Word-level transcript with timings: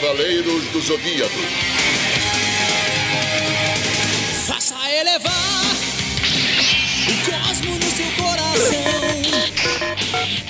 Cavaleiros 0.00 0.64
do 0.66 0.80
Zodíaco. 0.80 1.40
Faça 4.46 4.76
elevar 4.92 5.32
o 7.08 7.14
cosmo 7.24 7.74
no 7.74 7.90
seu 7.90 8.06
coração. 8.12 8.84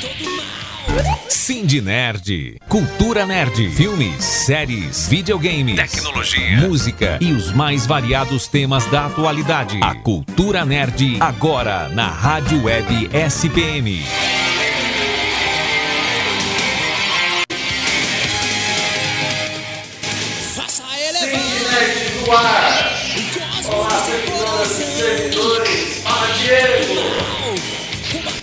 Todo 0.02 0.36
mal. 0.36 1.24
Cindy 1.30 1.80
Nerd, 1.80 2.60
Cultura 2.68 3.24
Nerd, 3.24 3.70
filmes, 3.70 4.22
séries, 4.22 5.08
videogames, 5.08 5.76
tecnologia, 5.76 6.68
música 6.68 7.18
e 7.18 7.32
os 7.32 7.50
mais 7.50 7.86
variados 7.86 8.46
temas 8.46 8.84
da 8.86 9.06
atualidade. 9.06 9.80
A 9.82 9.94
Cultura 9.94 10.66
Nerd 10.66 11.16
agora 11.20 11.88
na 11.88 12.08
Rádio 12.08 12.64
Web 12.64 13.08
SPM. 13.14 14.04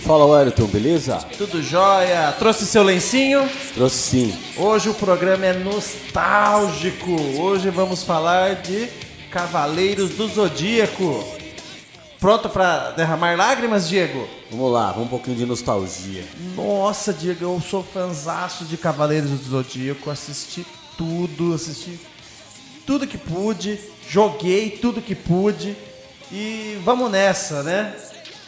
Fala 0.05 0.23
Wellington, 0.23 0.67
beleza? 0.67 1.17
Tudo 1.35 1.63
jóia? 1.63 2.31
Trouxe 2.37 2.63
seu 2.67 2.83
lencinho? 2.83 3.49
Trouxe 3.73 3.97
sim. 3.97 4.37
Hoje 4.55 4.87
o 4.87 4.93
programa 4.93 5.47
é 5.47 5.53
nostálgico. 5.53 7.09
Hoje 7.41 7.71
vamos 7.71 8.03
falar 8.03 8.53
de 8.53 8.87
Cavaleiros 9.31 10.11
do 10.11 10.27
Zodíaco. 10.27 11.25
Pronto 12.19 12.47
pra 12.49 12.91
derramar 12.91 13.35
lágrimas, 13.35 13.89
Diego? 13.89 14.29
Vamos 14.51 14.71
lá, 14.71 14.91
vamos 14.91 15.07
um 15.07 15.09
pouquinho 15.09 15.37
de 15.37 15.45
nostalgia. 15.47 16.23
Nossa, 16.55 17.11
Diego, 17.11 17.43
eu 17.43 17.59
sou 17.67 17.83
fanzaço 17.83 18.63
de 18.63 18.77
Cavaleiros 18.77 19.31
do 19.31 19.49
Zodíaco. 19.49 20.11
Assisti 20.11 20.63
tudo, 20.95 21.55
assisti 21.55 21.99
tudo 22.85 23.07
que 23.07 23.17
pude, 23.17 23.79
joguei 24.07 24.69
tudo 24.69 25.01
que 25.01 25.15
pude. 25.15 25.75
E 26.31 26.79
vamos 26.85 27.09
nessa, 27.09 27.63
né? 27.63 27.95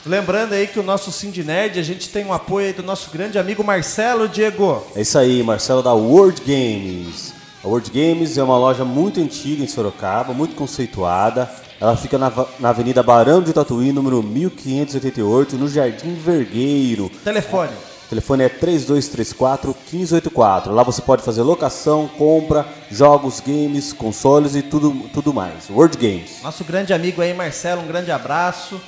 Lembrando 0.06 0.54
aí 0.54 0.68
que 0.68 0.80
o 0.80 0.84
nosso 0.84 1.12
Cindy 1.12 1.44
Nerd, 1.44 1.80
a 1.80 1.84
gente 1.84 2.10
tem 2.10 2.26
o 2.26 2.34
apoio 2.34 2.68
aí 2.68 2.74
do 2.74 2.84
nosso 2.84 3.10
grande 3.12 3.38
amigo 3.38 3.64
Marcelo 3.64 4.28
Diego. 4.28 4.86
É 4.96 5.02
isso 5.02 5.18
aí, 5.18 5.44
Marcelo 5.44 5.84
da 5.84 5.94
World 5.94 6.42
Games. 6.46 7.34
A 7.64 7.68
World 7.68 7.90
Games 7.92 8.38
é 8.38 8.44
uma 8.44 8.58
loja 8.58 8.86
muito 8.86 9.20
antiga 9.20 9.64
em 9.64 9.68
Sorocaba, 9.68 10.34
muito 10.34 10.56
conceituada. 10.56 11.50
Ela 11.80 11.98
fica 11.98 12.18
na, 12.18 12.32
na 12.60 12.70
Avenida 12.70 13.04
Barão 13.04 13.42
de 13.42 13.52
Tatuí, 13.52 13.92
número 13.92 14.24
1588, 14.24 15.58
no 15.58 15.68
Jardim 15.68 16.16
Vergueiro. 16.16 17.10
Telefone. 17.24 17.72
O 18.06 18.10
telefone 18.10 18.44
é 18.44 18.50
3234 18.50 19.76
1584. 19.92 20.74
Lá 20.74 20.82
você 20.82 21.02
pode 21.02 21.24
fazer 21.24 21.42
locação, 21.42 22.10
compra, 22.18 22.66
jogos, 22.90 23.42
games, 23.42 23.92
consoles 23.92 24.56
e 24.56 24.62
tudo, 24.62 24.94
tudo 25.14 25.34
mais. 25.34 25.70
World 25.70 25.98
Games. 25.98 26.42
Nosso 26.42 26.64
grande 26.64 26.94
amigo 26.94 27.22
aí, 27.22 27.34
Marcelo, 27.34 27.82
um 27.82 27.88
grande 27.88 28.12
abraço. 28.12 28.80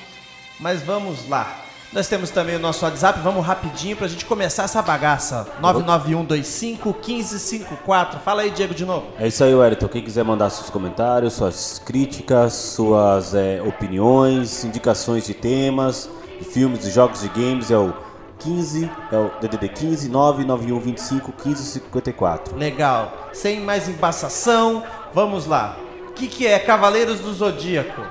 Mas 0.59 0.81
vamos 0.81 1.29
lá. 1.29 1.69
Nós 1.91 2.07
temos 2.07 2.29
também 2.29 2.55
o 2.55 2.59
nosso 2.59 2.85
WhatsApp, 2.85 3.19
vamos 3.21 3.43
rapidinho 3.43 3.97
pra 3.97 4.07
gente 4.07 4.23
começar 4.23 4.61
essa 4.63 4.79
bagaça. 4.79 5.47
991251554. 5.59 8.19
Fala 8.19 8.43
aí, 8.43 8.51
Diego, 8.51 8.75
de 8.75 8.85
novo. 8.85 9.07
É 9.17 9.27
isso 9.27 9.43
aí, 9.43 9.55
Wellington. 9.55 9.87
Quem 9.87 10.03
quiser 10.03 10.23
mandar 10.23 10.51
seus 10.51 10.69
comentários, 10.69 11.33
suas 11.33 11.81
críticas, 11.83 12.53
suas 12.53 13.33
é, 13.33 13.59
opiniões, 13.63 14.63
indicações 14.63 15.25
de 15.25 15.33
temas, 15.33 16.07
de 16.37 16.45
filmes, 16.45 16.81
de 16.81 16.91
jogos, 16.91 17.21
de 17.21 17.29
games, 17.29 17.71
é 17.71 17.77
o 17.77 17.91
15, 18.37 18.87
é 19.11 19.17
o 19.17 19.31
DDD 19.41 19.69
15 19.69 20.09
991 20.09 20.79
25 20.79 21.31
15 21.31 21.63
54. 21.63 22.55
Legal. 22.55 23.29
Sem 23.33 23.61
mais 23.61 23.89
embaçação, 23.89 24.83
vamos 25.11 25.47
lá. 25.47 25.75
O 26.07 26.11
que, 26.13 26.27
que 26.27 26.45
é 26.45 26.59
Cavaleiros 26.59 27.19
do 27.19 27.33
Zodíaco? 27.33 28.03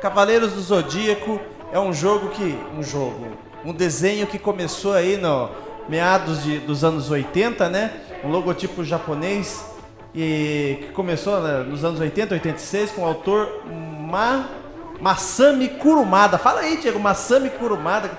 Cavaleiros 0.00 0.52
do 0.52 0.60
Zodíaco 0.60 1.40
é 1.72 1.80
um 1.80 1.92
jogo 1.92 2.28
que. 2.28 2.56
Um 2.78 2.82
jogo. 2.82 3.26
Um 3.64 3.72
desenho 3.72 4.26
que 4.26 4.38
começou 4.38 4.92
aí 4.92 5.16
no 5.16 5.48
meados 5.88 6.42
de, 6.42 6.58
dos 6.58 6.84
anos 6.84 7.10
80, 7.10 7.68
né? 7.70 7.92
Um 8.22 8.28
logotipo 8.28 8.84
japonês 8.84 9.64
e 10.14 10.78
que 10.80 10.92
começou 10.92 11.40
né, 11.40 11.64
nos 11.64 11.84
anos 11.84 11.98
80, 11.98 12.34
86 12.34 12.92
com 12.92 13.02
o 13.02 13.06
autor 13.06 13.62
Ma, 13.66 14.48
Masami 15.00 15.68
Kurumada. 15.68 16.36
Fala 16.38 16.60
aí, 16.60 16.76
Diego, 16.76 17.00
Masami 17.00 17.48
Kurumada. 17.50 18.10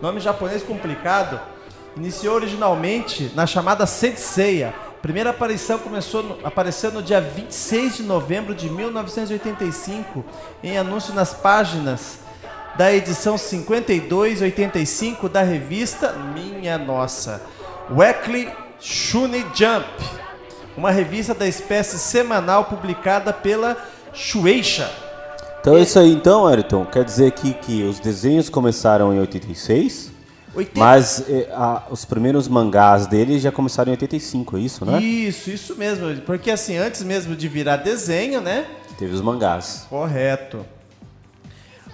Nome 0.00 0.18
japonês 0.20 0.62
complicado. 0.62 1.40
Iniciou 1.96 2.34
originalmente 2.34 3.30
na 3.34 3.46
chamada 3.46 3.86
Senseiya. 3.86 4.74
Primeira 5.00 5.30
aparição 5.30 5.78
começou 5.78 6.22
no, 6.22 6.38
apareceu 6.46 6.90
no 6.90 7.02
dia 7.02 7.20
26 7.20 7.98
de 7.98 8.02
novembro 8.02 8.54
de 8.54 8.68
1985 8.68 10.24
em 10.62 10.76
anúncio 10.76 11.14
nas 11.14 11.32
páginas 11.34 12.21
da 12.76 12.92
edição 12.92 13.36
5285 13.36 15.28
da 15.28 15.42
revista 15.42 16.12
Minha 16.12 16.78
Nossa, 16.78 17.42
Weekly 17.90 18.48
Shuni 18.80 19.44
Jump, 19.54 19.86
uma 20.76 20.90
revista 20.90 21.34
da 21.34 21.46
espécie 21.46 21.98
semanal 21.98 22.64
publicada 22.64 23.32
pela 23.32 23.76
Shueisha. 24.12 24.90
Então 25.60 25.76
é 25.76 25.82
isso 25.82 25.98
aí, 25.98 26.12
então, 26.12 26.44
Wellington. 26.44 26.84
Quer 26.86 27.04
dizer 27.04 27.26
aqui 27.28 27.54
que 27.54 27.84
os 27.84 28.00
desenhos 28.00 28.48
começaram 28.48 29.12
em 29.14 29.20
86, 29.20 30.10
80 30.54 30.78
mas 30.80 31.24
é, 31.28 31.48
a- 31.52 31.84
os 31.90 32.04
primeiros 32.04 32.48
mangás 32.48 33.06
dele 33.06 33.38
já 33.38 33.52
começaram 33.52 33.90
em 33.90 33.92
85, 33.92 34.56
é 34.56 34.60
isso, 34.60 34.84
né? 34.84 35.00
Isso, 35.00 35.50
isso 35.50 35.76
mesmo. 35.76 36.20
Porque 36.22 36.50
assim, 36.50 36.76
antes 36.78 37.02
mesmo 37.04 37.36
de 37.36 37.46
virar 37.48 37.76
desenho, 37.76 38.40
né? 38.40 38.66
Teve 38.98 39.14
os 39.14 39.20
mangás. 39.20 39.86
Correto. 39.88 40.66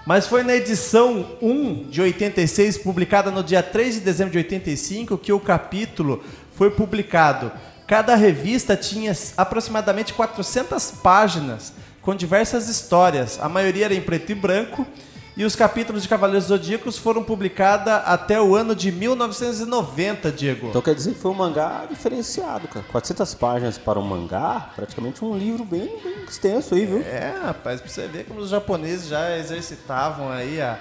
Mas 0.08 0.26
foi 0.26 0.42
na 0.42 0.54
edição 0.56 1.36
1 1.42 1.91
de 1.91 2.00
86, 2.00 2.78
publicada 2.78 3.30
no 3.30 3.44
dia 3.44 3.62
3 3.62 3.96
de 3.96 4.00
dezembro 4.00 4.32
de 4.32 4.38
85, 4.38 5.19
que 5.19 5.30
o 5.34 5.38
capítulo 5.38 6.24
foi 6.56 6.70
publicado. 6.70 7.52
Cada 7.86 8.14
revista 8.14 8.74
tinha 8.74 9.14
aproximadamente 9.36 10.14
400 10.14 10.92
páginas, 11.02 11.74
com 12.00 12.14
diversas 12.14 12.70
histórias. 12.70 13.38
A 13.38 13.50
maioria 13.50 13.84
era 13.84 13.94
em 13.94 14.00
preto 14.00 14.32
e 14.32 14.34
branco. 14.34 14.86
E 15.38 15.44
os 15.44 15.54
capítulos 15.54 16.03
de 16.03 16.09
Cavaleiros 16.09 16.49
Zodíacos 16.49 16.99
foram 16.99 17.22
publicados 17.22 17.93
até 18.04 18.43
o 18.43 18.56
ano 18.56 18.75
de 18.75 18.91
1990, 18.91 20.32
Diego. 20.32 20.66
Então 20.66 20.82
quer 20.82 20.97
dizer 20.97 21.12
que 21.12 21.21
foi 21.21 21.31
um 21.31 21.34
mangá 21.34 21.87
diferenciado, 21.88 22.66
cara. 22.66 22.84
400 22.91 23.34
páginas 23.34 23.78
para 23.78 24.00
um 24.00 24.03
mangá, 24.03 24.72
praticamente 24.75 25.25
um 25.25 25.38
livro 25.38 25.65
bem, 25.65 25.97
bem 26.03 26.25
extenso 26.28 26.75
aí, 26.75 26.84
viu? 26.84 27.03
É, 27.03 27.38
rapaz, 27.41 27.81
pra 27.81 27.88
você 27.88 28.09
ver 28.09 28.25
como 28.25 28.41
os 28.41 28.50
japoneses 28.50 29.06
já 29.06 29.38
exercitavam 29.38 30.28
aí 30.28 30.60
a, 30.60 30.76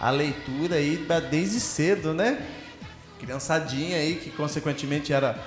a 0.00 0.08
leitura 0.08 0.76
aí 0.76 1.06
desde 1.30 1.60
cedo, 1.60 2.14
né? 2.14 2.42
Criançadinha 3.18 3.98
aí, 3.98 4.14
que 4.14 4.30
consequentemente 4.30 5.12
era 5.12 5.38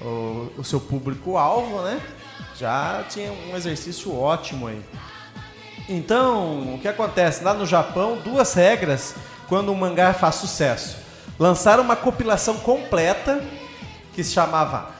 o, 0.00 0.50
o 0.56 0.64
seu 0.64 0.80
público-alvo, 0.80 1.82
né? 1.82 2.00
Já 2.56 3.04
tinha 3.10 3.30
um 3.30 3.54
exercício 3.54 4.16
ótimo 4.16 4.66
aí. 4.66 4.82
Então, 5.88 6.74
o 6.74 6.78
que 6.80 6.88
acontece? 6.88 7.42
Lá 7.42 7.54
no 7.54 7.64
Japão, 7.66 8.18
duas 8.22 8.52
regras 8.54 9.14
quando 9.48 9.72
um 9.72 9.74
mangá 9.74 10.12
faz 10.12 10.34
sucesso. 10.36 10.96
Lançaram 11.38 11.82
uma 11.82 11.96
compilação 11.96 12.56
completa 12.56 13.40
que 14.12 14.22
se 14.22 14.32
chamava 14.32 14.90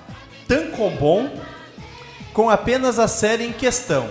Tankobon, 0.47 1.28
com 2.32 2.48
apenas 2.48 2.98
a 2.98 3.09
série 3.09 3.44
em 3.44 3.53
questão 3.53 4.09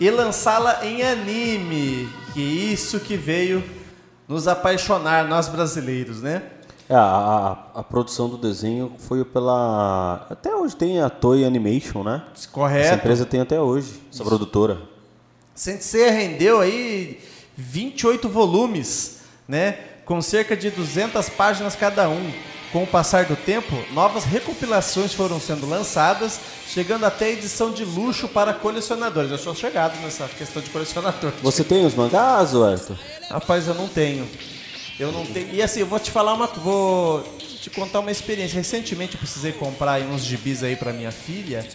e 0.00 0.10
lançá-la 0.10 0.84
em 0.84 1.02
anime. 1.02 2.08
Que 2.34 2.40
isso 2.42 3.00
que 3.00 3.16
veio 3.16 3.64
nos 4.26 4.46
apaixonar, 4.46 5.24
nós 5.26 5.48
brasileiros, 5.48 6.20
né? 6.20 6.42
É, 6.90 6.94
a, 6.94 7.00
a- 7.74 7.80
a 7.80 7.82
produção 7.82 8.28
do 8.28 8.36
desenho 8.36 8.92
foi 8.98 9.24
pela. 9.24 10.26
Até 10.28 10.54
hoje 10.54 10.74
tem 10.76 11.00
a 11.00 11.08
Toei 11.08 11.44
Animation, 11.44 12.02
né? 12.02 12.22
Essa 12.34 12.48
Correto. 12.48 12.94
empresa 12.96 13.24
tem 13.26 13.40
até 13.40 13.60
hoje, 13.60 14.02
essa 14.12 14.24
produtora. 14.24 14.78
Sensei 15.58 16.08
rendeu 16.08 16.60
aí 16.60 17.18
28 17.56 18.28
volumes, 18.28 19.16
né? 19.48 19.72
Com 20.04 20.22
cerca 20.22 20.56
de 20.56 20.70
200 20.70 21.28
páginas 21.30 21.74
cada 21.74 22.08
um. 22.08 22.32
Com 22.70 22.84
o 22.84 22.86
passar 22.86 23.24
do 23.24 23.34
tempo, 23.34 23.74
novas 23.92 24.22
recompilações 24.22 25.12
foram 25.12 25.40
sendo 25.40 25.68
lançadas, 25.68 26.38
chegando 26.68 27.04
até 27.04 27.24
a 27.24 27.30
edição 27.30 27.72
de 27.72 27.84
luxo 27.84 28.28
para 28.28 28.54
colecionadores. 28.54 29.32
Eu 29.32 29.38
sou 29.38 29.52
chegado 29.52 30.00
nessa 30.00 30.28
questão 30.28 30.62
de 30.62 30.70
colecionadores. 30.70 31.40
Você 31.42 31.64
tem 31.64 31.84
os 31.84 31.94
mangás, 31.96 32.54
Wellington? 32.54 32.96
Rapaz, 33.28 33.66
eu 33.66 33.74
não 33.74 33.88
tenho. 33.88 34.28
Eu 34.96 35.10
não 35.10 35.26
tenho. 35.26 35.52
E 35.52 35.60
assim, 35.60 35.80
eu 35.80 35.86
vou 35.86 35.98
te 35.98 36.12
falar 36.12 36.34
uma. 36.34 36.46
Vou 36.46 37.24
te 37.60 37.68
contar 37.68 37.98
uma 37.98 38.12
experiência. 38.12 38.54
Recentemente 38.54 39.14
eu 39.14 39.18
precisei 39.18 39.50
comprar 39.50 40.00
uns 40.02 40.22
gibis 40.22 40.62
aí 40.62 40.76
pra 40.76 40.92
minha 40.92 41.10
filha. 41.10 41.66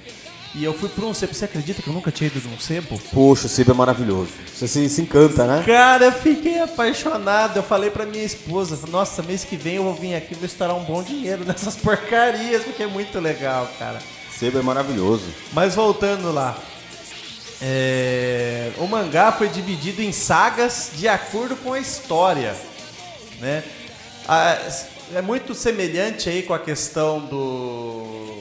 E 0.56 0.64
eu 0.64 0.74
fui 0.74 0.88
pra 0.88 1.06
um 1.06 1.14
sebo. 1.14 1.34
Você 1.34 1.46
acredita 1.46 1.82
que 1.82 1.88
eu 1.88 1.94
nunca 1.94 2.12
tinha 2.12 2.28
ido 2.28 2.48
num 2.48 2.60
sebo? 2.60 3.00
Poxa, 3.12 3.48
o 3.48 3.50
Sebo 3.50 3.72
é 3.72 3.74
maravilhoso. 3.74 4.30
Você 4.54 4.68
se, 4.68 4.88
se 4.88 5.02
encanta, 5.02 5.46
né? 5.46 5.64
Cara, 5.66 6.06
eu 6.06 6.12
fiquei 6.12 6.60
apaixonado. 6.60 7.58
Eu 7.58 7.64
falei 7.64 7.90
pra 7.90 8.06
minha 8.06 8.24
esposa: 8.24 8.78
Nossa, 8.88 9.24
mês 9.24 9.44
que 9.44 9.56
vem 9.58 9.76
eu 9.76 9.84
vou 9.84 9.96
vir 9.96 10.14
aqui 10.14 10.34
e 10.34 10.38
vou 10.38 10.46
estourar 10.46 10.76
um 10.76 10.84
bom 10.84 11.02
dinheiro 11.02 11.44
nessas 11.44 11.76
porcarias, 11.76 12.64
porque 12.64 12.84
é 12.84 12.88
muito 12.88 13.20
legal, 13.20 13.68
cara. 13.80 14.00
Sebo 14.38 14.60
é 14.60 14.62
maravilhoso. 14.62 15.24
Mas 15.52 15.74
voltando 15.74 16.32
lá. 16.32 16.56
é, 17.62 18.72
o 18.78 18.86
mangá 18.88 19.32
foi 19.32 19.48
dividido 19.50 20.02
em 20.02 20.12
sagas 20.12 20.92
de 20.96 21.08
acordo 21.08 21.56
com 21.56 21.74
a 21.74 21.80
história. 21.80 22.56
Né? 23.40 23.64
Ah, 24.28 24.58
é 25.16 25.22
muito 25.22 25.54
semelhante 25.54 26.30
aí 26.30 26.44
com 26.44 26.54
a 26.54 26.60
questão 26.60 27.20
do, 27.20 28.38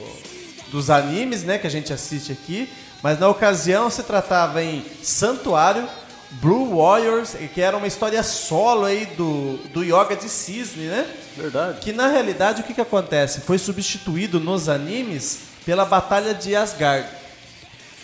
dos 0.73 0.89
animes 0.89 1.43
né, 1.43 1.59
que 1.59 1.67
a 1.67 1.69
gente 1.69 1.93
assiste 1.93 2.31
aqui. 2.31 2.67
Mas 3.03 3.19
na 3.19 3.29
ocasião 3.29 3.91
se 3.91 4.01
tratava 4.01 4.63
em 4.63 4.83
Santuário, 5.03 5.87
Blue 6.31 6.77
Warriors, 6.77 7.35
que 7.53 7.61
era 7.61 7.77
uma 7.77 7.85
história 7.85 8.23
solo 8.23 8.85
aí 8.85 9.05
do, 9.05 9.57
do 9.71 9.83
Yoga 9.83 10.15
de 10.15 10.27
Cisne, 10.27 10.87
né? 10.87 11.07
Verdade. 11.37 11.79
Que 11.79 11.93
na 11.93 12.07
realidade 12.07 12.61
o 12.61 12.63
que, 12.63 12.73
que 12.73 12.81
acontece? 12.81 13.41
Foi 13.41 13.59
substituído 13.59 14.39
nos 14.39 14.67
animes 14.67 15.41
pela 15.63 15.85
Batalha 15.85 16.33
de 16.33 16.55
Asgard. 16.55 17.07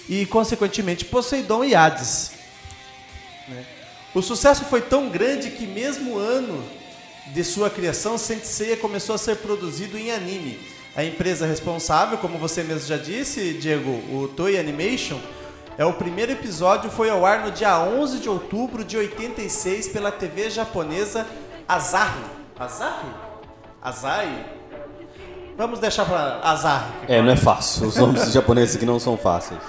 E 0.07 0.27
consequentemente 0.27 1.05
Poseidon 1.05 1.63
e 1.63 1.73
Hades. 1.73 2.33
né? 3.47 3.65
O 4.13 4.21
sucesso 4.21 4.65
foi 4.65 4.81
tão 4.81 5.09
grande 5.09 5.49
que 5.49 5.65
mesmo 5.65 6.17
ano 6.17 6.63
de 7.33 7.43
sua 7.43 7.69
criação, 7.69 8.17
Saint 8.17 8.43
Seiya 8.43 8.77
começou 8.77 9.15
a 9.15 9.17
ser 9.17 9.37
produzido 9.37 9.97
em 9.97 10.11
anime. 10.11 10.78
A 10.99 11.05
empresa 11.05 11.45
responsável, 11.45 12.17
como 12.17 12.37
você 12.37 12.61
mesmo 12.61 12.85
já 12.85 12.97
disse, 12.97 13.53
Diego, 13.53 13.89
o 13.89 14.27
Toei 14.35 14.59
Animation, 14.59 15.17
é 15.77 15.85
o 15.85 15.93
primeiro 15.93 16.33
episódio 16.33 16.91
foi 16.91 17.09
ao 17.09 17.25
ar 17.25 17.45
no 17.45 17.51
dia 17.53 17.79
11 17.79 18.19
de 18.19 18.27
outubro 18.27 18.83
de 18.83 18.97
86 18.97 19.87
pela 19.87 20.11
TV 20.11 20.49
japonesa 20.49 21.25
Asahi. 21.65 22.19
Asahi? 22.59 23.13
Asahi? 23.81 24.45
Vamos 25.57 25.79
deixar 25.79 26.03
para 26.03 26.41
Asahi. 26.43 26.91
É, 27.07 27.21
não 27.21 27.31
é 27.31 27.37
fácil. 27.37 27.87
Os 27.87 27.95
nomes 27.95 28.33
japoneses 28.33 28.75
aqui 28.75 28.85
não 28.85 28.99
são 28.99 29.15
fáceis. 29.15 29.61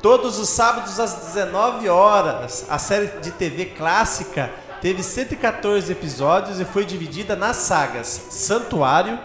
Todos 0.00 0.38
os 0.38 0.48
sábados 0.48 0.98
às 0.98 1.16
19 1.16 1.86
horas, 1.90 2.64
a 2.70 2.78
série 2.78 3.08
de 3.20 3.30
TV 3.30 3.66
clássica 3.66 4.50
teve 4.80 5.02
114 5.02 5.92
episódios 5.92 6.58
e 6.58 6.64
foi 6.64 6.86
dividida 6.86 7.36
nas 7.36 7.56
sagas 7.56 8.06
Santuário, 8.30 9.18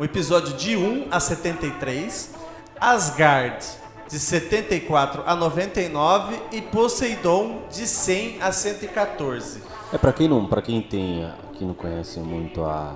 o 0.00 0.04
episódio 0.04 0.54
de 0.56 0.78
1 0.78 1.08
a 1.10 1.20
73, 1.20 2.34
Asgard 2.80 3.62
de 4.08 4.18
74 4.18 5.22
a 5.26 5.36
99 5.36 6.40
e 6.52 6.62
Poseidon 6.62 7.64
de 7.70 7.86
100 7.86 8.38
a 8.40 8.50
114. 8.50 9.62
É 9.92 9.98
para 9.98 10.10
quem 10.14 10.26
não, 10.26 10.46
para 10.46 10.62
quem 10.62 10.80
tem, 10.80 11.30
quem 11.52 11.68
não 11.68 11.74
conhece 11.74 12.18
muito 12.18 12.64
a 12.64 12.94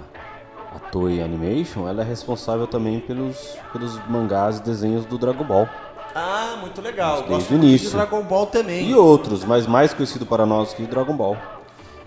a 0.74 0.78
Toei 0.90 1.22
Animation, 1.22 1.86
ela 1.86 2.02
é 2.02 2.04
responsável 2.04 2.66
também 2.66 2.98
pelos 2.98 3.56
pelos 3.72 3.96
mangás 4.08 4.58
e 4.58 4.62
desenhos 4.62 5.04
do 5.04 5.16
Dragon 5.16 5.44
Ball. 5.44 5.68
Ah, 6.12 6.56
muito 6.60 6.80
legal. 6.80 7.16
Desde 7.18 7.32
Gosto 7.32 7.48
o 7.50 7.52
muito 7.52 7.66
início. 7.66 7.90
de 7.90 7.96
Dragon 7.96 8.22
Ball 8.22 8.46
também. 8.46 8.88
E 8.88 8.94
outros, 8.94 9.44
mas 9.44 9.66
mais 9.68 9.94
conhecido 9.94 10.26
para 10.26 10.44
nós 10.44 10.72
que 10.72 10.84
Dragon 10.84 11.16
Ball. 11.16 11.36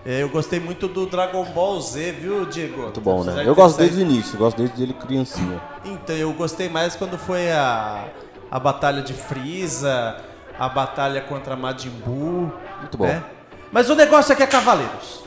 É, 0.04 0.22
Eu 0.22 0.28
gostei 0.28 0.58
muito 0.60 0.88
do 0.88 1.06
Dragon 1.06 1.44
Ball 1.46 1.80
Z, 1.80 2.12
viu, 2.12 2.46
Diego? 2.46 2.82
Muito 2.82 3.00
bom, 3.00 3.24
né? 3.24 3.42
Eu 3.46 3.54
gosto 3.54 3.78
desde 3.78 3.98
o 3.98 4.02
início, 4.02 4.38
gosto 4.38 4.56
desde 4.56 4.82
ele 4.82 4.94
criancinha. 4.94 5.60
Então, 5.84 6.16
eu 6.16 6.32
gostei 6.32 6.68
mais 6.68 6.96
quando 6.96 7.18
foi 7.18 7.50
a, 7.52 8.06
a 8.50 8.58
batalha 8.58 9.02
de 9.02 9.12
Frieza, 9.12 10.16
a 10.58 10.68
batalha 10.68 11.20
contra 11.20 11.56
Majin 11.56 11.90
Buu. 11.90 12.52
Muito 12.80 12.96
bom. 12.96 13.06
né? 13.06 13.22
Mas 13.70 13.90
o 13.90 13.94
negócio 13.94 14.32
aqui 14.32 14.42
é 14.42 14.46
Cavaleiros. 14.46 15.22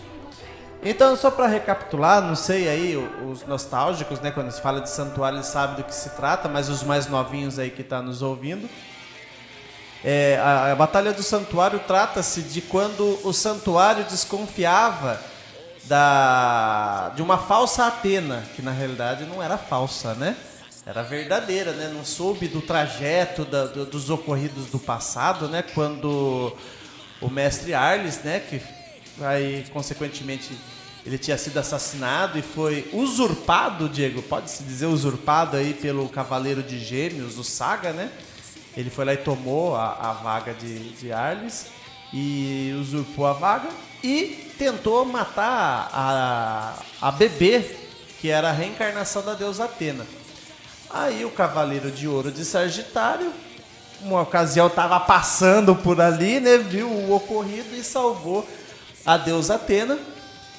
Então, 0.83 1.15
só 1.15 1.29
para 1.29 1.45
recapitular, 1.45 2.23
não 2.23 2.35
sei 2.35 2.67
aí, 2.67 2.95
os 3.29 3.45
nostálgicos, 3.45 4.19
né, 4.19 4.31
quando 4.31 4.49
se 4.49 4.59
fala 4.59 4.81
de 4.81 4.89
Santuário, 4.89 5.37
eles 5.37 5.45
sabem 5.45 5.75
do 5.75 5.83
que 5.83 5.93
se 5.93 6.09
trata, 6.15 6.49
mas 6.49 6.69
os 6.69 6.81
mais 6.81 7.05
novinhos 7.07 7.59
aí 7.59 7.69
que 7.69 7.83
tá 7.83 8.01
nos 8.01 8.23
ouvindo. 8.23 8.67
É, 10.03 10.37
a, 10.43 10.71
a 10.71 10.75
Batalha 10.75 11.13
do 11.13 11.21
Santuário 11.21 11.79
trata-se 11.87 12.41
de 12.41 12.61
quando 12.61 13.19
o 13.23 13.31
Santuário 13.33 14.03
desconfiava 14.05 15.21
da, 15.83 17.09
de 17.15 17.21
uma 17.21 17.37
falsa 17.37 17.85
Atena, 17.85 18.43
que 18.55 18.61
na 18.61 18.71
realidade 18.71 19.25
não 19.25 19.41
era 19.43 19.57
falsa, 19.57 20.13
né? 20.15 20.35
Era 20.85 21.03
verdadeira, 21.03 21.71
né? 21.73 21.91
Não 21.93 22.03
soube 22.03 22.47
do 22.47 22.61
trajeto 22.61 23.45
da- 23.45 23.65
do- 23.67 23.85
dos 23.85 24.09
ocorridos 24.09 24.67
do 24.67 24.79
passado, 24.79 25.47
né? 25.47 25.61
Quando 25.61 26.55
o 27.21 27.29
mestre 27.29 27.73
Arles, 27.75 28.23
né? 28.23 28.39
Que 28.39 28.59
aí, 29.23 29.63
consequentemente, 29.71 30.57
ele 31.05 31.19
tinha 31.19 31.37
sido 31.37 31.57
assassinado 31.59 32.39
e 32.39 32.41
foi 32.41 32.89
usurpado, 32.93 33.87
Diego, 33.87 34.23
pode-se 34.23 34.63
dizer 34.63 34.87
usurpado 34.87 35.55
aí 35.57 35.75
pelo 35.75 36.09
Cavaleiro 36.09 36.63
de 36.63 36.79
Gêmeos, 36.79 37.37
o 37.37 37.43
Saga, 37.43 37.91
né? 37.93 38.09
Ele 38.75 38.89
foi 38.89 39.05
lá 39.05 39.13
e 39.13 39.17
tomou 39.17 39.75
a, 39.75 39.93
a 39.93 40.13
vaga 40.13 40.53
de, 40.53 40.89
de 40.93 41.11
Arles 41.11 41.67
e 42.13 42.73
usurpou 42.79 43.25
a 43.25 43.33
vaga 43.33 43.69
e 44.03 44.51
tentou 44.57 45.05
matar 45.05 45.89
a, 45.93 46.73
a 47.01 47.11
bebê, 47.11 47.77
que 48.19 48.29
era 48.29 48.49
a 48.49 48.53
reencarnação 48.53 49.21
da 49.23 49.33
deusa 49.33 49.65
Atena. 49.65 50.05
Aí 50.89 51.23
o 51.25 51.31
Cavaleiro 51.31 51.91
de 51.91 52.07
Ouro 52.07 52.31
de 52.31 52.43
Sagitário, 52.43 53.31
uma 54.01 54.21
ocasião 54.21 54.67
estava 54.67 54.99
passando 54.99 55.75
por 55.75 55.99
ali, 56.01 56.39
né, 56.39 56.57
viu 56.57 56.87
o 56.87 57.13
ocorrido 57.13 57.75
e 57.75 57.83
salvou 57.83 58.47
a 59.05 59.17
deusa 59.17 59.55
Atena 59.55 59.97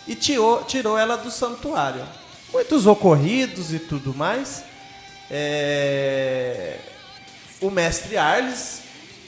e 0.07 0.15
tirou, 0.15 0.65
tirou 0.65 0.99
ela 0.99 1.17
do 1.17 1.31
santuário. 1.31 2.05
Muitos 2.53 2.87
ocorridos 2.87 3.73
e 3.73 3.79
tudo 3.79 4.15
mais. 4.15 4.65
É, 5.31 6.79
o 7.63 7.71
mestre 7.71 8.17
Arles 8.17 8.83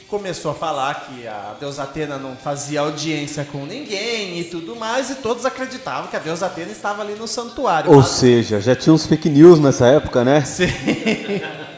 começou 0.07 0.51
a 0.51 0.53
falar 0.53 1.07
que 1.07 1.27
a 1.27 1.55
deusa 1.59 1.83
Atena 1.83 2.17
não 2.17 2.35
fazia 2.35 2.81
audiência 2.81 3.43
com 3.43 3.65
ninguém 3.65 4.39
e 4.39 4.43
tudo 4.43 4.75
mais, 4.75 5.09
e 5.09 5.15
todos 5.15 5.45
acreditavam 5.45 6.09
que 6.09 6.15
a 6.15 6.19
deusa 6.19 6.45
Atena 6.45 6.71
estava 6.71 7.01
ali 7.01 7.15
no 7.15 7.27
santuário. 7.27 7.89
Ou 7.89 7.97
Mas- 7.97 8.09
seja, 8.09 8.61
já 8.61 8.75
tinha 8.75 8.93
uns 8.93 9.05
fake 9.07 9.29
news 9.29 9.59
nessa 9.59 9.87
época, 9.87 10.23
né? 10.23 10.41
Sim. 10.41 10.67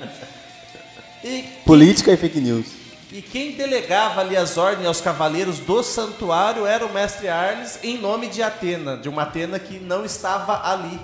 e, 1.23 1.43
Política 1.65 2.11
e 2.11 2.17
fake 2.17 2.39
news. 2.39 2.65
e 3.11 3.21
quem 3.21 3.53
delegava 3.53 4.21
ali 4.21 4.35
as 4.35 4.57
ordens 4.57 4.87
aos 4.87 5.01
cavaleiros 5.01 5.59
do 5.59 5.81
santuário 5.83 6.65
era 6.65 6.85
o 6.85 6.93
mestre 6.93 7.27
Arles 7.29 7.79
em 7.83 7.97
nome 7.97 8.27
de 8.27 8.41
Atena, 8.43 8.97
de 8.97 9.09
uma 9.09 9.23
Atena 9.23 9.57
que 9.59 9.79
não 9.79 10.05
estava 10.05 10.69
ali, 10.69 10.99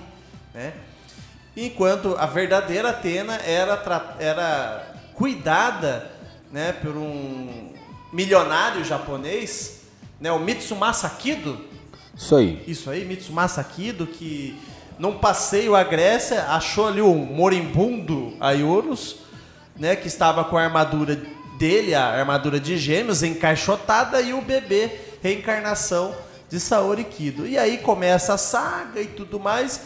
né? 0.54 0.74
Enquanto 1.56 2.16
a 2.18 2.26
verdadeira 2.26 2.90
Atena 2.90 3.36
era, 3.46 3.78
tra- 3.78 4.16
era 4.20 4.93
cuidada 5.14 6.12
né, 6.52 6.72
por 6.72 6.96
um 6.96 7.74
milionário 8.12 8.84
japonês, 8.84 9.82
né, 10.20 10.32
o 10.32 10.40
Mitsumasa 10.40 11.10
Kido, 11.10 11.60
Isso 12.16 12.36
aí. 12.36 12.64
isso 12.68 12.90
aí, 12.90 13.04
Mitsumasa 13.06 13.64
Kido, 13.64 14.06
que 14.06 14.58
num 15.00 15.18
passeio 15.18 15.76
à 15.76 15.84
Grécia 15.84 16.44
achou 16.50 16.88
ali 16.88 17.02
um 17.02 17.16
moribundo 17.16 18.36
Aiorus, 18.40 19.18
né, 19.76 19.96
que 19.96 20.08
estava 20.08 20.44
com 20.44 20.58
a 20.58 20.64
armadura 20.64 21.20
dele, 21.58 21.96
a 21.96 22.06
armadura 22.06 22.60
de 22.60 22.78
gêmeos, 22.78 23.24
encaixotada, 23.24 24.22
e 24.22 24.34
o 24.34 24.42
bebê, 24.42 24.92
reencarnação 25.22 26.16
de 26.50 26.60
Saori 26.60 27.04
Kido. 27.04 27.48
E 27.48 27.58
aí 27.58 27.80
começa 27.80 28.34
a 28.34 28.38
saga 28.38 29.02
e 29.02 29.08
tudo 29.08 29.40
mais. 29.40 29.82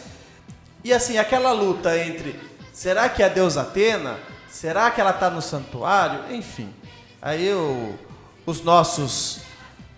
E 0.84 0.92
assim, 0.92 1.16
aquela 1.18 1.52
luta 1.52 1.96
entre 1.98 2.38
será 2.72 3.08
que 3.08 3.22
é 3.22 3.26
a 3.26 3.28
deusa 3.28 3.62
Atena? 3.62 4.18
Será 4.50 4.90
que 4.90 5.00
ela 5.00 5.10
está 5.10 5.30
no 5.30 5.42
santuário? 5.42 6.34
Enfim. 6.34 6.72
Aí 7.20 7.48
os 8.46 8.62
nossos 8.62 9.40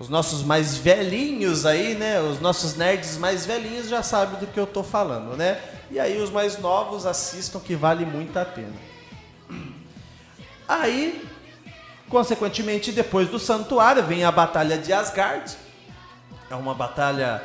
os 0.00 0.08
nossos 0.08 0.42
mais 0.42 0.78
velhinhos 0.78 1.66
aí, 1.66 1.94
né? 1.94 2.22
Os 2.22 2.40
nossos 2.40 2.74
nerds 2.74 3.18
mais 3.18 3.44
velhinhos 3.44 3.86
já 3.86 4.02
sabem 4.02 4.40
do 4.40 4.46
que 4.46 4.58
eu 4.58 4.66
tô 4.66 4.82
falando, 4.82 5.36
né? 5.36 5.60
E 5.90 6.00
aí 6.00 6.18
os 6.22 6.30
mais 6.30 6.58
novos 6.58 7.04
assistam 7.04 7.60
que 7.60 7.76
vale 7.76 8.06
muito 8.06 8.34
a 8.38 8.44
pena. 8.46 8.72
Aí, 10.66 11.22
consequentemente, 12.08 12.92
depois 12.92 13.28
do 13.28 13.38
santuário 13.38 14.02
vem 14.02 14.24
a 14.24 14.32
batalha 14.32 14.78
de 14.78 14.90
Asgard. 14.90 15.54
É 16.50 16.54
uma 16.54 16.74
batalha, 16.74 17.42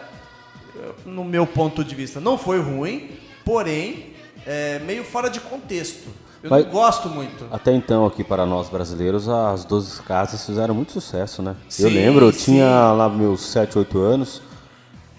eh, 0.77 0.91
no 1.05 1.25
meu 1.25 1.45
ponto 1.45 1.83
de 1.83 1.93
vista, 1.93 2.21
não 2.21 2.37
foi 2.37 2.61
ruim, 2.61 3.19
porém, 3.43 4.15
é 4.45 4.79
meio 4.79 5.03
fora 5.03 5.29
de 5.29 5.41
contexto. 5.41 6.07
Eu 6.45 6.51
não 6.51 6.71
gosto 6.71 7.09
muito. 7.09 7.47
Até 7.51 7.73
então, 7.73 8.05
aqui 8.05 8.23
para 8.23 8.45
nós 8.45 8.69
brasileiros, 8.69 9.27
as 9.27 9.65
12 9.65 10.03
casas 10.03 10.45
fizeram 10.45 10.75
muito 10.75 10.91
sucesso, 10.91 11.41
né? 11.41 11.55
eu 11.63 11.89
Sim, 11.89 11.95
lembro, 11.95 12.27
eu 12.27 12.31
sim. 12.31 12.45
tinha 12.45 12.91
lá 12.91 13.09
meus 13.09 13.41
7, 13.47 13.79
8 13.79 13.99
anos, 13.99 14.43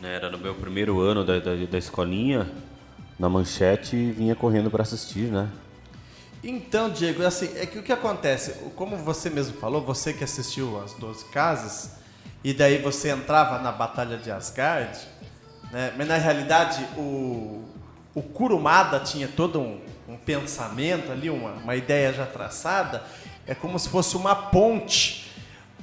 né, 0.00 0.14
era 0.14 0.30
no 0.30 0.38
meu 0.38 0.54
primeiro 0.54 1.00
ano 1.00 1.24
da, 1.24 1.40
da, 1.40 1.56
da 1.56 1.78
escolinha, 1.78 2.48
na 3.18 3.28
manchete 3.28 3.96
e 3.96 4.12
vinha 4.12 4.36
correndo 4.36 4.70
para 4.70 4.82
assistir, 4.82 5.32
né? 5.32 5.48
Então, 6.44 6.88
Diego, 6.90 7.24
assim, 7.24 7.50
é 7.56 7.66
que 7.66 7.76
o 7.76 7.82
que 7.82 7.92
acontece, 7.92 8.52
como 8.76 8.96
você 8.96 9.28
mesmo 9.28 9.58
falou, 9.58 9.82
você 9.82 10.12
que 10.12 10.22
assistiu 10.22 10.80
as 10.80 10.92
12 10.92 11.24
casas, 11.26 11.96
e 12.44 12.54
daí 12.54 12.78
você 12.78 13.10
entrava 13.10 13.58
na 13.58 13.72
Batalha 13.72 14.16
de 14.16 14.30
Asgard, 14.30 14.96
né? 15.72 15.92
Mas 15.96 16.06
na 16.06 16.18
realidade 16.18 16.86
o, 16.96 17.64
o 18.14 18.22
Kurumada 18.22 19.00
tinha 19.00 19.26
todo 19.26 19.58
um 19.58 19.80
pensamento 20.26 21.10
ali, 21.12 21.30
uma, 21.30 21.52
uma 21.52 21.74
ideia 21.76 22.12
já 22.12 22.26
traçada, 22.26 23.02
é 23.46 23.54
como 23.54 23.78
se 23.78 23.88
fosse 23.88 24.16
uma 24.16 24.34
ponte 24.34 25.30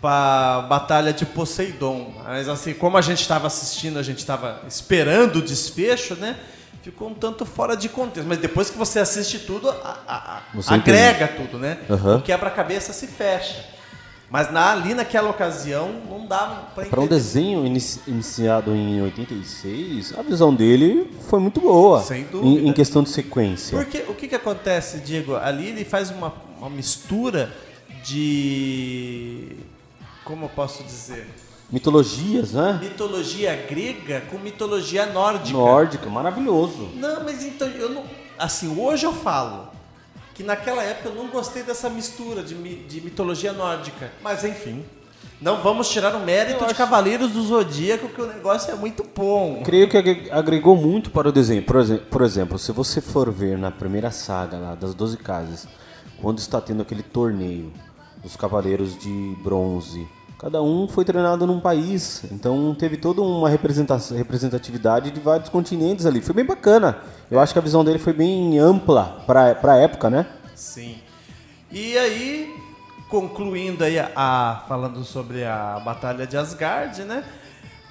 para 0.01 0.57
a 0.57 0.61
batalha 0.63 1.13
de 1.13 1.25
Poseidon. 1.25 2.13
Mas 2.25 2.49
assim, 2.49 2.73
como 2.73 2.97
a 2.97 3.01
gente 3.01 3.21
estava 3.21 3.47
assistindo, 3.47 3.97
a 3.97 4.03
gente 4.03 4.17
estava 4.19 4.61
esperando 4.67 5.37
o 5.37 5.41
desfecho, 5.41 6.13
né? 6.15 6.37
Ficou 6.83 7.07
um 7.09 7.13
tanto 7.13 7.45
fora 7.45 7.77
de 7.77 7.87
contexto. 7.87 8.27
Mas 8.27 8.39
depois 8.39 8.69
que 8.69 8.77
você 8.77 8.99
assiste 8.99 9.39
tudo, 9.39 9.69
a- 9.69 9.97
a- 10.05 10.41
agrega 10.75 11.29
tudo, 11.29 11.57
né? 11.57 11.77
Aham. 11.89 12.17
O 12.17 12.21
quebra-cabeça 12.21 12.91
se 12.91 13.07
fecha. 13.07 13.63
Mas 14.33 14.51
na- 14.51 14.71
ali 14.71 14.95
naquela 14.95 15.29
ocasião 15.29 15.91
não 16.09 16.25
dava 16.25 16.63
para 16.73 16.85
Para 16.87 16.99
um 17.01 17.05
desenho 17.05 17.63
inici- 17.67 17.99
iniciado 18.07 18.71
em 18.75 18.99
86, 18.99 20.11
a 20.17 20.23
visão 20.23 20.51
dele 20.51 21.15
foi 21.29 21.39
muito 21.39 21.61
boa. 21.61 22.01
Sem 22.01 22.21
Em, 22.21 22.23
dúvida. 22.25 22.67
em 22.67 22.73
questão 22.73 23.03
de 23.03 23.11
sequência. 23.11 23.77
Porque 23.77 23.99
o 24.07 24.15
que, 24.15 24.27
que 24.27 24.33
acontece, 24.33 25.01
Diego? 25.01 25.35
Ali 25.35 25.67
ele 25.67 25.85
faz 25.85 26.09
uma, 26.09 26.33
uma 26.57 26.67
mistura 26.71 27.55
de. 28.03 29.49
Como 30.25 30.45
eu 30.45 30.49
posso 30.49 30.83
dizer? 30.83 31.27
Mitologias, 31.71 32.53
né? 32.53 32.79
Mitologia 32.81 33.55
grega 33.69 34.21
com 34.31 34.39
mitologia 34.39 35.05
nórdica. 35.05 35.55
Nórdica, 35.57 36.09
maravilhoso. 36.09 36.89
Não, 36.95 37.23
mas 37.23 37.43
então 37.43 37.67
eu 37.67 37.89
não. 37.89 38.03
Assim, 38.39 38.79
hoje 38.79 39.05
eu 39.05 39.13
falo 39.13 39.67
que 40.33 40.43
naquela 40.43 40.81
época 40.83 41.09
eu 41.09 41.15
não 41.15 41.27
gostei 41.27 41.63
dessa 41.63 41.89
mistura 41.89 42.41
de, 42.43 42.53
de 42.55 43.01
mitologia 43.01 43.53
nórdica. 43.53 44.11
Mas 44.21 44.43
enfim. 44.43 44.83
Não 45.41 45.61
vamos 45.61 45.89
tirar 45.89 46.15
o 46.15 46.19
mérito 46.21 46.65
de 46.65 46.73
Cavaleiros 46.73 47.31
do 47.31 47.41
Zodíaco, 47.43 48.07
que 48.07 48.21
o 48.21 48.27
negócio 48.27 48.71
é 48.71 48.75
muito 48.75 49.03
bom. 49.15 49.61
Creio 49.63 49.89
que 49.89 49.97
agre- 49.97 50.29
agregou 50.31 50.75
muito 50.77 51.11
para 51.11 51.27
o 51.27 51.31
desenho. 51.33 51.61
Por, 51.63 51.81
exe- 51.81 51.97
por 51.97 52.21
exemplo, 52.21 52.57
se 52.57 52.71
você 52.71 53.01
for 53.01 53.29
ver 53.29 53.57
na 53.57 53.69
primeira 53.69 54.09
saga 54.09 54.57
lá 54.57 54.75
das 54.75 54.93
12 54.95 55.17
casas, 55.17 55.67
quando 56.21 56.37
está 56.39 56.61
tendo 56.61 56.81
aquele 56.81 57.03
torneio 57.03 57.73
dos 58.21 58.37
cavaleiros 58.37 58.97
de 58.97 59.35
bronze, 59.43 60.07
cada 60.43 60.61
um 60.61 60.89
foi 60.89 61.05
treinado 61.05 61.47
num 61.47 61.61
país, 61.61 62.25
então 62.29 62.75
teve 62.77 62.97
toda 62.97 63.21
uma 63.21 63.47
representatividade 63.47 65.09
de 65.09 65.17
vários 65.21 65.47
continentes 65.47 66.05
ali. 66.05 66.19
Foi 66.19 66.35
bem 66.35 66.43
bacana. 66.43 66.97
Eu 67.31 67.39
acho 67.39 67.53
que 67.53 67.59
a 67.59 67.61
visão 67.61 67.81
dele 67.81 67.97
foi 67.97 68.11
bem 68.11 68.59
ampla 68.59 69.23
para 69.25 69.55
a 69.63 69.77
época, 69.77 70.09
né? 70.09 70.25
Sim. 70.53 70.97
E 71.71 71.97
aí, 71.97 72.53
concluindo 73.09 73.85
aí 73.85 73.97
a, 73.97 74.65
falando 74.67 75.05
sobre 75.05 75.45
a 75.45 75.79
batalha 75.79 76.27
de 76.27 76.35
Asgard, 76.35 77.03
né? 77.03 77.23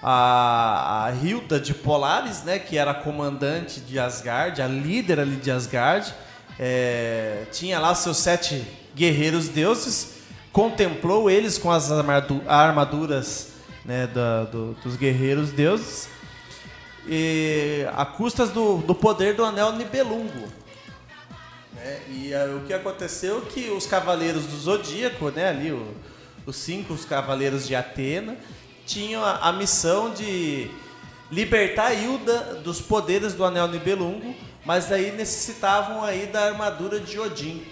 A, 0.02 1.06
a 1.06 1.12
Hilda 1.12 1.58
de 1.58 1.72
Polaris, 1.72 2.42
né, 2.42 2.58
que 2.58 2.76
era 2.76 2.90
a 2.90 2.94
comandante 2.94 3.80
de 3.80 3.98
Asgard, 3.98 4.60
a 4.60 4.66
líder 4.66 5.20
ali 5.20 5.36
de 5.36 5.50
Asgard, 5.50 6.12
é, 6.58 7.44
tinha 7.50 7.78
lá 7.78 7.94
seus 7.94 8.18
sete 8.18 8.62
guerreiros 8.94 9.48
deuses, 9.48 10.11
contemplou 10.52 11.30
eles 11.30 11.56
com 11.58 11.70
as 11.70 11.90
armadu- 11.90 12.42
armaduras 12.46 13.48
né, 13.84 14.06
da- 14.06 14.44
do- 14.44 14.74
dos 14.74 14.96
guerreiros 14.96 15.50
deuses, 15.50 16.08
e 17.06 17.84
a 17.96 18.04
custas 18.04 18.50
do, 18.50 18.76
do 18.78 18.94
poder 18.94 19.34
do 19.34 19.44
anel 19.44 19.72
Nibelungo. 19.72 20.48
né? 21.74 22.00
E 22.08 22.32
ah, 22.34 22.44
o 22.56 22.64
que 22.66 22.72
aconteceu 22.72 23.38
é 23.38 23.50
que 23.50 23.70
os 23.70 23.86
cavaleiros 23.86 24.44
do 24.46 24.56
Zodíaco, 24.56 25.30
né, 25.30 25.48
ali, 25.48 25.72
o- 25.72 25.94
os 26.46 26.54
cinco 26.56 26.92
os 26.94 27.04
cavaleiros 27.04 27.66
de 27.66 27.74
Atena, 27.74 28.36
tinham 28.86 29.24
a, 29.24 29.48
a 29.48 29.52
missão 29.52 30.10
de 30.12 30.70
libertar 31.30 31.92
Hilda 31.92 32.60
dos 32.62 32.80
poderes 32.80 33.32
do 33.34 33.44
anel 33.44 33.66
Nibelungo, 33.68 34.34
mas 34.64 34.92
aí 34.92 35.10
necessitavam 35.12 36.04
aí 36.04 36.26
da 36.26 36.44
armadura 36.46 37.00
de 37.00 37.18
Odin. 37.18 37.64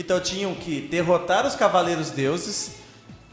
Então 0.00 0.18
tinham 0.18 0.54
que 0.54 0.80
derrotar 0.80 1.46
os 1.46 1.54
cavaleiros 1.54 2.08
deuses, 2.10 2.70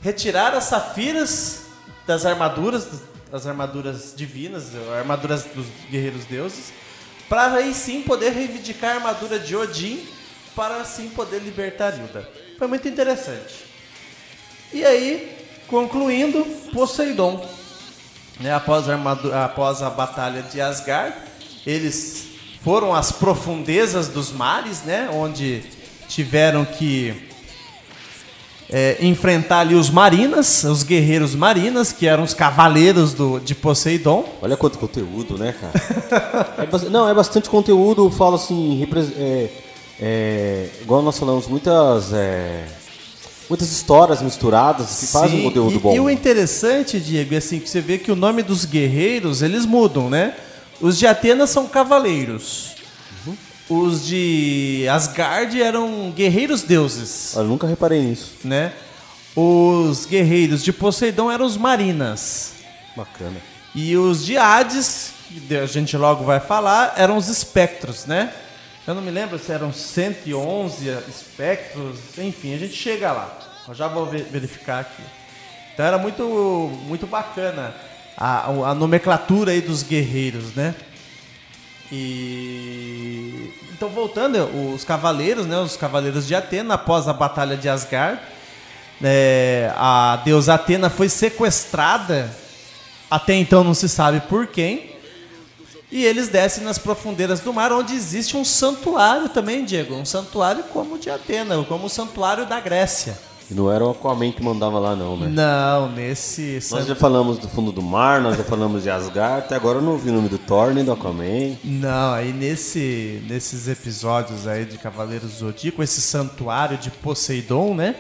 retirar 0.01 0.53
as 0.53 0.65
safiras 0.65 1.61
das 2.05 2.25
armaduras, 2.25 2.85
das 3.31 3.47
armaduras 3.47 4.13
divinas, 4.13 4.65
armaduras 4.97 5.45
dos 5.45 5.65
guerreiros 5.89 6.25
deuses, 6.25 6.73
para 7.29 7.53
aí 7.53 7.73
sim 7.73 8.01
poder 8.01 8.33
reivindicar 8.33 8.91
a 8.91 8.95
armadura 8.95 9.39
de 9.39 9.55
Odin, 9.55 10.05
para 10.53 10.81
assim 10.81 11.07
poder 11.07 11.39
libertar 11.39 11.97
Hilda. 11.97 12.29
Foi 12.57 12.67
muito 12.67 12.85
interessante. 12.85 13.65
E 14.73 14.83
aí, 14.83 15.37
concluindo, 15.67 16.43
Poseidon. 16.73 17.47
Né, 18.41 18.53
após, 18.53 18.89
a 18.89 18.91
armadu- 18.91 19.33
após 19.33 19.81
a 19.81 19.89
batalha 19.89 20.41
de 20.43 20.59
Asgard, 20.59 21.15
eles 21.65 22.27
foram 22.61 22.93
às 22.93 23.09
profundezas 23.09 24.09
dos 24.09 24.33
mares, 24.33 24.81
né, 24.83 25.09
onde 25.13 25.76
tiveram 26.07 26.65
que 26.65 27.13
é, 28.69 28.97
enfrentar 29.01 29.59
ali 29.59 29.75
os 29.75 29.89
marinas, 29.89 30.63
os 30.63 30.83
guerreiros 30.83 31.33
marinas, 31.33 31.91
que 31.91 32.07
eram 32.07 32.23
os 32.23 32.33
cavaleiros 32.33 33.13
do, 33.13 33.39
de 33.39 33.55
Poseidon. 33.55 34.25
Olha 34.41 34.57
quanto 34.57 34.77
conteúdo, 34.77 35.37
né, 35.37 35.53
cara? 35.59 36.47
É 36.57 36.89
não, 36.89 37.07
é 37.07 37.13
bastante 37.13 37.49
conteúdo, 37.49 38.05
eu 38.05 38.11
falo 38.11 38.35
assim, 38.35 38.87
é, 39.17 39.49
é, 39.99 40.69
igual 40.81 41.01
nós 41.01 41.17
falamos, 41.17 41.47
muitas, 41.47 42.13
é, 42.13 42.65
muitas 43.49 43.71
histórias 43.71 44.21
misturadas 44.21 44.99
que 44.99 45.07
fazem 45.07 45.35
um 45.35 45.37
Sim, 45.37 45.43
conteúdo 45.43 45.75
e, 45.75 45.79
bom. 45.79 45.95
E 45.95 45.99
o 45.99 46.09
interessante, 46.09 46.99
Diego, 46.99 47.33
é 47.33 47.37
assim, 47.37 47.59
que 47.59 47.69
você 47.69 47.81
vê 47.81 47.97
que 47.97 48.11
o 48.11 48.15
nome 48.15 48.43
dos 48.43 48.65
guerreiros, 48.65 49.41
eles 49.41 49.65
mudam, 49.65 50.09
né? 50.09 50.33
Os 50.81 50.97
de 50.97 51.07
Atenas 51.07 51.49
são 51.49 51.67
cavaleiros. 51.67 52.76
Os 53.69 54.05
de 54.07 54.85
Asgard 54.89 55.61
eram 55.61 56.11
guerreiros 56.11 56.63
deuses, 56.63 57.35
Eu 57.35 57.43
nunca 57.43 57.67
reparei 57.67 58.01
nisso. 58.01 58.33
né? 58.43 58.73
Os 59.35 60.05
guerreiros 60.05 60.63
de 60.63 60.71
Poseidon 60.73 61.29
eram 61.31 61.45
os 61.45 61.57
marinas. 61.57 62.53
Bacana. 62.95 63.35
E 63.75 63.95
os 63.97 64.25
de 64.25 64.37
Hades, 64.37 65.11
que 65.47 65.55
a 65.55 65.65
gente 65.65 65.95
logo 65.97 66.23
vai 66.23 66.39
falar, 66.39 66.93
eram 66.97 67.17
os 67.17 67.27
espectros, 67.27 68.05
né? 68.05 68.33
Eu 68.87 68.95
não 68.95 69.01
me 69.01 69.11
lembro 69.11 69.37
se 69.37 69.51
eram 69.51 69.71
111 69.73 70.87
espectros, 71.09 71.97
enfim, 72.17 72.55
a 72.55 72.57
gente 72.57 72.73
chega 72.73 73.11
lá. 73.11 73.37
Eu 73.67 73.73
já 73.73 73.87
vou 73.89 74.05
ve- 74.05 74.23
verificar 74.23 74.79
aqui. 74.79 75.03
Então 75.73 75.85
era 75.85 75.97
muito, 75.97 76.23
muito 76.87 77.05
bacana 77.05 77.75
a, 78.17 78.45
a 78.45 78.73
nomenclatura 78.73 79.51
aí 79.51 79.59
dos 79.61 79.83
guerreiros, 79.83 80.55
né? 80.55 80.73
E 81.91 83.46
então 83.77 83.89
voltando, 83.89 84.43
os 84.73 84.83
cavaleiros, 84.83 85.45
né, 85.45 85.55
os 85.59 85.77
cavaleiros 85.77 86.25
de 86.25 86.33
Atena 86.33 86.73
após 86.73 87.07
a 87.07 87.13
batalha 87.13 87.55
de 87.55 87.69
Asgard, 87.69 88.19
é, 89.03 89.71
a 89.75 90.19
deusa 90.25 90.55
Atena 90.55 90.89
foi 90.89 91.07
sequestrada, 91.07 92.27
até 93.07 93.35
então 93.35 93.63
não 93.63 93.75
se 93.75 93.87
sabe 93.87 94.19
por 94.21 94.47
quem, 94.47 94.95
e 95.91 96.03
eles 96.03 96.27
descem 96.27 96.63
nas 96.63 96.79
profundezas 96.79 97.39
do 97.41 97.53
mar, 97.53 97.71
onde 97.71 97.93
existe 97.93 98.35
um 98.35 98.43
santuário 98.43 99.29
também, 99.29 99.63
Diego, 99.63 99.93
um 99.93 100.05
santuário 100.05 100.63
como 100.73 100.95
o 100.95 100.97
de 100.97 101.11
Atena, 101.11 101.63
como 101.63 101.85
o 101.85 101.89
santuário 101.89 102.47
da 102.47 102.59
Grécia. 102.59 103.15
E 103.49 103.53
não 103.53 103.71
era 103.71 103.83
o 103.83 103.91
Aquaman 103.91 104.31
que 104.31 104.43
mandava 104.43 104.77
lá, 104.77 104.93
não, 104.93 105.15
né? 105.15 105.27
Não, 105.29 105.89
nesse 105.89 106.59
Nós 106.69 106.85
já 106.85 106.95
falamos 106.95 107.37
do 107.37 107.47
fundo 107.47 107.71
do 107.71 107.81
mar, 107.81 108.19
nós 108.19 108.35
já 108.35 108.43
falamos 108.43 108.83
de 108.83 108.89
Asgard, 108.89 109.45
até 109.45 109.55
agora 109.55 109.77
eu 109.77 109.81
não 109.81 109.93
ouvi 109.93 110.09
o 110.09 110.13
nome 110.13 110.27
do 110.27 110.37
Thor 110.37 110.73
nem 110.73 110.83
do 110.83 110.91
Aquaman. 110.91 111.55
Não, 111.63 112.13
aí 112.13 112.33
nesse, 112.33 113.23
nesses 113.27 113.69
episódios 113.69 114.47
aí 114.47 114.65
de 114.65 114.77
Cavaleiros 114.77 115.31
do 115.31 115.37
Zodíaco, 115.37 115.81
esse 115.81 116.01
santuário 116.01 116.77
de 116.77 116.91
Poseidon, 116.91 117.73
né? 117.73 117.95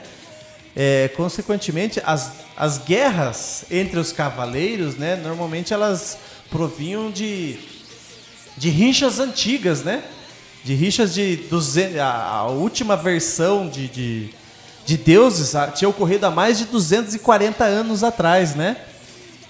É, 0.75 1.07
consequentemente, 1.15 1.99
as, 2.05 2.33
as 2.55 2.77
guerras 2.77 3.65
entre 3.71 3.99
os 3.99 4.11
cavaleiros, 4.11 4.95
né? 4.95 5.15
Normalmente 5.15 5.73
elas 5.73 6.19
provinham 6.51 7.09
de, 7.09 7.57
de 8.55 8.69
rinchas 8.69 9.19
antigas, 9.19 9.81
né? 9.81 10.03
De 10.63 10.75
rixas 10.75 11.13
de... 11.15 11.37
200, 11.37 11.97
a, 11.97 12.27
a 12.27 12.47
última 12.47 12.95
versão 12.95 13.67
de, 13.67 13.87
de, 13.87 14.29
de 14.87 14.95
deuses 14.95 15.53
ah, 15.53 15.67
tinha 15.67 15.89
ocorrido 15.89 16.25
há 16.25 16.31
mais 16.31 16.57
de 16.57 16.63
240 16.63 17.61
anos 17.65 18.05
atrás, 18.05 18.55
né? 18.55 18.77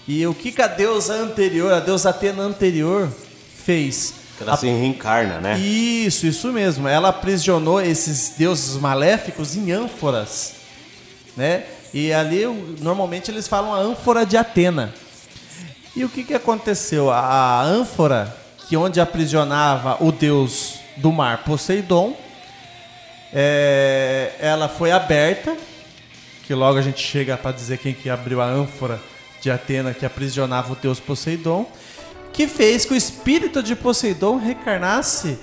E 0.08 0.26
o 0.26 0.34
que, 0.34 0.52
que 0.52 0.64
a 0.64 0.68
deusa 0.68 1.14
anterior, 1.14 1.72
a 1.72 1.80
deusa 1.80 2.10
Atena 2.10 2.42
anterior, 2.42 3.08
fez? 3.64 4.16
Ela 4.42 4.58
se 4.58 4.66
reencarna, 4.66 5.40
né? 5.40 5.60
Isso, 5.60 6.26
isso 6.26 6.52
mesmo. 6.52 6.88
Ela 6.88 7.10
aprisionou 7.10 7.80
esses 7.80 8.34
deuses 8.36 8.78
maléficos 8.78 9.56
em 9.56 9.72
ânforas, 9.72 10.54
né? 11.36 11.66
E 11.94 12.12
ali, 12.12 12.44
normalmente, 12.82 13.30
eles 13.30 13.48
falam 13.48 13.76
a 13.76 13.78
ânfora 13.78 14.26
de 14.26 14.38
Atena. 14.38 14.92
E 15.96 16.04
o 16.04 16.10
que, 16.10 16.24
que 16.24 16.34
aconteceu? 16.34 17.12
A, 17.12 17.20
a 17.20 17.62
ânfora, 17.64 18.36
que 18.68 18.76
onde 18.76 19.00
aprisionava 19.00 20.04
o 20.04 20.12
deus 20.12 20.80
do 20.96 21.12
mar, 21.12 21.44
Poseidon, 21.44 22.16
é, 23.34 24.34
ela 24.40 24.68
foi 24.68 24.92
aberta, 24.92 25.56
que 26.46 26.54
logo 26.54 26.78
a 26.78 26.82
gente 26.82 27.02
chega 27.02 27.38
para 27.38 27.52
dizer 27.52 27.78
quem 27.78 27.94
que 27.94 28.10
abriu 28.10 28.42
a 28.42 28.46
ânfora 28.46 29.02
de 29.42 29.52
Atena 29.52 29.94
que 29.94 30.06
aprisionava 30.06 30.74
o 30.74 30.76
deus 30.76 31.00
Poseidon, 31.00 31.66
que 32.32 32.48
fez 32.48 32.86
que 32.86 32.94
o 32.94 32.96
espírito 32.96 33.62
de 33.62 33.76
Poseidon 33.76 34.38
reencarnasse 34.38 35.38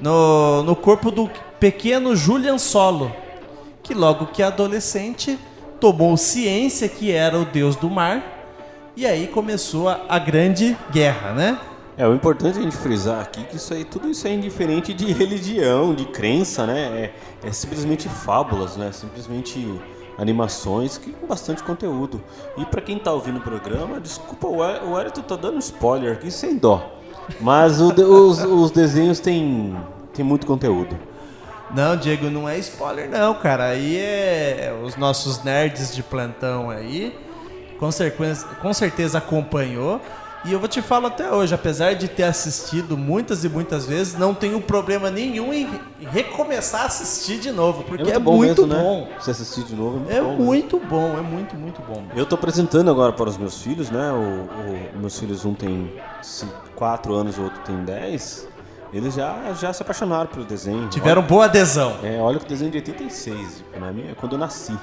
no, 0.00 0.62
no 0.62 0.76
corpo 0.76 1.10
do 1.10 1.30
pequeno 1.58 2.14
Julian 2.14 2.58
Solo, 2.58 3.14
que 3.82 3.94
logo 3.94 4.26
que 4.26 4.42
adolescente 4.42 5.38
tomou 5.80 6.16
ciência 6.16 6.88
que 6.88 7.10
era 7.12 7.38
o 7.38 7.44
deus 7.44 7.76
do 7.76 7.90
mar 7.90 8.34
e 8.96 9.06
aí 9.06 9.26
começou 9.26 9.88
a, 9.88 10.00
a 10.08 10.18
grande 10.18 10.76
guerra, 10.90 11.32
né? 11.32 11.58
É, 11.96 12.06
o 12.08 12.14
importante 12.14 12.56
é 12.58 12.60
a 12.60 12.64
gente 12.64 12.76
frisar 12.76 13.20
aqui 13.20 13.44
que 13.44 13.56
isso 13.56 13.72
aí, 13.72 13.84
tudo 13.84 14.08
isso 14.10 14.26
é 14.26 14.32
indiferente 14.32 14.92
de 14.92 15.10
religião, 15.12 15.94
de 15.94 16.04
crença, 16.06 16.66
né? 16.66 17.12
É, 17.42 17.48
é 17.48 17.52
simplesmente 17.52 18.08
fábulas, 18.08 18.76
né? 18.76 18.90
Simplesmente 18.92 19.80
animações 20.18 20.98
que 20.98 21.12
com 21.12 21.26
bastante 21.26 21.62
conteúdo. 21.62 22.20
E 22.56 22.64
pra 22.66 22.80
quem 22.80 22.98
tá 22.98 23.12
ouvindo 23.12 23.38
o 23.38 23.42
programa, 23.42 24.00
desculpa, 24.00 24.46
o 24.48 24.64
Hé- 24.64 24.82
o 24.82 24.98
Hélito 24.98 25.22
tá 25.22 25.36
dando 25.36 25.58
spoiler 25.58 26.14
aqui 26.14 26.30
sem 26.30 26.56
dó. 26.56 26.92
Mas 27.40 27.80
o 27.80 27.88
os, 28.28 28.42
os 28.42 28.70
desenhos 28.72 29.20
têm, 29.20 29.76
têm 30.12 30.24
muito 30.24 30.46
conteúdo. 30.46 30.96
Não, 31.74 31.96
Diego, 31.96 32.28
não 32.28 32.48
é 32.48 32.58
spoiler 32.58 33.08
não, 33.08 33.34
cara. 33.34 33.66
Aí 33.68 33.96
é 33.96 34.76
os 34.84 34.96
nossos 34.96 35.42
nerds 35.42 35.94
de 35.94 36.02
plantão 36.02 36.70
aí, 36.70 37.16
com 37.78 37.90
certeza, 37.90 38.46
com 38.60 38.72
certeza 38.74 39.18
acompanhou. 39.18 40.00
E 40.46 40.52
eu 40.52 40.58
vou 40.60 40.68
te 40.68 40.82
falar 40.82 41.08
até 41.08 41.32
hoje, 41.32 41.54
apesar 41.54 41.94
de 41.94 42.06
ter 42.06 42.24
assistido 42.24 42.98
muitas 42.98 43.44
e 43.44 43.48
muitas 43.48 43.86
vezes, 43.86 44.14
não 44.18 44.34
tenho 44.34 44.60
problema 44.60 45.10
nenhum 45.10 45.54
em 45.54 45.66
recomeçar 46.10 46.82
a 46.82 46.86
assistir 46.86 47.38
de 47.38 47.50
novo, 47.50 47.82
porque 47.84 48.10
é, 48.10 48.18
muito, 48.18 48.66
mesmo, 48.66 48.82
bom. 48.82 49.00
né? 49.08 49.16
Você 49.18 49.30
assistir 49.30 49.64
de 49.64 49.74
novo 49.74 49.96
é 49.96 50.00
muito 50.00 50.12
É 50.12 50.20
bom. 50.20 50.28
mesmo. 50.28 50.44
muito 50.44 50.78
bom, 50.80 51.16
é 51.18 51.22
muito, 51.22 51.56
muito 51.56 51.80
bom. 51.82 52.04
Eu 52.14 52.26
tô 52.26 52.34
apresentando 52.34 52.90
agora 52.90 53.12
para 53.14 53.28
os 53.30 53.38
meus 53.38 53.62
filhos, 53.62 53.90
né? 53.90 54.12
O, 54.12 54.96
o- 54.96 54.98
meus 55.00 55.18
filhos, 55.18 55.46
um 55.46 55.54
tem 55.54 55.90
4 56.76 57.14
anos, 57.14 57.38
o 57.38 57.44
outro 57.44 57.60
tem 57.62 57.76
10. 57.82 58.46
Eles 58.92 59.14
já, 59.14 59.54
já 59.58 59.72
se 59.72 59.82
apaixonaram 59.82 60.26
pelo 60.28 60.44
desenho. 60.44 60.88
Tiveram 60.88 61.22
boa 61.22 61.46
adesão. 61.46 61.96
Olha, 62.00 62.06
é, 62.08 62.20
olha 62.20 62.36
o 62.38 62.44
desenho 62.44 62.68
é 62.68 62.72
de 62.72 62.78
86, 62.78 63.56
tipo, 63.56 63.80
na 63.80 63.90
minha, 63.92 64.14
quando 64.14 64.32
eu 64.32 64.38
nasci. 64.38 64.76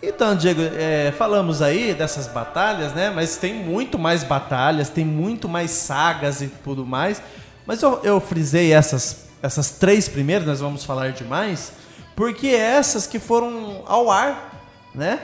Então, 0.00 0.36
Diego, 0.36 0.60
é, 0.62 1.12
falamos 1.18 1.60
aí 1.60 1.92
dessas 1.92 2.28
batalhas, 2.28 2.92
né? 2.94 3.10
Mas 3.10 3.36
tem 3.36 3.52
muito 3.52 3.98
mais 3.98 4.22
batalhas, 4.22 4.88
tem 4.88 5.04
muito 5.04 5.48
mais 5.48 5.72
sagas 5.72 6.40
e 6.40 6.46
tudo 6.46 6.86
mais. 6.86 7.20
Mas 7.66 7.82
eu, 7.82 8.00
eu 8.04 8.20
frisei 8.20 8.72
essas, 8.72 9.26
essas 9.42 9.70
três 9.70 10.08
primeiras, 10.08 10.46
nós 10.46 10.60
vamos 10.60 10.84
falar 10.84 11.10
de 11.10 11.24
mais, 11.24 11.72
porque 12.14 12.46
essas 12.46 13.08
que 13.08 13.18
foram 13.18 13.82
ao 13.86 14.08
ar, 14.10 14.70
né? 14.94 15.20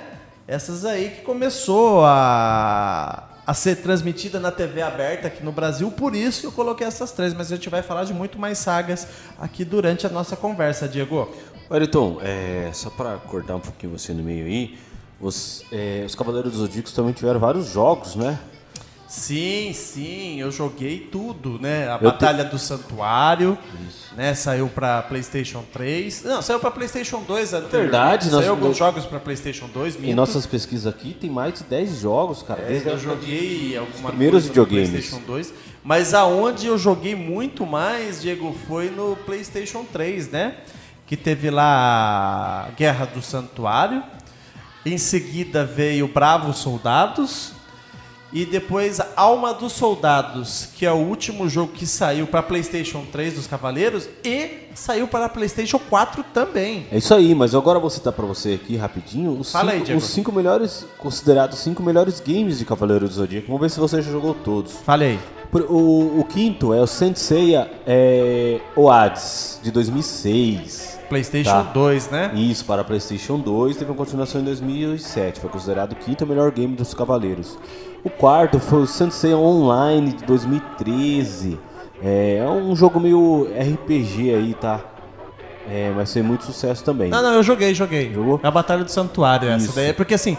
Essas 0.47 0.85
aí 0.85 1.11
que 1.11 1.23
começou 1.23 2.05
a, 2.05 3.29
a 3.47 3.55
ser 3.55 3.77
transmitida 3.77 4.41
na 4.41 4.51
TV 4.51 4.83
aberta 4.83 5.29
aqui 5.29 5.43
no 5.43 5.53
Brasil, 5.53 5.91
por 5.93 6.17
isso 6.17 6.41
que 6.41 6.47
eu 6.49 6.53
coloquei 6.53 6.87
essas 6.87 7.13
três. 7.13 7.33
Mas 7.33 7.53
a 7.53 7.57
gente 7.57 7.71
vai 7.71 7.81
falar 7.81 8.05
de 8.05 8.13
muito 8.13 8.39
mais 8.41 8.59
sagas 8.59 9.07
aqui 9.41 9.65
durante 9.65 10.05
a 10.05 10.11
nossa 10.11 10.37
conversa, 10.37 10.89
Diego. 10.89 11.33
Wellington, 11.71 12.19
é, 12.23 12.71
só 12.73 12.91
para 12.91 13.17
cortar 13.17 13.57
um 13.57 13.61
pouquinho 13.61 13.93
você 13.97 14.13
no 14.13 14.23
meio 14.23 14.45
aí, 14.47 14.79
os, 15.21 15.65
é, 15.73 16.03
os 16.07 16.15
Cavaleiros 16.15 16.53
dos 16.53 16.61
Zodíacos 16.61 16.93
também 16.93 17.13
tiveram 17.13 17.41
vários 17.41 17.69
jogos, 17.71 18.15
né? 18.15 18.39
Sim, 19.09 19.73
sim, 19.73 20.41
eu 20.41 20.51
joguei 20.51 20.99
tudo, 20.99 21.59
né? 21.61 21.89
A 21.89 21.95
Eu 21.95 22.01
Batalha 22.01 22.45
do 22.45 22.59
Santuário, 22.59 23.57
né? 24.17 24.35
Saiu 24.35 24.67
pra 24.69 25.03
PlayStation 25.03 25.63
3. 25.73 26.25
Não, 26.25 26.43
saiu 26.43 26.59
pra 26.59 26.71
PlayStation 26.71 27.23
2 27.23 27.53
anteriormente. 27.55 27.81
Verdade, 27.93 28.25
Saiu 28.25 28.37
nós- 28.39 28.49
alguns 28.49 28.77
jogos 28.77 29.05
pra 29.07 29.21
PlayStation 29.21 29.69
2, 29.73 29.95
Em 29.97 30.01
minto. 30.01 30.17
nossas 30.17 30.47
pesquisas 30.47 30.87
aqui 30.93 31.15
tem 31.15 31.31
mais 31.31 31.55
de 31.55 31.65
10 31.65 32.01
jogos, 32.01 32.43
cara. 32.43 32.61
É, 32.63 32.83
eu 32.85 32.99
joguei 32.99 33.77
alguma 33.77 34.09
primeiros 34.09 34.43
coisa 34.43 34.49
videogames. 34.49 34.91
PlayStation 34.91 35.23
2, 35.25 35.55
mas 35.85 36.13
aonde 36.13 36.67
eu 36.67 36.77
joguei 36.77 37.15
muito 37.15 37.65
mais, 37.65 38.21
Diego, 38.21 38.53
foi 38.67 38.91
no 38.91 39.15
PlayStation 39.25 39.85
3, 39.85 40.29
né? 40.29 40.57
Que 41.07 41.17
teve 41.17 41.51
lá 41.51 42.67
a 42.69 42.71
Guerra 42.77 43.07
do 43.07 43.21
Santuário. 43.23 44.03
Em 44.87 44.99
seguida 44.99 45.65
veio 45.65 46.09
Bravos 46.09 46.59
Soldados. 46.59 47.53
E 48.33 48.45
depois 48.45 49.01
Alma 49.15 49.55
dos 49.55 49.75
Soldados, 49.75 50.69
que 50.75 50.85
é 50.85 50.91
o 50.91 50.97
último 50.97 51.49
jogo 51.49 51.71
que 51.73 51.87
saiu 51.87 52.27
para 52.27 52.43
PlayStation 52.43 53.07
3 53.13 53.35
dos 53.35 53.47
Cavaleiros 53.47 54.09
e 54.25 54.65
saiu 54.75 55.07
para 55.07 55.29
PlayStation 55.29 55.79
4 55.79 56.25
também. 56.35 56.85
É 56.91 56.99
isso 56.99 57.15
aí, 57.15 57.33
mas 57.33 57.55
agora 57.55 57.79
vou 57.79 57.89
citar 57.89 58.13
pra 58.13 58.27
você 58.27 58.55
aqui 58.55 58.77
rapidinho 58.77 59.39
os, 59.39 59.53
Fala 59.53 59.71
aí, 59.71 59.77
cinco, 59.77 59.87
Diego. 59.87 60.01
os 60.01 60.07
cinco 60.09 60.33
melhores, 60.33 60.85
considerados 60.99 61.61
cinco 61.61 61.81
melhores 61.81 62.19
games 62.19 62.59
de 62.59 62.65
Cavaleiro 62.65 63.07
do 63.07 63.15
Zodíaco. 63.15 63.47
Vamos 63.47 63.63
ver 63.63 63.71
se 63.71 63.79
você 63.79 64.03
já 64.03 64.11
jogou 64.11 64.35
todos. 64.35 64.73
Falei. 64.85 65.17
O, 65.53 66.19
o 66.19 66.25
quinto 66.29 66.75
é 66.75 66.81
o 66.81 66.89
Senseiya 66.89 67.71
é, 67.87 68.61
Oades, 68.75 69.61
de 69.63 69.71
2006. 69.71 70.94
PlayStation 71.15 71.51
Tá. 71.51 71.63
2, 71.63 72.11
né? 72.11 72.33
Isso, 72.35 72.65
para 72.65 72.83
PlayStation 72.83 73.39
2, 73.39 73.77
teve 73.77 73.89
uma 73.91 73.97
continuação 73.97 74.41
em 74.41 74.45
2007. 74.45 75.39
Foi 75.39 75.49
considerado 75.49 75.93
o 75.93 75.97
quinto 75.97 76.27
melhor 76.27 76.51
game 76.51 76.75
dos 76.75 76.93
Cavaleiros. 76.93 77.57
O 78.03 78.11
quarto 78.11 78.59
foi 78.59 78.81
o 78.81 78.87
Senseiya 78.87 79.37
Online, 79.39 80.13
de 80.13 80.25
2013. 80.25 81.57
É, 82.03 82.39
é 82.39 82.49
um 82.49 82.75
jogo 82.75 82.99
meio 82.99 83.49
RPG 83.57 84.35
aí, 84.35 84.55
tá? 84.55 84.81
É, 85.71 85.93
mas 85.95 86.13
foi 86.13 86.21
muito 86.23 86.45
sucesso 86.45 86.83
também. 86.85 87.09
Não, 87.11 87.23
não, 87.23 87.35
eu 87.35 87.43
joguei, 87.45 87.73
joguei. 87.75 88.13
Jogou? 88.13 88.41
É 88.43 88.47
a 88.47 88.51
Batalha 88.51 88.83
do 88.83 88.91
Santuário, 88.91 89.49
essa 89.49 89.67
Isso. 89.67 89.77
daí. 89.77 89.91
É 89.91 89.93
Porque 89.93 90.15
assim, 90.15 90.37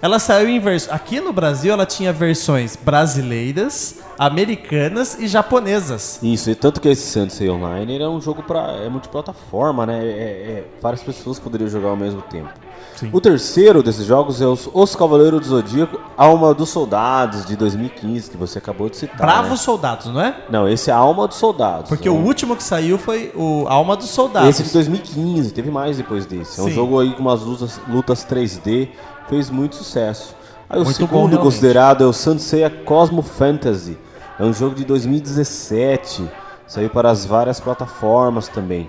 ela 0.00 0.18
saiu 0.18 0.48
em 0.48 0.60
vers... 0.60 0.88
Aqui 0.90 1.20
no 1.20 1.32
Brasil, 1.32 1.72
ela 1.72 1.86
tinha 1.86 2.12
versões 2.12 2.76
brasileiras, 2.76 4.00
americanas 4.18 5.18
e 5.18 5.26
japonesas. 5.26 6.18
Isso, 6.22 6.50
e 6.50 6.54
tanto 6.54 6.80
que 6.80 6.88
esse 6.88 7.02
Sensei 7.02 7.48
Online 7.48 7.94
ele 7.94 8.04
é 8.04 8.08
um 8.08 8.20
jogo 8.20 8.42
para 8.42 8.72
é 8.72 8.88
multiplataforma, 8.88 9.86
né? 9.86 10.04
É, 10.04 10.08
é- 10.08 10.64
várias 10.80 11.02
pessoas 11.02 11.38
poderiam 11.38 11.68
jogar 11.68 11.88
ao 11.88 11.96
mesmo 11.96 12.22
tempo. 12.22 12.65
Sim. 12.94 13.10
O 13.12 13.20
terceiro 13.20 13.82
desses 13.82 14.06
jogos 14.06 14.40
é 14.40 14.46
os, 14.46 14.68
os 14.72 14.96
Cavaleiros 14.96 15.40
do 15.40 15.46
Zodíaco, 15.46 16.00
Alma 16.16 16.54
dos 16.54 16.70
Soldados, 16.70 17.44
de 17.44 17.54
2015, 17.56 18.30
que 18.30 18.36
você 18.36 18.58
acabou 18.58 18.88
de 18.88 18.96
citar. 18.96 19.18
Bravos 19.18 19.50
né? 19.50 19.56
Soldados, 19.56 20.06
não 20.06 20.20
é? 20.20 20.34
Não, 20.48 20.68
esse 20.68 20.90
é 20.90 20.94
Alma 20.94 21.28
dos 21.28 21.36
Soldados. 21.36 21.88
Porque 21.88 22.08
né? 22.08 22.14
o 22.14 22.18
último 22.18 22.56
que 22.56 22.62
saiu 22.62 22.96
foi 22.96 23.32
o 23.34 23.66
Alma 23.68 23.96
dos 23.96 24.08
Soldados. 24.08 24.48
Esse 24.48 24.62
de 24.62 24.72
2015, 24.72 25.52
teve 25.52 25.70
mais 25.70 25.98
depois 25.98 26.24
desse. 26.24 26.58
É 26.58 26.62
um 26.62 26.68
Sim. 26.68 26.74
jogo 26.74 27.00
aí 27.00 27.12
com 27.12 27.20
umas 27.20 27.42
lutas, 27.42 27.80
lutas 27.88 28.24
3D, 28.24 28.88
fez 29.28 29.50
muito 29.50 29.76
sucesso. 29.76 30.34
Aí 30.68 30.80
o 30.80 30.84
Muito 30.84 30.98
bom, 30.98 31.06
segundo 31.06 31.30
realmente. 31.30 31.42
considerado 31.42 32.02
é 32.02 32.06
o 32.06 32.12
Sanseiya 32.12 32.68
Cosmo 32.68 33.22
Fantasy. 33.22 33.96
É 34.38 34.42
um 34.42 34.52
jogo 34.52 34.74
de 34.74 34.84
2017, 34.84 36.28
saiu 36.66 36.90
para 36.90 37.10
as 37.10 37.24
várias 37.24 37.60
plataformas 37.60 38.48
também. 38.48 38.88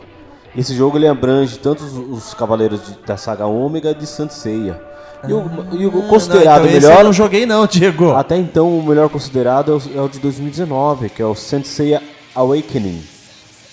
Esse 0.57 0.75
jogo 0.75 0.97
ele 0.97 1.07
abrange 1.07 1.57
tanto 1.59 1.83
os, 1.83 1.93
os 2.27 2.33
cavaleiros 2.33 2.81
de- 2.85 2.97
da 3.05 3.15
saga 3.15 3.45
Ômega 3.45 3.93
de 3.93 4.07
Sanseiya. 4.07 4.81
E 5.27 5.31
o, 5.33 5.45
e 5.73 5.85
o 5.85 6.03
Ah, 6.05 6.09
considerado 6.09 6.61
não, 6.63 6.67
então 6.69 6.81
melhor 6.81 6.97
eu 6.99 7.03
não 7.05 7.13
joguei 7.13 7.45
não, 7.45 7.65
Diego. 7.67 8.11
até 8.13 8.37
então, 8.37 8.77
o 8.77 8.83
melhor 8.83 9.09
considerado 9.09 9.71
é 9.71 9.75
o, 9.75 9.99
é 9.99 10.01
o 10.01 10.09
de 10.09 10.19
2019, 10.19 11.09
que 11.09 11.21
é 11.21 11.25
o 11.25 11.35
Senseiya 11.35 12.01
Awakening. 12.35 13.03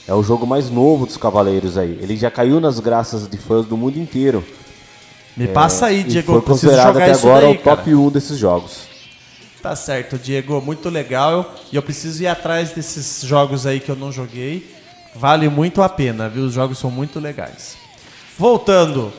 É 0.07 0.13
o 0.15 0.23
jogo 0.23 0.47
mais 0.47 0.69
novo 0.69 1.07
dos 1.07 1.17
Cavaleiros 1.17 1.79
aí. 1.79 1.99
Ele 2.03 2.17
já 2.17 2.31
caiu 2.31 2.61
nas 2.61 2.79
graças 2.79 3.27
de 3.29 3.39
fãs 3.39 3.65
do 3.65 3.77
mundo 3.77 3.99
inteiro. 3.99 4.45
Me 5.37 5.49
passa 5.49 5.87
aí, 5.87 6.03
Diego. 6.05 6.33
foi 6.33 6.43
considerado 6.43 6.97
até 6.99 7.13
agora 7.13 7.47
daí, 7.47 7.53
o 7.57 7.59
top 7.59 7.83
cara. 7.85 7.97
1 7.97 8.11
desses 8.11 8.37
jogos. 8.39 8.81
Tá 9.63 9.75
certo, 9.75 10.19
Diego, 10.19 10.61
muito 10.61 10.91
legal. 10.91 11.55
E 11.73 11.77
eu 11.77 11.83
preciso 11.83 12.23
ir 12.23 12.27
atrás 12.27 12.71
desses 12.73 13.23
jogos 13.27 13.67
aí 13.67 13.81
que 13.81 13.91
eu 13.91 13.97
não 13.97 14.13
joguei. 14.13 14.71
Vale 15.15 15.49
muito 15.49 15.81
a 15.81 15.89
pena, 15.89 16.29
viu? 16.29 16.45
Os 16.45 16.53
jogos 16.53 16.79
são 16.79 16.91
muito 16.91 17.21
legais. 17.21 17.77
Voltando 18.39 19.13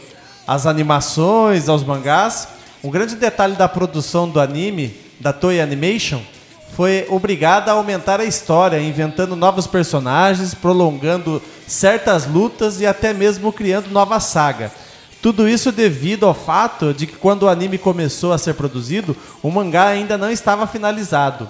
às 0.46 0.66
animações, 0.66 1.70
aos 1.70 1.84
mangás, 1.84 2.50
um 2.84 2.90
grande 2.90 3.16
detalhe 3.16 3.56
da 3.56 3.68
produção 3.68 4.30
do 4.30 4.40
anime, 4.40 4.96
da 5.20 5.32
Toei 5.32 5.62
Animation, 5.62 6.22
foi 6.76 7.06
obrigada 7.10 7.72
a 7.72 7.76
aumentar 7.76 8.20
a 8.20 8.26
história, 8.26 8.82
inventando 8.82 9.36
novos 9.36 9.66
personagens, 9.66 10.54
prolongando 10.54 11.42
certas 11.66 12.28
lutas 12.28 12.82
e 12.82 12.86
até 12.86 13.14
mesmo 13.14 13.54
criando 13.54 13.90
nova 13.90 14.20
saga. 14.20 14.72
Tudo 15.22 15.48
isso 15.48 15.72
devido 15.72 16.26
ao 16.26 16.34
fato 16.34 16.94
de 16.94 17.08
que 17.08 17.16
quando 17.16 17.44
o 17.44 17.50
anime 17.50 17.78
começou 17.78 18.34
a 18.34 18.38
ser 18.38 18.54
produzido, 18.56 19.16
o 19.42 19.50
mangá 19.50 19.88
ainda 19.88 20.18
não 20.18 20.30
estava 20.30 20.68
finalizado. 20.68 21.50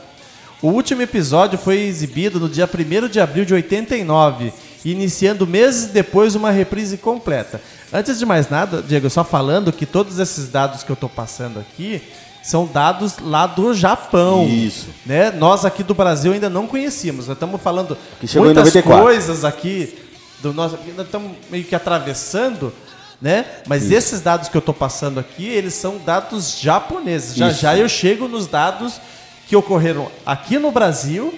O 0.66 0.70
último 0.70 1.04
episódio 1.04 1.60
foi 1.60 1.82
exibido 1.82 2.40
no 2.40 2.50
dia 2.50 2.68
1 2.68 3.08
de 3.08 3.20
abril 3.20 3.46
de 3.46 3.54
89, 3.54 4.52
iniciando 4.84 5.46
meses 5.46 5.92
depois 5.92 6.34
uma 6.34 6.50
reprise 6.50 6.98
completa. 6.98 7.62
Antes 7.94 8.18
de 8.18 8.26
mais 8.26 8.50
nada, 8.50 8.82
Diego, 8.82 9.08
só 9.08 9.24
falando 9.24 9.72
que 9.72 9.86
todos 9.86 10.18
esses 10.18 10.50
dados 10.50 10.82
que 10.82 10.90
eu 10.90 10.96
estou 10.96 11.08
passando 11.08 11.60
aqui 11.60 12.02
são 12.42 12.66
dados 12.66 13.20
lá 13.20 13.46
do 13.46 13.76
Japão. 13.76 14.48
Isso. 14.48 14.88
Né? 15.06 15.30
Nós 15.30 15.66
aqui 15.66 15.84
do 15.84 15.94
Brasil 15.94 16.34
ainda 16.34 16.50
não 16.50 16.66
conhecíamos. 16.66 17.28
Nós 17.28 17.36
estamos 17.36 17.62
falando 17.62 17.96
muitas 18.20 18.66
94. 18.66 19.04
coisas 19.04 19.46
aqui 19.46 19.96
do 20.42 20.52
nosso, 20.52 20.80
nós 20.98 21.06
estamos 21.06 21.34
meio 21.52 21.64
que 21.64 21.76
atravessando, 21.76 22.74
né? 23.22 23.46
Mas 23.68 23.92
esses 23.92 24.20
dados 24.20 24.50
que 24.50 24.58
eu 24.58 24.60
estou 24.60 24.74
passando 24.74 25.20
aqui, 25.20 25.46
eles 25.46 25.76
são 25.76 26.00
dados 26.04 26.58
japoneses. 26.60 27.36
Já 27.36 27.50
Isso. 27.50 27.62
já 27.62 27.78
eu 27.78 27.88
chego 27.88 28.28
nos 28.28 28.48
dados 28.48 29.00
que 29.48 29.56
ocorreram 29.56 30.10
aqui 30.26 30.58
no 30.58 30.72
Brasil 30.72 31.34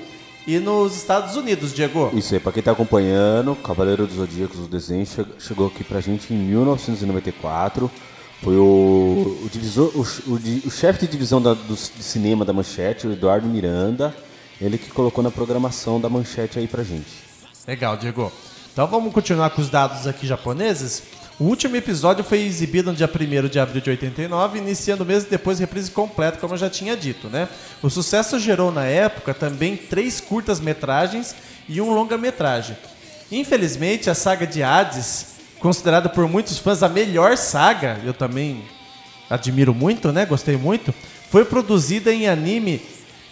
e 0.45 0.59
nos 0.59 0.95
Estados 0.95 1.35
Unidos, 1.35 1.73
Diego. 1.73 2.09
Isso 2.13 2.33
aí, 2.33 2.39
pra 2.39 2.51
quem 2.51 2.63
tá 2.63 2.71
acompanhando, 2.71 3.55
Cavaleiro 3.55 4.07
dos 4.07 4.15
Zodíacos, 4.15 4.59
o 4.59 4.67
desenho 4.67 5.05
che- 5.05 5.25
chegou 5.39 5.67
aqui 5.67 5.83
pra 5.83 5.99
gente 5.99 6.33
em 6.33 6.37
1994. 6.37 7.91
Foi 8.41 8.55
o, 8.55 9.39
o, 9.45 9.49
divisor, 9.51 9.91
o, 9.95 10.01
o 10.31 10.35
o 10.67 10.71
chefe 10.71 11.05
de 11.05 11.11
divisão 11.11 11.41
da- 11.41 11.53
do, 11.55 11.73
de 11.73 12.03
cinema 12.03 12.45
da 12.45 12.53
Manchete, 12.53 13.07
o 13.07 13.11
Eduardo 13.13 13.47
Miranda, 13.47 14.15
ele 14.61 14.77
que 14.77 14.89
colocou 14.91 15.23
na 15.23 15.31
programação 15.31 15.99
da 15.99 16.07
Manchete 16.07 16.59
aí 16.59 16.67
pra 16.67 16.83
gente. 16.83 17.07
Legal, 17.67 17.97
Diego. 17.97 18.31
Então 18.71 18.85
vamos 18.87 19.11
continuar 19.11 19.49
com 19.49 19.61
os 19.61 19.69
dados 19.69 20.05
aqui 20.05 20.27
japoneses. 20.27 21.01
O 21.39 21.43
último 21.43 21.75
episódio 21.75 22.23
foi 22.23 22.41
exibido 22.41 22.89
no 22.89 22.97
dia 22.97 23.07
1 23.07 23.47
de 23.47 23.59
abril 23.59 23.79
de 23.79 23.91
89, 23.91 24.57
iniciando 24.57 25.03
o 25.03 25.05
mês 25.05 25.23
depois 25.23 25.59
reprise 25.59 25.91
completa, 25.91 26.39
como 26.39 26.55
eu 26.55 26.57
já 26.57 26.67
tinha 26.67 26.97
dito, 26.97 27.27
né? 27.27 27.47
O 27.83 27.91
sucesso 27.91 28.39
gerou 28.39 28.71
na 28.71 28.85
época 28.85 29.35
também 29.35 29.77
três 29.77 30.19
curtas-metragens 30.19 31.35
e 31.69 31.79
um 31.79 31.93
longa-metragem. 31.93 32.75
Infelizmente, 33.31 34.09
a 34.09 34.15
saga 34.15 34.47
de 34.47 34.63
Hades, 34.63 35.35
considerada 35.59 36.09
por 36.09 36.27
muitos 36.27 36.57
fãs 36.57 36.81
a 36.81 36.89
melhor 36.89 37.37
saga, 37.37 37.99
eu 38.03 38.15
também 38.15 38.63
admiro 39.29 39.75
muito, 39.75 40.11
né? 40.11 40.25
Gostei 40.25 40.57
muito. 40.57 40.91
Foi 41.29 41.45
produzida 41.45 42.11
em 42.11 42.27
anime 42.27 42.81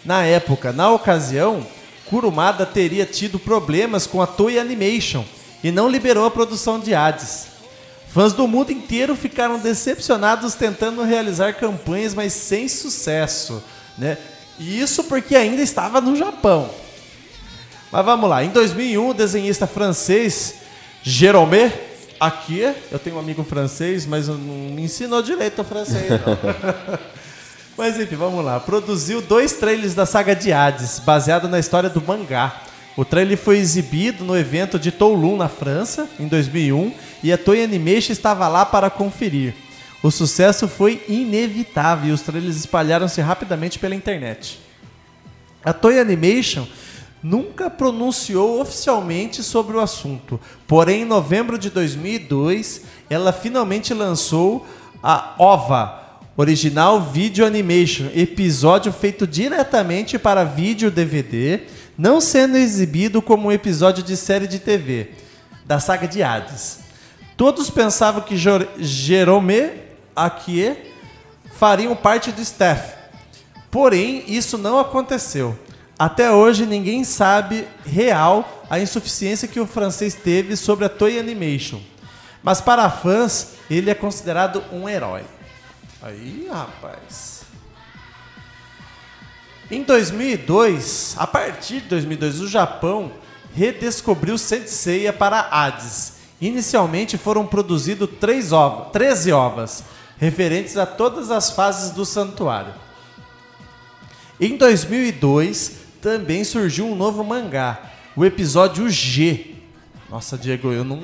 na 0.04 0.22
época. 0.22 0.72
Na 0.72 0.92
ocasião, 0.92 1.66
Kurumada 2.04 2.64
teria 2.64 3.04
tido 3.04 3.36
problemas 3.36 4.06
com 4.06 4.22
a 4.22 4.28
Toei 4.28 4.60
Animation 4.60 5.24
e 5.64 5.72
não 5.72 5.88
liberou 5.88 6.24
a 6.24 6.30
produção 6.30 6.78
de 6.78 6.94
Hades. 6.94 7.55
Fãs 8.16 8.32
do 8.32 8.48
mundo 8.48 8.72
inteiro 8.72 9.14
ficaram 9.14 9.58
decepcionados 9.58 10.54
tentando 10.54 11.02
realizar 11.02 11.52
campanhas, 11.52 12.14
mas 12.14 12.32
sem 12.32 12.66
sucesso, 12.66 13.62
né? 13.98 14.16
E 14.58 14.80
isso 14.80 15.04
porque 15.04 15.36
ainda 15.36 15.60
estava 15.60 16.00
no 16.00 16.16
Japão. 16.16 16.70
Mas 17.92 18.04
vamos 18.06 18.30
lá. 18.30 18.42
Em 18.42 18.48
2001, 18.48 19.06
o 19.06 19.12
desenhista 19.12 19.66
francês 19.66 20.54
Jérôme 21.02 21.70
aqui, 22.18 22.62
eu 22.90 22.98
tenho 22.98 23.16
um 23.16 23.18
amigo 23.18 23.44
francês, 23.44 24.06
mas 24.06 24.28
não 24.28 24.38
me 24.38 24.84
ensinou 24.84 25.20
direito 25.20 25.60
o 25.60 25.64
francês, 25.64 26.08
mas 27.76 28.00
enfim, 28.00 28.16
vamos 28.16 28.42
lá. 28.42 28.58
Produziu 28.58 29.20
dois 29.20 29.52
trailers 29.52 29.94
da 29.94 30.06
saga 30.06 30.34
de 30.34 30.54
Hades, 30.54 31.00
baseado 31.00 31.50
na 31.50 31.58
história 31.58 31.90
do 31.90 32.00
mangá. 32.00 32.62
O 32.96 33.04
trailer 33.04 33.36
foi 33.36 33.58
exibido 33.58 34.24
no 34.24 34.36
evento 34.36 34.78
de 34.78 34.90
Toulon, 34.90 35.36
na 35.36 35.48
França, 35.48 36.08
em 36.18 36.26
2001, 36.26 36.94
e 37.22 37.30
a 37.30 37.36
Toei 37.36 37.62
Animation 37.62 38.12
estava 38.12 38.48
lá 38.48 38.64
para 38.64 38.88
conferir. 38.88 39.54
O 40.02 40.10
sucesso 40.10 40.66
foi 40.66 41.04
inevitável 41.06 42.10
e 42.10 42.12
os 42.12 42.22
trailers 42.22 42.56
espalharam-se 42.56 43.20
rapidamente 43.20 43.78
pela 43.78 43.94
internet. 43.94 44.58
A 45.62 45.74
Toei 45.74 46.00
Animation 46.00 46.66
nunca 47.22 47.68
pronunciou 47.68 48.60
oficialmente 48.60 49.42
sobre 49.42 49.76
o 49.76 49.80
assunto, 49.80 50.40
porém 50.66 51.02
em 51.02 51.04
novembro 51.04 51.58
de 51.58 51.68
2002 51.68 52.82
ela 53.10 53.32
finalmente 53.32 53.92
lançou 53.92 54.66
a 55.02 55.34
OVA, 55.38 56.02
Original 56.36 57.00
Video 57.00 57.46
Animation, 57.46 58.06
episódio 58.14 58.92
feito 58.92 59.26
diretamente 59.26 60.18
para 60.18 60.44
vídeo 60.44 60.90
DVD, 60.90 61.62
não 61.96 62.20
sendo 62.20 62.56
exibido 62.56 63.20
como 63.22 63.48
um 63.48 63.52
episódio 63.52 64.02
de 64.02 64.16
série 64.16 64.46
de 64.46 64.58
TV 64.58 65.10
da 65.64 65.80
saga 65.80 66.06
de 66.06 66.22
Hades. 66.22 66.80
Todos 67.36 67.68
pensavam 67.70 68.22
que 68.22 68.36
Jor- 68.36 68.68
Jerome 68.78 69.70
Akie 70.14 70.76
fariam 71.58 71.94
parte 71.96 72.30
do 72.32 72.40
staff, 72.42 72.94
Porém, 73.70 74.24
isso 74.26 74.56
não 74.56 74.78
aconteceu. 74.78 75.58
Até 75.98 76.30
hoje, 76.30 76.64
ninguém 76.64 77.04
sabe 77.04 77.66
real 77.84 78.64
a 78.70 78.78
insuficiência 78.80 79.46
que 79.48 79.60
o 79.60 79.66
francês 79.66 80.14
teve 80.14 80.56
sobre 80.56 80.84
a 80.86 80.88
Toei 80.88 81.18
Animation. 81.18 81.80
Mas 82.42 82.60
para 82.60 82.88
fãs, 82.88 83.48
ele 83.68 83.90
é 83.90 83.94
considerado 83.94 84.62
um 84.72 84.88
herói. 84.88 85.22
Aí, 86.00 86.48
rapaz. 86.50 87.35
Em 89.70 89.82
2002, 89.82 91.16
a 91.18 91.26
partir 91.26 91.80
de 91.80 91.88
2002, 91.88 92.40
o 92.40 92.48
Japão 92.48 93.10
redescobriu 93.52 94.38
Senseiya 94.38 95.12
para 95.12 95.48
Hades. 95.50 96.14
Inicialmente 96.40 97.18
foram 97.18 97.44
produzidos 97.46 98.08
três 98.20 98.52
ovas, 98.52 98.92
13 98.92 99.32
ovas, 99.32 99.84
referentes 100.18 100.76
a 100.76 100.86
todas 100.86 101.30
as 101.30 101.50
fases 101.50 101.90
do 101.90 102.04
santuário. 102.04 102.74
Em 104.40 104.56
2002, 104.56 105.78
também 106.00 106.44
surgiu 106.44 106.86
um 106.86 106.94
novo 106.94 107.24
mangá, 107.24 107.90
o 108.14 108.24
episódio 108.24 108.88
G. 108.88 109.56
Nossa, 110.08 110.38
Diego, 110.38 110.72
eu 110.72 110.84
não. 110.84 111.02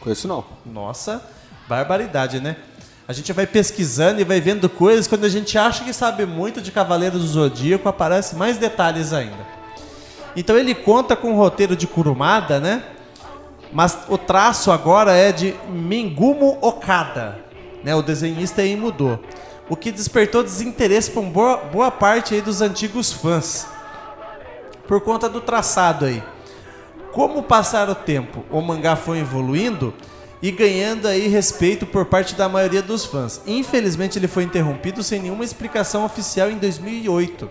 Conheço 0.00 0.26
não. 0.26 0.44
Nossa, 0.64 1.22
barbaridade, 1.68 2.40
né? 2.40 2.56
A 3.06 3.12
gente 3.12 3.32
vai 3.34 3.46
pesquisando 3.46 4.20
e 4.20 4.24
vai 4.24 4.40
vendo 4.40 4.66
coisas. 4.66 5.06
Quando 5.06 5.24
a 5.24 5.28
gente 5.28 5.58
acha 5.58 5.84
que 5.84 5.92
sabe 5.92 6.24
muito 6.24 6.62
de 6.62 6.72
Cavaleiros 6.72 7.20
do 7.20 7.28
Zodíaco, 7.28 7.86
aparece 7.86 8.34
mais 8.34 8.56
detalhes 8.56 9.12
ainda. 9.12 9.46
Então 10.34 10.56
ele 10.56 10.74
conta 10.74 11.14
com 11.14 11.32
o 11.32 11.36
roteiro 11.36 11.76
de 11.76 11.86
Kurumada, 11.86 12.58
né? 12.58 12.82
Mas 13.70 13.98
o 14.08 14.16
traço 14.16 14.70
agora 14.70 15.12
é 15.12 15.32
de 15.32 15.54
Mengumo 15.68 16.56
Okada, 16.62 17.40
né? 17.82 17.94
O 17.94 18.00
desenhista 18.00 18.62
aí 18.62 18.74
mudou. 18.74 19.20
O 19.68 19.76
que 19.76 19.92
despertou 19.92 20.42
desinteresse 20.42 21.10
por 21.10 21.24
boa, 21.24 21.58
boa 21.58 21.90
parte 21.90 22.34
aí 22.34 22.40
dos 22.40 22.62
antigos 22.62 23.12
fãs. 23.12 23.66
Por 24.88 25.02
conta 25.02 25.28
do 25.28 25.42
traçado 25.42 26.06
aí. 26.06 26.22
Como 27.12 27.42
passar 27.42 27.88
o 27.90 27.94
tempo, 27.94 28.44
o 28.50 28.62
mangá 28.62 28.96
foi 28.96 29.18
evoluindo 29.20 29.92
e 30.44 30.50
ganhando 30.50 31.08
aí 31.08 31.26
respeito 31.26 31.86
por 31.86 32.04
parte 32.04 32.34
da 32.34 32.50
maioria 32.50 32.82
dos 32.82 33.06
fãs. 33.06 33.40
Infelizmente 33.46 34.18
ele 34.18 34.28
foi 34.28 34.42
interrompido 34.42 35.02
sem 35.02 35.18
nenhuma 35.18 35.42
explicação 35.42 36.04
oficial 36.04 36.50
em 36.50 36.58
2008. 36.58 37.48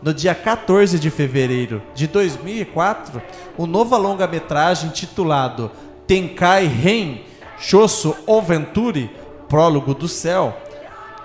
No 0.00 0.14
dia 0.14 0.32
14 0.32 1.00
de 1.00 1.10
fevereiro 1.10 1.82
de 1.92 2.06
2004, 2.06 3.20
o 3.58 3.66
novo 3.66 3.96
longa-metragem 3.96 4.90
titulado 4.90 5.68
Tenkai 6.06 6.64
Ren 6.68 7.22
Shoso 7.58 8.16
Oventuri, 8.24 9.10
Prólogo 9.48 9.92
do 9.92 10.06
Céu, 10.06 10.56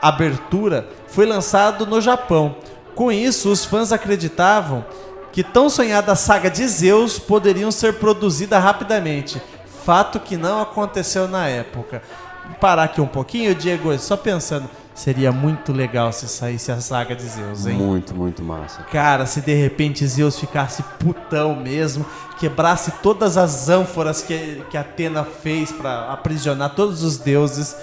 Abertura, 0.02 0.90
foi 1.06 1.28
lançado 1.28 1.86
no 1.86 2.02
Japão. 2.02 2.56
Com 2.96 3.12
isso, 3.12 3.52
os 3.52 3.64
fãs 3.64 3.92
acreditavam 3.92 4.84
que 5.32 5.44
tão 5.44 5.70
sonhada 5.70 6.16
saga 6.16 6.50
de 6.50 6.68
Zeus 6.68 7.20
poderiam 7.20 7.70
ser 7.70 8.00
produzida 8.00 8.58
rapidamente, 8.58 9.40
fato 9.86 10.20
que 10.20 10.36
não 10.36 10.62
aconteceu 10.64 11.28
na 11.28 11.48
época. 11.48 12.02
Vou 12.44 12.56
parar 12.56 12.84
aqui 12.84 13.00
um 13.00 13.08
pouquinho, 13.08 13.54
Diego, 13.54 13.98
só 14.00 14.18
pensando, 14.18 14.68
seria 14.96 15.32
muito 15.32 15.72
legal 15.72 16.12
se 16.12 16.28
saísse 16.28 16.72
a 16.72 16.82
saga 16.82 17.16
de 17.16 17.24
Zeus, 17.24 17.68
hein? 17.68 17.76
Muito, 17.76 18.16
muito 18.16 18.44
massa. 18.44 18.82
Cara, 18.84 19.28
se 19.28 19.42
de 19.42 19.54
repente 19.54 20.06
Zeus 20.08 20.40
ficasse 20.40 20.82
putão 21.00 21.56
mesmo, 21.56 22.04
quebrasse 22.40 22.92
todas 23.04 23.38
as 23.38 23.70
ânforas 23.70 24.24
que, 24.24 24.64
que 24.72 24.78
Atena 24.78 25.24
fez 25.24 25.72
pra 25.72 26.12
aprisionar 26.12 26.74
todos 26.74 27.04
os 27.04 27.18
deuses, 27.18 27.76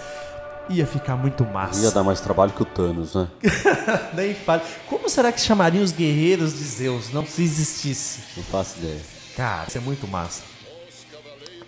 ia 0.69 0.87
ficar 0.87 1.17
muito 1.17 1.45
massa. 1.45 1.85
Ia 1.85 1.91
dar 1.93 2.03
mais 2.03 2.21
trabalho 2.21 2.51
que 2.51 2.63
o 2.63 2.67
Thanos, 2.67 3.15
né? 3.15 3.29
Nem 4.15 4.35
fale. 4.35 4.63
Como 4.89 5.09
será 5.09 5.31
que 5.31 5.41
chamariam 5.41 5.85
os 5.85 5.93
guerreiros 5.93 6.53
de 6.53 6.65
Zeus? 6.65 7.13
Não 7.13 7.25
se 7.25 7.43
existisse. 7.43 8.21
Não 8.37 8.45
faço 8.45 8.79
ideia. 8.79 9.01
Cara, 9.37 9.65
isso 9.69 9.79
é 9.79 9.81
muito 9.81 10.07
massa. 10.09 10.52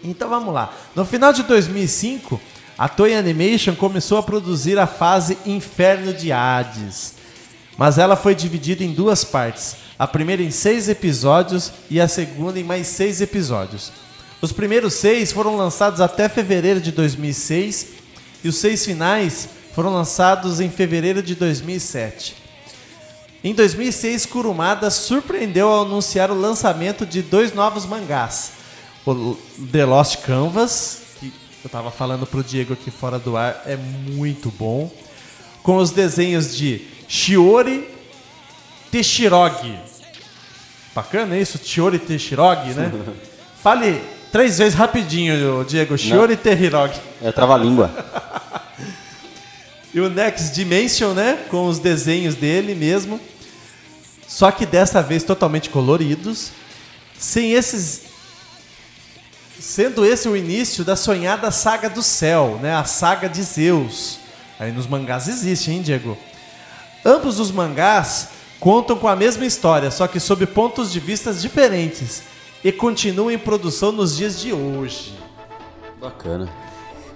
Então 0.04 0.28
vamos 0.28 0.52
lá. 0.52 0.72
No 0.94 1.04
final 1.04 1.32
de 1.32 1.42
2005, 1.42 2.40
a 2.76 2.88
Toei 2.88 3.14
Animation 3.14 3.74
começou 3.74 4.18
a 4.18 4.22
produzir 4.22 4.78
a 4.78 4.86
fase 4.86 5.38
Inferno 5.46 6.12
de 6.12 6.30
Hades. 6.30 7.14
Mas 7.76 7.98
ela 7.98 8.14
foi 8.14 8.34
dividida 8.34 8.84
em 8.84 8.92
duas 8.92 9.24
partes. 9.24 9.76
A 9.98 10.06
primeira 10.06 10.42
em 10.42 10.50
seis 10.50 10.88
episódios 10.88 11.72
e 11.90 12.00
a 12.00 12.06
segunda 12.06 12.60
em 12.60 12.64
mais 12.64 12.86
seis 12.86 13.20
episódios. 13.20 13.90
Os 14.40 14.52
primeiros 14.52 14.94
seis 14.94 15.32
foram 15.32 15.56
lançados 15.56 16.00
até 16.00 16.28
fevereiro 16.28 16.80
de 16.80 16.92
2006 16.92 17.86
e 18.42 18.48
os 18.48 18.56
seis 18.56 18.84
finais 18.84 19.48
foram 19.74 19.92
lançados 19.92 20.60
em 20.60 20.68
fevereiro 20.68 21.22
de 21.22 21.34
2007. 21.34 22.36
Em 23.42 23.54
2006, 23.54 24.26
Kurumada 24.26 24.90
surpreendeu 24.90 25.68
ao 25.68 25.84
anunciar 25.84 26.30
o 26.30 26.40
lançamento 26.40 27.04
de 27.06 27.22
dois 27.22 27.52
novos 27.54 27.86
mangás. 27.86 28.63
O 29.06 29.36
The 29.70 29.84
Lost 29.84 30.16
Canvas, 30.22 31.02
que 31.20 31.32
eu 31.62 31.70
tava 31.70 31.90
falando 31.90 32.26
pro 32.26 32.42
Diego 32.42 32.72
aqui 32.72 32.90
fora 32.90 33.18
do 33.18 33.36
ar, 33.36 33.62
é 33.66 33.76
muito 33.76 34.50
bom. 34.50 34.90
Com 35.62 35.76
os 35.76 35.90
desenhos 35.90 36.56
de 36.56 36.86
Shiori 37.06 37.88
Teshirogi. 38.90 39.78
Bacana 40.94 41.36
isso? 41.36 41.58
Shiori 41.62 41.98
Teshirogi, 41.98 42.70
né? 42.70 42.90
Fale 43.62 44.00
três 44.32 44.58
vezes 44.58 44.74
rapidinho, 44.74 45.64
Diego. 45.64 45.98
Shiori 45.98 46.36
Teshirogi. 46.36 47.00
É 47.22 47.30
trava-língua. 47.32 47.90
E 49.94 50.00
o 50.00 50.10
Next 50.10 50.52
Dimension, 50.52 51.12
né? 51.12 51.38
Com 51.48 51.68
os 51.68 51.78
desenhos 51.78 52.34
dele 52.34 52.74
mesmo. 52.74 53.20
Só 54.26 54.50
que 54.50 54.66
dessa 54.66 55.00
vez 55.00 55.22
totalmente 55.22 55.70
coloridos, 55.70 56.50
sem 57.16 57.52
esses 57.52 58.02
sendo 59.58 60.04
esse 60.04 60.28
o 60.28 60.36
início 60.36 60.84
da 60.84 60.96
sonhada 60.96 61.50
saga 61.50 61.88
do 61.88 62.02
céu, 62.02 62.58
né? 62.60 62.74
A 62.74 62.84
saga 62.84 63.28
de 63.28 63.42
Zeus. 63.42 64.18
Aí 64.58 64.72
nos 64.72 64.86
mangás 64.86 65.28
existe, 65.28 65.70
hein, 65.70 65.82
Diego? 65.82 66.16
Ambos 67.04 67.38
os 67.38 67.50
mangás 67.50 68.28
contam 68.58 68.96
com 68.96 69.08
a 69.08 69.16
mesma 69.16 69.44
história, 69.44 69.90
só 69.90 70.06
que 70.06 70.18
sob 70.18 70.46
pontos 70.46 70.90
de 70.90 70.98
vistas 70.98 71.42
diferentes 71.42 72.22
e 72.62 72.72
continuam 72.72 73.30
em 73.30 73.38
produção 73.38 73.92
nos 73.92 74.16
dias 74.16 74.40
de 74.40 74.52
hoje. 74.52 75.14
Bacana. 76.00 76.50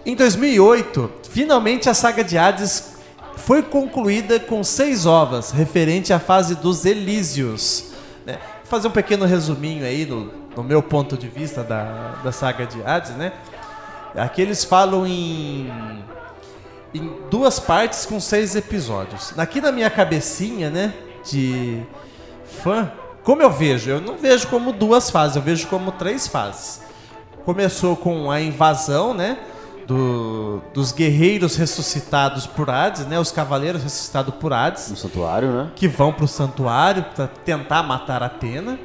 Em 0.05 0.15
2008, 0.15 1.11
finalmente 1.31 1.89
a 1.89 1.95
saga 1.95 2.23
de 2.23 2.37
Hades 2.37 2.99
foi 3.37 3.63
concluída 3.63 4.39
com 4.39 4.63
seis 4.63 5.07
ovas, 5.07 5.51
referente 5.51 6.13
à 6.13 6.19
fase 6.19 6.55
dos 6.55 6.85
Elísios. 6.85 7.93
Né? 8.27 8.39
Vou 8.63 8.67
fazer 8.67 8.89
um 8.89 8.91
pequeno 8.91 9.25
resuminho 9.25 9.85
aí 9.85 10.05
no, 10.05 10.31
no 10.59 10.65
meu 10.65 10.83
ponto 10.83 11.17
de 11.17 11.29
vista 11.29 11.63
da, 11.63 12.17
da 12.25 12.33
saga 12.33 12.67
de 12.67 12.83
Hades, 12.83 13.13
né? 13.13 13.33
Aqui 14.17 14.43
eles 14.43 14.65
falam 14.65 15.07
em, 15.07 15.71
em 16.93 17.13
duas 17.31 17.61
partes 17.61 18.05
com 18.05 18.19
seis 18.19 18.57
episódios. 18.57 19.39
Aqui 19.39 19.61
na 19.61 19.71
minha 19.71 19.89
cabecinha, 19.89 20.69
né, 20.69 20.93
de 21.31 21.81
fã, 22.63 22.91
como 23.23 23.41
eu 23.41 23.51
vejo? 23.51 23.89
Eu 23.89 24.01
não 24.01 24.17
vejo 24.17 24.49
como 24.49 24.73
duas 24.73 25.11
fases, 25.11 25.37
eu 25.37 25.43
vejo 25.43 25.69
como 25.69 25.93
três 25.93 26.27
fases. 26.27 26.83
Começou 27.45 27.95
com 27.97 28.29
a 28.31 28.41
invasão, 28.41 29.15
né? 29.15 29.39
do- 29.87 30.61
dos 30.75 30.93
guerreiros 30.93 31.57
ressuscitados 31.57 32.47
por 32.47 32.69
Hades, 32.69 33.07
né? 33.07 33.19
Os 33.19 33.33
cavaleiros 33.33 33.83
ressuscitados 33.83 34.35
por 34.35 34.53
Hades, 34.53 34.91
No 34.91 34.97
santuário, 34.99 35.51
né? 35.51 35.71
que 35.75 35.89
vão 35.89 36.13
pro 36.13 36.29
santuário 36.29 37.03
para 37.15 37.27
tentar 37.27 37.83
matar 37.83 38.23
Atena. 38.23 38.79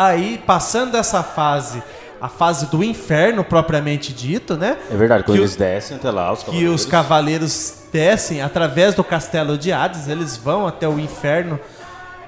Aí, 0.00 0.42
passando 0.46 0.96
essa 0.96 1.22
fase, 1.22 1.82
a 2.18 2.28
fase 2.28 2.66
do 2.70 2.82
inferno 2.82 3.44
propriamente 3.44 4.14
dito, 4.14 4.56
né? 4.56 4.78
É 4.90 4.96
verdade, 4.96 5.24
quando 5.24 5.36
Que 5.36 5.42
eles 5.42 5.56
descem 5.56 5.98
até 5.98 6.10
lá, 6.10 6.32
os 6.32 6.42
que 6.42 6.66
os 6.66 6.86
cavaleiros 6.86 7.74
descem 7.92 8.40
através 8.40 8.94
do 8.94 9.04
castelo 9.04 9.58
de 9.58 9.70
Hades, 9.70 10.08
eles 10.08 10.38
vão 10.38 10.66
até 10.66 10.88
o 10.88 10.98
inferno, 10.98 11.60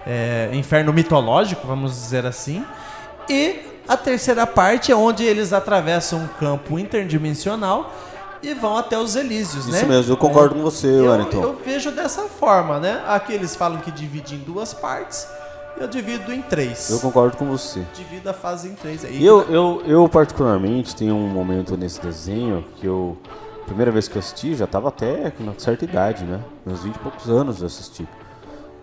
é, 0.06 0.50
inferno 0.52 0.92
mitológico, 0.92 1.66
vamos 1.66 1.92
dizer 1.92 2.26
assim. 2.26 2.62
E 3.26 3.60
a 3.88 3.96
terceira 3.96 4.46
parte 4.46 4.92
é 4.92 4.94
onde 4.94 5.24
eles 5.24 5.54
atravessam 5.54 6.18
um 6.18 6.26
campo 6.26 6.78
interdimensional 6.78 7.90
e 8.42 8.52
vão 8.52 8.76
até 8.76 8.98
os 8.98 9.16
Elísios, 9.16 9.66
né? 9.66 9.78
Isso 9.78 9.86
mesmo, 9.86 10.12
eu 10.12 10.16
concordo 10.18 10.56
com 10.56 10.60
você, 10.60 10.88
eu, 10.88 11.10
Wellington. 11.10 11.42
eu 11.42 11.60
vejo 11.64 11.90
dessa 11.90 12.22
forma, 12.22 12.78
né? 12.78 13.02
Aqui 13.06 13.32
eles 13.32 13.56
falam 13.56 13.78
que 13.78 13.90
divide 13.90 14.34
em 14.34 14.38
duas 14.38 14.74
partes, 14.74 15.26
eu 15.78 15.88
divido 15.88 16.32
em 16.32 16.42
três. 16.42 16.90
Eu 16.90 17.00
concordo 17.00 17.36
com 17.36 17.46
você. 17.46 17.82
Divido 17.94 18.30
a 18.30 18.32
fase 18.32 18.68
em 18.68 18.74
três. 18.74 19.04
Aí 19.04 19.24
eu, 19.24 19.42
eu, 19.42 19.82
eu, 19.86 20.08
particularmente, 20.08 20.94
tenho 20.94 21.14
um 21.14 21.28
momento 21.28 21.76
nesse 21.76 22.00
desenho 22.00 22.64
que 22.76 22.86
eu. 22.86 23.16
Primeira 23.66 23.92
vez 23.92 24.08
que 24.08 24.16
eu 24.16 24.20
assisti, 24.20 24.54
já 24.54 24.66
tava 24.66 24.88
até 24.88 25.30
com 25.30 25.44
uma 25.44 25.54
certa 25.56 25.84
idade, 25.84 26.24
né? 26.24 26.40
Meus 26.66 26.82
20 26.82 26.96
e 26.96 26.98
poucos 26.98 27.30
anos 27.30 27.60
eu 27.60 27.66
assisti. 27.66 28.06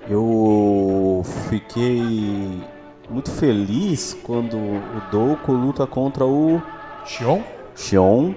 Eu 0.09 1.21
fiquei 1.49 2.63
muito 3.09 3.29
feliz 3.29 4.17
quando 4.23 4.55
o 4.57 5.01
Douko 5.11 5.51
luta 5.51 5.85
contra 5.85 6.25
o 6.25 6.61
Xion? 7.05 7.41
Xion. 7.75 8.33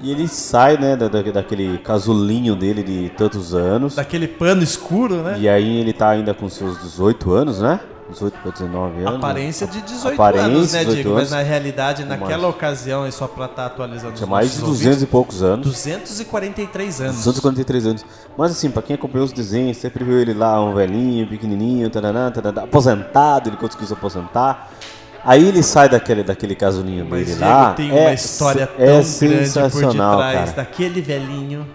E 0.00 0.10
ele 0.10 0.28
sai, 0.28 0.76
né, 0.76 0.96
da, 0.96 1.08
da- 1.08 1.22
daquele 1.22 1.78
casulinho 1.78 2.54
dele 2.54 2.82
de 2.82 3.10
tantos 3.16 3.54
anos. 3.54 3.94
Daquele 3.94 4.28
pano 4.28 4.62
escuro, 4.62 5.16
né? 5.22 5.36
E 5.38 5.48
aí 5.48 5.80
ele 5.80 5.92
tá 5.92 6.10
ainda 6.10 6.34
com 6.34 6.48
seus 6.48 6.80
18 6.82 7.32
anos, 7.32 7.60
né? 7.60 7.80
18 8.08 8.38
para 8.38 8.52
19 8.52 9.00
anos. 9.02 9.14
Aparência 9.16 9.66
de 9.66 9.80
18 9.80 10.14
Aparência, 10.14 10.46
anos, 10.46 10.72
né, 10.72 10.78
18 10.78 10.94
Diego? 10.94 11.08
anos. 11.10 11.22
Mas 11.22 11.30
na 11.32 11.42
realidade, 11.42 12.04
naquela 12.04 12.42
Mais. 12.42 12.54
ocasião, 12.54 13.04
e 13.08 13.10
só 13.10 13.26
pra 13.26 13.46
estar 13.46 13.66
atualizando 13.66 14.12
os 14.12 14.18
Tinha 14.20 14.30
mais 14.30 14.52
de 14.52 14.60
nossos 14.60 14.76
200 14.78 15.02
e 15.02 15.06
poucos 15.06 15.42
anos. 15.42 15.66
ouvintes, 15.66 16.02
243 16.10 17.00
anos. 17.00 17.16
243 17.16 17.86
anos. 17.86 18.04
Mas 18.38 18.52
assim, 18.52 18.70
pra 18.70 18.80
quem 18.82 18.94
acompanhou 18.94 19.24
os 19.24 19.32
desenhos, 19.32 19.78
sempre 19.78 20.04
viu 20.04 20.20
ele 20.20 20.34
lá, 20.34 20.62
um 20.62 20.72
velhinho, 20.72 21.26
pequenininho, 21.26 21.90
taranã, 21.90 22.30
taranã, 22.30 22.62
aposentado, 22.62 23.48
ele 23.48 23.56
conseguiu 23.56 23.88
se 23.88 23.92
aposentar. 23.94 24.70
Aí 25.26 25.48
ele 25.48 25.62
sai 25.62 25.88
daquele, 25.88 26.22
daquele 26.22 26.54
casulinho 26.54 27.04
Mas 27.08 27.26
dele 27.26 27.38
Diego 27.38 27.52
lá. 27.52 27.72
tem 27.74 27.90
é 27.90 28.00
uma 28.02 28.12
história 28.12 28.66
se- 28.66 28.82
é 28.82 28.86
tão 28.86 28.86
grande 28.86 29.04
por 29.04 29.44
sensacional, 29.46 30.16
detrás 30.18 30.50
cara. 30.50 30.52
daquele 30.56 31.00
velhinho. 31.00 31.66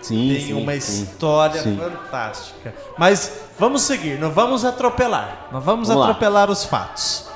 Sim, 0.00 0.28
Tem 0.34 0.46
sim, 0.46 0.52
uma 0.52 0.72
sim. 0.80 1.02
história 1.02 1.62
Sim. 1.62 1.76
fantástica. 1.78 2.74
Mas 2.98 3.32
vamos 3.58 3.82
seguir, 3.82 4.18
não 4.20 4.30
vamos 4.30 4.64
atropelar. 4.64 5.48
Não 5.50 5.60
vamos, 5.60 5.88
Vamos 5.88 6.02
lá. 6.04 6.10
atropelar 6.10 6.50
os 6.50 6.64
fatos. 6.64 7.26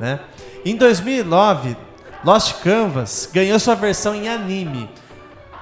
Né? 0.00 0.20
Em 0.64 0.76
2009, 0.76 1.76
Lost 2.24 2.54
Canvas 2.62 3.28
ganhou 3.32 3.58
sua 3.58 3.74
versão 3.74 4.14
em 4.14 4.28
anime. 4.28 4.88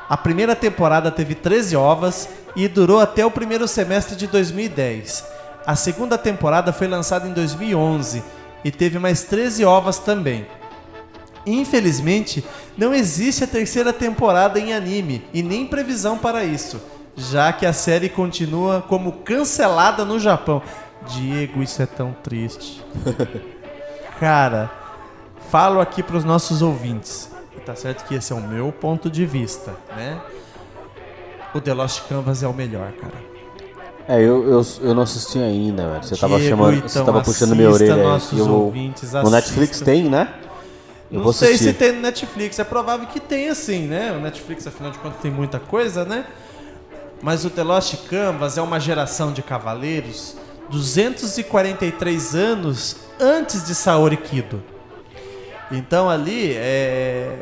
A 0.08 0.16
primeira 0.18 0.54
temporada 0.54 1.10
teve 1.10 1.34
13 1.34 1.74
ovas 1.76 2.28
e 2.54 2.68
durou 2.68 3.00
até 3.00 3.24
o 3.24 3.30
primeiro 3.30 3.66
semestre 3.66 4.14
de 4.14 4.26
2010. 4.26 5.24
A 5.66 5.74
segunda 5.74 6.18
temporada 6.18 6.72
foi 6.74 6.86
lançada 6.86 7.26
em 7.26 7.32
2011 7.32 8.22
e 8.64 8.70
teve 8.70 8.98
mais 8.98 9.24
13 9.24 9.64
ovas 9.64 9.98
também. 9.98 10.46
Infelizmente, 11.46 12.42
não 12.77 12.94
existe 12.94 13.44
a 13.44 13.46
terceira 13.46 13.92
temporada 13.92 14.59
em 14.59 14.72
anime 14.72 15.22
e 15.33 15.42
nem 15.42 15.66
previsão 15.66 16.16
para 16.16 16.42
isso, 16.42 16.81
já 17.14 17.53
que 17.53 17.66
a 17.66 17.72
série 17.72 18.09
continua 18.09 18.83
como 18.88 19.12
cancelada 19.12 20.05
no 20.05 20.18
Japão. 20.18 20.62
Diego, 21.07 21.62
isso 21.62 21.83
é 21.83 21.87
tão 21.87 22.16
triste. 22.22 22.83
Cara, 24.18 24.70
falo 25.50 25.81
aqui 25.81 26.03
para 26.03 26.16
os 26.16 26.24
nossos 26.24 26.62
ouvintes. 26.62 27.31
e 27.55 27.61
Tá 27.61 27.77
certo 27.77 28.07
que 28.07 28.14
esse 28.14 28.33
é 28.33 28.37
o 28.37 28.40
meu 28.40 28.72
ponto 28.72 29.11
de 29.11 29.27
vista, 29.27 29.74
né? 29.94 30.18
O 31.55 31.61
The 31.61 31.74
Lost 31.74 32.09
Canvas 32.09 32.42
é 32.42 32.48
o 32.48 32.55
melhor, 32.55 32.90
cara. 32.92 33.33
É, 34.06 34.18
eu, 34.20 34.46
eu, 34.48 34.66
eu 34.82 34.94
não 34.94 35.02
assisti 35.02 35.38
ainda, 35.38 35.88
velho. 35.88 36.04
Você 36.04 36.16
tava 36.16 36.36
Diego, 36.36 36.50
chamando. 36.50 36.76
então 36.76 36.88
você 36.88 37.04
tava 37.04 37.22
puxando 37.22 37.56
minha 37.56 37.70
orelha 37.70 37.96
nossos 37.96 38.38
Eu 38.38 38.48
ouvintes, 38.50 39.12
no. 39.12 39.30
Netflix 39.30 39.80
tem, 39.80 40.04
né? 40.04 40.28
Eu 41.10 41.20
não 41.20 41.32
sei 41.32 41.54
assistir. 41.54 41.72
se 41.72 41.74
tem 41.74 41.92
no 41.92 42.00
Netflix, 42.00 42.58
é 42.58 42.64
provável 42.64 43.06
que 43.06 43.20
tenha 43.20 43.54
sim, 43.54 43.86
né? 43.86 44.12
O 44.12 44.20
Netflix, 44.20 44.66
afinal 44.66 44.90
de 44.90 44.98
contas, 44.98 45.20
tem 45.20 45.30
muita 45.30 45.58
coisa, 45.58 46.04
né? 46.04 46.26
Mas 47.22 47.44
o 47.44 47.50
The 47.50 47.62
Lost 47.62 47.94
Canvas 48.08 48.58
é 48.58 48.62
uma 48.62 48.78
geração 48.78 49.32
de 49.32 49.42
cavaleiros 49.42 50.36
243 50.70 52.34
anos 52.34 52.96
antes 53.18 53.64
de 53.64 53.74
Saori 53.74 54.16
Kido. 54.16 54.62
Então 55.70 56.10
ali 56.10 56.52
é. 56.54 57.38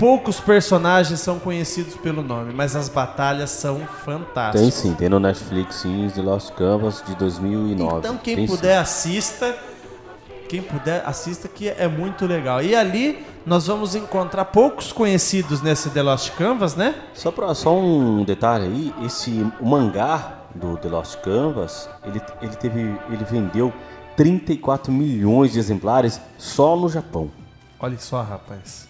Poucos 0.00 0.40
personagens 0.40 1.20
são 1.20 1.38
conhecidos 1.38 1.94
pelo 1.94 2.22
nome, 2.22 2.54
mas 2.54 2.74
as 2.74 2.88
batalhas 2.88 3.50
são 3.50 3.80
fantásticas. 4.02 4.62
Tem 4.62 4.70
sim, 4.70 4.94
tem 4.94 5.10
no 5.10 5.20
Netflix 5.20 5.74
sim, 5.74 6.10
The 6.14 6.22
Lost 6.22 6.52
Canvas 6.54 7.04
de 7.06 7.14
2009. 7.16 7.98
Então 7.98 8.16
quem 8.16 8.34
Tem 8.34 8.46
sim. 8.46 8.56
puder 8.56 8.78
assista, 8.78 9.54
quem 10.48 10.62
puder 10.62 11.02
assista 11.04 11.48
que 11.48 11.68
é 11.68 11.86
muito 11.86 12.24
legal. 12.24 12.62
E 12.62 12.74
ali 12.74 13.22
nós 13.44 13.66
vamos 13.66 13.94
encontrar 13.94 14.46
poucos 14.46 14.90
conhecidos 14.90 15.60
nesse 15.60 15.90
The 15.90 16.00
Lost 16.00 16.30
Canvas, 16.30 16.74
né? 16.74 16.94
Só, 17.12 17.30
pra, 17.30 17.54
só 17.54 17.78
um 17.78 18.24
detalhe 18.24 18.64
aí, 18.64 18.94
esse 19.04 19.46
o 19.60 19.66
mangá 19.66 20.38
do 20.54 20.78
The 20.78 20.88
Lost 20.88 21.16
Canvas, 21.20 21.90
ele, 22.06 22.22
ele 22.40 22.56
teve. 22.56 22.80
ele 23.10 23.24
vendeu 23.30 23.70
34 24.16 24.90
milhões 24.90 25.52
de 25.52 25.58
exemplares 25.58 26.18
só 26.38 26.74
no 26.74 26.88
Japão. 26.88 27.30
Olha 27.78 27.98
só, 27.98 28.22
rapaz. 28.22 28.89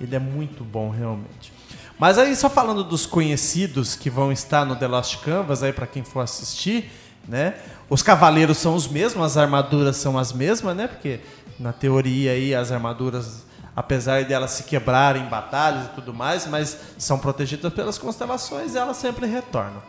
Ele 0.00 0.14
é 0.14 0.18
muito 0.18 0.64
bom 0.64 0.90
realmente. 0.90 1.52
Mas 1.98 2.16
aí 2.18 2.34
só 2.36 2.48
falando 2.48 2.84
dos 2.84 3.06
conhecidos 3.06 3.96
que 3.96 4.08
vão 4.08 4.30
estar 4.30 4.64
no 4.64 4.76
The 4.76 4.86
Lost 4.86 5.16
Canvas 5.18 5.62
aí 5.62 5.72
para 5.72 5.86
quem 5.86 6.04
for 6.04 6.20
assistir, 6.20 6.90
né? 7.26 7.54
Os 7.90 8.02
cavaleiros 8.02 8.58
são 8.58 8.74
os 8.74 8.86
mesmos, 8.86 9.24
as 9.24 9.36
armaduras 9.36 9.96
são 9.96 10.16
as 10.16 10.32
mesmas, 10.32 10.76
né? 10.76 10.86
Porque 10.86 11.20
na 11.58 11.72
teoria 11.72 12.32
aí 12.32 12.54
as 12.54 12.70
armaduras 12.70 13.48
apesar 13.78 14.24
de 14.24 14.32
elas 14.32 14.50
se 14.50 14.64
quebrarem 14.64 15.22
em 15.22 15.28
batalhas 15.28 15.86
e 15.86 15.88
tudo 15.90 16.12
mais, 16.12 16.48
mas 16.48 16.76
são 16.98 17.16
protegidas 17.16 17.72
pelas 17.72 17.96
constelações 17.96 18.74
e 18.74 18.76
elas 18.76 18.96
sempre 18.96 19.24
retornam. 19.24 19.80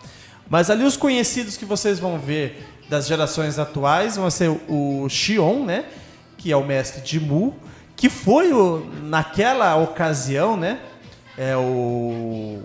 Mas 0.48 0.70
ali 0.70 0.84
os 0.84 0.96
conhecidos 0.96 1.58
que 1.58 1.66
vocês 1.66 1.98
vão 1.98 2.20
ver 2.20 2.68
das 2.88 3.08
gerações 3.08 3.58
atuais 3.58 4.16
vão 4.16 4.30
ser 4.30 4.50
o 4.68 5.10
Xion, 5.10 5.66
né? 5.66 5.86
Que 6.38 6.52
é 6.52 6.56
o 6.56 6.64
mestre 6.64 7.02
de 7.02 7.20
Mu, 7.20 7.56
que 8.00 8.08
foi 8.08 8.54
o, 8.54 8.90
naquela 9.04 9.76
ocasião, 9.76 10.56
né? 10.56 10.80
É 11.38 11.58
o, 11.58 12.62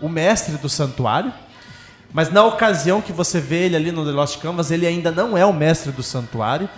o 0.00 0.08
mestre 0.08 0.56
do 0.56 0.68
santuário. 0.68 1.32
Mas 2.12 2.32
na 2.32 2.44
ocasião 2.44 3.00
que 3.00 3.12
você 3.12 3.40
vê 3.40 3.66
ele 3.66 3.76
ali 3.76 3.92
no 3.92 4.04
The 4.04 4.10
Lost 4.10 4.40
Canvas, 4.40 4.72
ele 4.72 4.84
ainda 4.84 5.12
não 5.12 5.38
é 5.38 5.46
o 5.46 5.52
mestre 5.52 5.92
do 5.92 6.02
santuário. 6.02 6.68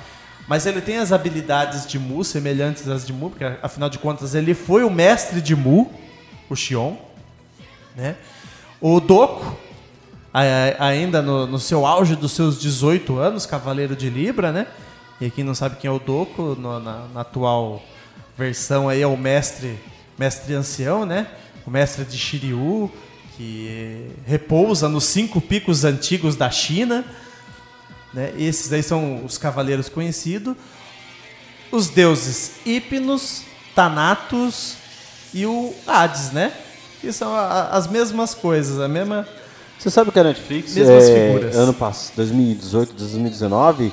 Mas 0.47 0.67
ele 0.67 0.83
tem 0.83 0.99
as 0.99 1.13
habilidades 1.13 1.87
de 1.87 1.99
Mu, 1.99 2.23
semelhantes 2.23 2.87
às 2.87 3.07
de 3.07 3.13
Mu, 3.15 3.31
porque 3.31 3.45
afinal 3.63 3.89
de 3.89 3.99
contas 3.99 4.35
ele 4.35 4.53
foi 4.53 4.85
o 4.85 4.91
mestre 4.91 5.41
de 5.41 5.57
Mu, 5.57 5.91
o 6.51 6.55
Xion. 6.55 6.97
Né? 7.97 8.17
O 8.83 9.01
Doku, 9.01 9.57
ainda 10.79 11.23
no, 11.23 11.47
no 11.47 11.59
seu 11.59 11.87
auge 11.87 12.15
dos 12.15 12.33
seus 12.33 12.61
18 12.61 13.17
anos, 13.17 13.47
Cavaleiro 13.47 13.97
de 13.97 14.11
Libra, 14.11 14.53
né? 14.53 14.67
E 15.21 15.31
quem 15.31 15.45
não 15.45 15.55
sabe 15.55 15.77
quem 15.77 15.89
é 15.89 15.93
o 15.93 15.99
Doku, 15.99 16.57
no- 16.59 16.81
na, 16.81 17.07
na 17.15 17.21
atual 17.21 17.83
versão 18.37 18.89
aí 18.89 19.01
é 19.01 19.07
o 19.07 19.17
mestre, 19.17 19.79
mestre 20.19 20.55
ancião, 20.55 21.07
né? 21.07 21.29
O 21.67 21.71
mestre 21.71 22.05
de 22.05 22.17
Shiryu, 22.19 22.91
que 23.37 24.11
repousa 24.27 24.89
nos 24.89 25.05
cinco 25.05 25.41
picos 25.41 25.85
antigos 25.85 26.37
da 26.37 26.51
China. 26.51 27.05
Né? 28.13 28.33
Esses 28.39 28.73
aí 28.73 28.83
são 28.83 29.25
os 29.25 29.39
cavaleiros 29.39 29.89
conhecidos. 29.89 30.55
Os 31.73 31.89
deuses 31.89 32.53
Hipnos, 32.67 33.43
Thanatos 33.75 34.75
e 35.33 35.47
o 35.47 35.75
Hades, 35.87 36.31
né? 36.33 36.53
Que 37.01 37.13
são 37.13 37.35
a- 37.35 37.69
as 37.71 37.87
mesmas 37.89 38.35
coisas, 38.35 38.79
a 38.81 38.89
mesma... 38.89 39.27
Você 39.79 39.91
sabe 39.91 40.11
que 40.13 40.19
a 40.19 40.25
Netflix, 40.25 40.75
Mesmas 40.75 41.05
é, 41.05 41.27
figuras. 41.33 41.57
ano 41.57 41.75
passado, 41.75 42.15
2018, 42.17 42.93
2019, 42.95 43.93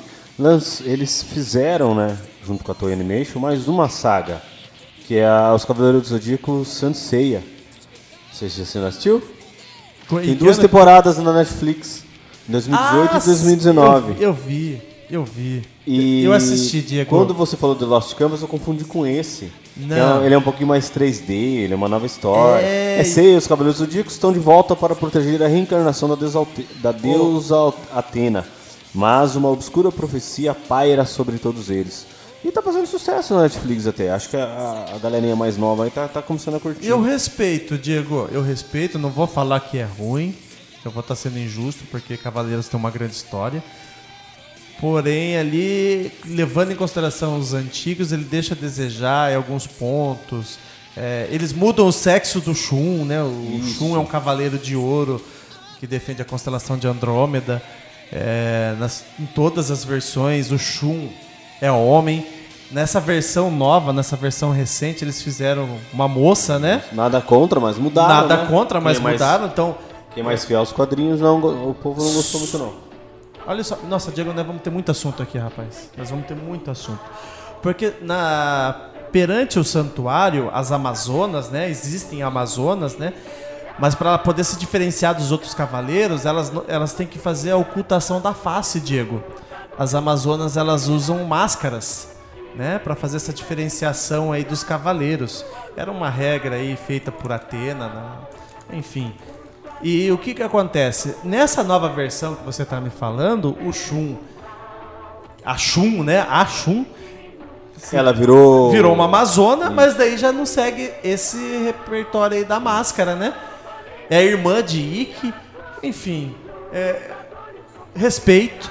eles 0.84 1.22
fizeram, 1.22 1.94
né, 1.94 2.16
junto 2.44 2.64
com 2.64 2.72
a 2.72 2.74
Toei 2.74 2.94
Animation, 2.94 3.38
mais 3.38 3.68
uma 3.68 3.88
saga, 3.88 4.42
que 5.06 5.16
é 5.16 5.26
a 5.26 5.54
Os 5.54 5.64
Cavaleiros 5.64 6.02
do 6.02 6.08
Zodíaco 6.08 6.64
Sanseiya. 6.64 7.42
Você 8.32 8.48
já 8.48 8.88
assistiu? 8.88 9.22
Tem 10.08 10.34
duas 10.34 10.58
temporadas 10.58 11.18
na 11.18 11.32
Netflix, 11.32 12.04
em 12.48 12.52
2018 12.52 13.14
Ah, 13.14 13.18
e 13.18 13.24
2019. 13.24 14.12
Eu, 14.12 14.20
eu 14.20 14.32
vi, 14.32 14.82
eu 15.10 15.24
vi. 15.24 15.62
E 15.86 16.24
eu 16.24 16.32
assisti, 16.32 16.80
Diego. 16.80 17.10
Quando 17.10 17.34
você 17.34 17.56
falou 17.56 17.74
do 17.74 17.86
Lost 17.86 18.14
Canvas, 18.14 18.42
eu 18.42 18.48
confundi 18.48 18.84
com 18.84 19.06
esse. 19.06 19.52
Não. 19.76 20.22
É 20.22 20.26
ele 20.26 20.34
é 20.34 20.38
um 20.38 20.42
pouquinho 20.42 20.68
mais 20.68 20.90
3D, 20.90 21.30
ele 21.30 21.72
é 21.72 21.76
uma 21.76 21.88
nova 21.88 22.04
história. 22.06 22.64
É. 22.64 23.00
É, 23.00 23.04
sei, 23.04 23.36
os 23.36 23.46
Cavaleiros 23.46 23.78
Zodíacos 23.78 24.12
estão 24.12 24.32
de 24.32 24.38
volta 24.38 24.76
para 24.76 24.94
proteger 24.94 25.42
a 25.42 25.46
reencarnação 25.46 26.08
da 26.08 26.14
deusa, 26.14 26.46
da 26.82 26.92
deusa 26.92 27.72
Atena. 27.94 28.44
Mas 28.94 29.36
uma 29.36 29.48
obscura 29.48 29.90
profecia 29.90 30.54
paira 30.54 31.04
sobre 31.04 31.38
todos 31.38 31.70
eles. 31.70 32.06
E 32.44 32.50
tá 32.50 32.60
fazendo 32.60 32.86
sucesso 32.86 33.34
na 33.34 33.42
Netflix 33.42 33.86
até. 33.86 34.10
Acho 34.10 34.28
que 34.28 34.36
a, 34.36 34.86
a 34.94 34.98
galerinha 34.98 35.36
mais 35.36 35.56
nova 35.56 35.84
aí 35.84 35.90
tá, 35.90 36.08
tá 36.08 36.20
começando 36.20 36.56
a 36.56 36.60
curtir. 36.60 36.86
Eu 36.86 37.00
respeito, 37.00 37.78
Diego. 37.78 38.28
Eu 38.32 38.42
respeito, 38.42 38.98
não 38.98 39.10
vou 39.10 39.26
falar 39.26 39.60
que 39.60 39.78
é 39.78 39.84
ruim. 39.84 40.34
Eu 40.84 40.90
vou 40.90 41.00
estar 41.00 41.14
sendo 41.14 41.38
injusto, 41.38 41.84
porque 41.90 42.16
Cavaleiros 42.16 42.66
tem 42.66 42.78
uma 42.78 42.90
grande 42.90 43.14
história. 43.14 43.62
Porém, 44.80 45.36
ali, 45.36 46.10
levando 46.26 46.72
em 46.72 46.74
consideração 46.74 47.38
os 47.38 47.54
antigos, 47.54 48.10
ele 48.10 48.24
deixa 48.24 48.54
a 48.54 48.56
desejar 48.56 49.30
em 49.30 49.36
alguns 49.36 49.64
pontos. 49.64 50.58
É, 50.96 51.28
eles 51.30 51.52
mudam 51.52 51.86
o 51.86 51.92
sexo 51.92 52.40
do 52.40 52.52
Shun, 52.52 53.04
né? 53.04 53.22
O 53.22 53.62
Shun 53.78 53.94
é 53.94 53.98
um 54.00 54.04
cavaleiro 54.04 54.58
de 54.58 54.74
ouro 54.74 55.24
que 55.78 55.86
defende 55.86 56.20
a 56.20 56.24
constelação 56.24 56.76
de 56.76 56.88
Andrômeda. 56.88 57.62
É, 58.12 58.74
nas- 58.78 59.04
em 59.18 59.24
todas 59.26 59.70
as 59.70 59.84
versões, 59.84 60.50
o 60.52 60.58
Shun 60.58 61.08
é 61.60 61.70
homem. 61.72 62.26
Nessa 62.70 63.00
versão 63.00 63.50
nova, 63.50 63.92
nessa 63.92 64.16
versão 64.16 64.50
recente, 64.50 65.04
eles 65.04 65.20
fizeram 65.22 65.68
uma 65.92 66.08
moça, 66.08 66.58
né? 66.58 66.82
Nada 66.92 67.20
contra, 67.20 67.60
mas 67.60 67.76
mudaram. 67.78 68.08
Nada 68.08 68.36
né? 68.38 68.46
contra, 68.48 68.80
mas 68.80 68.96
Quem 68.96 69.00
é 69.00 69.04
mais- 69.04 69.20
mudaram. 69.20 69.46
Então, 69.46 69.76
Quem 70.14 70.22
é 70.22 70.24
mais 70.24 70.44
fiel 70.44 70.60
aos 70.60 70.72
quadrinhos, 70.72 71.20
não, 71.20 71.38
o 71.70 71.74
povo 71.74 72.02
não 72.02 72.12
gostou 72.14 72.40
muito 72.40 72.58
não. 72.58 72.72
olha 73.46 73.62
só. 73.62 73.76
Nossa, 73.88 74.10
Diego, 74.10 74.32
nós 74.32 74.46
vamos 74.46 74.62
ter 74.62 74.70
muito 74.70 74.90
assunto 74.90 75.22
aqui, 75.22 75.36
rapaz. 75.36 75.90
Nós 75.98 76.08
vamos 76.10 76.26
ter 76.26 76.34
muito 76.34 76.70
assunto. 76.70 77.00
Porque 77.62 77.92
na 78.00 78.88
perante 79.12 79.58
o 79.58 79.64
santuário, 79.64 80.50
as 80.54 80.72
Amazonas, 80.72 81.50
né? 81.50 81.68
Existem 81.68 82.22
Amazonas, 82.22 82.96
né? 82.96 83.12
Mas 83.82 83.96
para 83.96 84.10
ela 84.10 84.18
poder 84.18 84.44
se 84.44 84.56
diferenciar 84.56 85.12
dos 85.12 85.32
outros 85.32 85.54
cavaleiros, 85.54 86.24
elas, 86.24 86.52
elas 86.68 86.92
têm 86.92 87.04
que 87.04 87.18
fazer 87.18 87.50
a 87.50 87.56
ocultação 87.56 88.20
da 88.20 88.32
face, 88.32 88.78
Diego. 88.78 89.20
As 89.76 89.92
Amazonas, 89.92 90.56
elas 90.56 90.86
usam 90.86 91.24
máscaras, 91.24 92.06
né? 92.54 92.78
Para 92.78 92.94
fazer 92.94 93.16
essa 93.16 93.32
diferenciação 93.32 94.30
aí 94.30 94.44
dos 94.44 94.62
cavaleiros. 94.62 95.44
Era 95.76 95.90
uma 95.90 96.08
regra 96.08 96.54
aí 96.54 96.76
feita 96.76 97.10
por 97.10 97.32
Atena, 97.32 97.88
né? 97.88 98.78
enfim. 98.78 99.12
E 99.82 100.12
o 100.12 100.16
que 100.16 100.32
que 100.32 100.44
acontece? 100.44 101.16
Nessa 101.24 101.64
nova 101.64 101.88
versão 101.88 102.36
que 102.36 102.44
você 102.44 102.64
tá 102.64 102.80
me 102.80 102.90
falando, 102.90 103.58
o 103.66 103.72
Shun, 103.72 104.14
a 105.44 105.56
Shun, 105.56 106.04
né? 106.04 106.24
A 106.30 106.46
Shun 106.46 106.86
Ela 107.92 108.12
virou. 108.12 108.70
virou 108.70 108.94
uma 108.94 109.06
Amazona, 109.06 109.70
mas 109.70 109.96
daí 109.96 110.16
já 110.16 110.30
não 110.30 110.46
segue 110.46 110.92
esse 111.02 111.64
repertório 111.64 112.36
aí 112.36 112.44
da 112.44 112.60
máscara, 112.60 113.16
né? 113.16 113.34
É 114.12 114.22
irmã 114.22 114.62
de 114.62 114.78
Ikki, 114.78 115.32
enfim, 115.82 116.36
é, 116.70 117.12
respeito, 117.94 118.70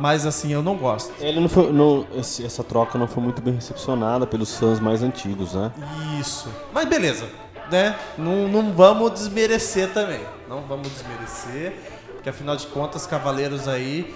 mas 0.00 0.24
assim, 0.24 0.50
eu 0.50 0.62
não 0.62 0.76
gosto. 0.76 1.12
Ele 1.20 1.40
não 1.40 1.48
foi, 1.48 1.70
não, 1.70 2.06
esse- 2.16 2.42
essa 2.46 2.64
troca 2.64 2.96
não 2.96 3.06
foi 3.06 3.22
muito 3.22 3.42
bem 3.42 3.52
recepcionada 3.52 4.26
pelos 4.26 4.56
fãs 4.56 4.80
mais 4.80 5.02
antigos, 5.02 5.52
né? 5.52 5.70
Isso. 6.18 6.48
Mas 6.72 6.86
beleza, 6.86 7.28
né? 7.70 7.96
Não, 8.16 8.48
não 8.48 8.72
vamos 8.72 9.12
desmerecer 9.12 9.92
também. 9.92 10.20
Não 10.48 10.62
vamos 10.62 10.88
desmerecer, 10.88 11.74
porque 12.14 12.30
afinal 12.30 12.56
de 12.56 12.66
contas, 12.68 13.06
Cavaleiros 13.06 13.68
aí 13.68 14.14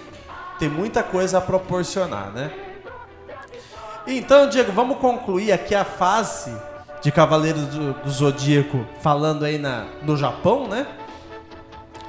tem 0.58 0.70
muita 0.70 1.02
coisa 1.02 1.36
a 1.36 1.40
proporcionar, 1.42 2.30
né? 2.32 2.50
Então, 4.06 4.48
Diego, 4.48 4.72
vamos 4.72 4.96
concluir 4.96 5.52
aqui 5.52 5.74
a 5.74 5.84
fase 5.84 6.50
de 7.02 7.10
Cavaleiros 7.10 7.66
do, 7.66 7.92
do 7.94 8.10
Zodíaco 8.10 8.86
falando 9.00 9.44
aí 9.44 9.58
na, 9.58 9.86
no 10.02 10.16
Japão, 10.16 10.68
né? 10.68 10.86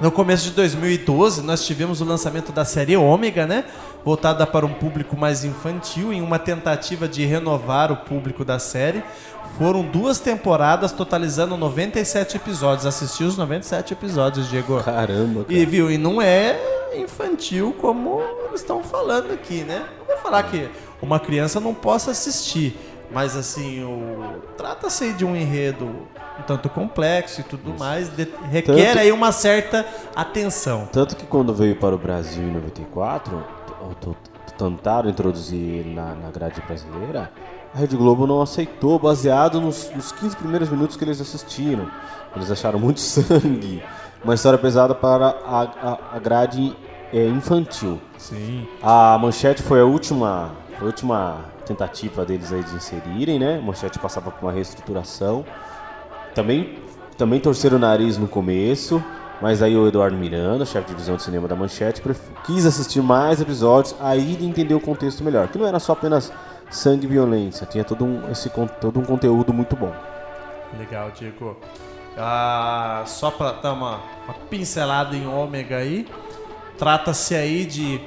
No 0.00 0.10
começo 0.10 0.44
de 0.44 0.50
2012, 0.50 1.42
nós 1.42 1.64
tivemos 1.64 2.00
o 2.00 2.04
lançamento 2.04 2.50
da 2.50 2.64
série 2.64 2.96
Ômega, 2.96 3.46
né? 3.46 3.64
Voltada 4.04 4.44
para 4.46 4.66
um 4.66 4.72
público 4.72 5.16
mais 5.16 5.44
infantil, 5.44 6.12
em 6.12 6.20
uma 6.20 6.38
tentativa 6.38 7.06
de 7.06 7.24
renovar 7.24 7.92
o 7.92 7.96
público 7.96 8.44
da 8.44 8.58
série. 8.58 9.04
Foram 9.56 9.82
duas 9.82 10.18
temporadas, 10.18 10.90
totalizando 10.90 11.56
97 11.56 12.36
episódios. 12.36 12.86
Assisti 12.86 13.22
os 13.22 13.36
97 13.36 13.92
episódios, 13.92 14.48
Diego. 14.50 14.82
Caramba, 14.82 15.44
cara. 15.44 15.56
E 15.56 15.64
viu, 15.64 15.88
e 15.88 15.96
não 15.96 16.20
é 16.20 16.58
infantil 16.96 17.74
como 17.80 18.20
eles 18.48 18.60
estão 18.60 18.82
falando 18.82 19.32
aqui, 19.32 19.62
né? 19.62 19.86
Não 19.98 20.06
vou 20.06 20.16
falar 20.18 20.42
que 20.42 20.68
uma 21.00 21.20
criança 21.20 21.60
não 21.60 21.72
possa 21.72 22.10
assistir, 22.10 22.76
mas 23.14 23.36
assim, 23.36 23.82
o 23.84 24.42
trata-se 24.56 25.12
de 25.12 25.24
um 25.24 25.34
enredo 25.36 25.86
um 25.86 26.42
tanto 26.46 26.68
complexo 26.68 27.40
e 27.40 27.44
tudo 27.44 27.78
mais, 27.78 28.08
de- 28.08 28.28
requer 28.50 28.86
Tanto- 28.88 28.98
aí 28.98 29.12
uma 29.12 29.30
certa 29.30 29.86
atenção. 30.16 30.88
Tanto 30.92 31.14
que 31.16 31.24
quando 31.24 31.54
veio 31.54 31.76
para 31.76 31.94
o 31.94 31.98
Brasil 31.98 32.42
em 32.42 32.50
94, 32.52 33.44
t- 34.00 34.10
t- 34.10 34.54
tentaram 34.58 35.08
introduzir 35.08 35.58
ele 35.58 35.94
na, 35.94 36.14
na 36.14 36.30
grade 36.30 36.60
brasileira, 36.66 37.30
a 37.72 37.78
Rede 37.78 37.96
Globo 37.96 38.26
não 38.26 38.42
aceitou, 38.42 38.98
baseado 38.98 39.60
nos, 39.60 39.90
nos 39.94 40.10
15 40.12 40.36
primeiros 40.36 40.68
minutos 40.68 40.96
que 40.96 41.04
eles 41.04 41.20
assistiram. 41.20 41.88
Eles 42.34 42.50
acharam 42.50 42.78
muito 42.80 42.98
sangue, 43.00 43.80
uma 44.24 44.34
história 44.34 44.58
pesada 44.58 44.92
para 44.94 45.26
a, 45.44 45.62
a, 45.62 45.98
a 46.16 46.18
grade 46.18 46.76
é, 47.12 47.26
infantil. 47.28 48.00
Sim. 48.18 48.66
A 48.82 49.16
Manchete 49.20 49.62
foi 49.62 49.80
a 49.80 49.84
última, 49.84 50.50
foi 50.78 50.86
a 50.86 50.90
última 50.90 51.44
tentativa 51.64 52.24
deles 52.24 52.52
aí 52.52 52.62
de 52.62 52.74
inserirem, 52.74 53.38
né? 53.38 53.58
A 53.58 53.60
Manchete 53.60 53.98
passava 53.98 54.30
por 54.30 54.42
uma 54.44 54.52
reestruturação. 54.52 55.44
Também, 56.34 56.78
também 57.16 57.40
torceram 57.40 57.76
o 57.76 57.80
nariz 57.80 58.18
no 58.18 58.28
começo, 58.28 59.02
mas 59.40 59.62
aí 59.62 59.76
o 59.76 59.86
Eduardo 59.86 60.16
Miranda, 60.16 60.64
chefe 60.64 60.88
de 60.88 60.92
divisão 60.92 61.16
de 61.16 61.22
cinema 61.22 61.48
da 61.48 61.56
Manchete, 61.56 62.02
quis 62.44 62.66
assistir 62.66 63.02
mais 63.02 63.40
episódios, 63.40 63.94
aí 64.00 64.34
ele 64.34 64.46
entendeu 64.46 64.78
o 64.78 64.80
contexto 64.80 65.24
melhor. 65.24 65.48
Que 65.48 65.58
não 65.58 65.66
era 65.66 65.78
só 65.78 65.92
apenas 65.92 66.32
sangue 66.70 67.06
e 67.06 67.08
violência, 67.08 67.66
tinha 67.66 67.84
todo 67.84 68.04
um, 68.04 68.30
esse, 68.30 68.50
todo 68.80 68.98
um 69.00 69.04
conteúdo 69.04 69.52
muito 69.52 69.76
bom. 69.76 69.92
Legal, 70.78 71.10
Diego. 71.10 71.56
Ah, 72.16 73.02
só 73.06 73.30
para 73.30 73.52
dar 73.52 73.72
uma, 73.72 74.00
uma 74.24 74.34
pincelada 74.48 75.16
em 75.16 75.26
ômega 75.26 75.78
aí, 75.78 76.06
trata-se 76.78 77.34
aí 77.34 77.64
de 77.64 78.00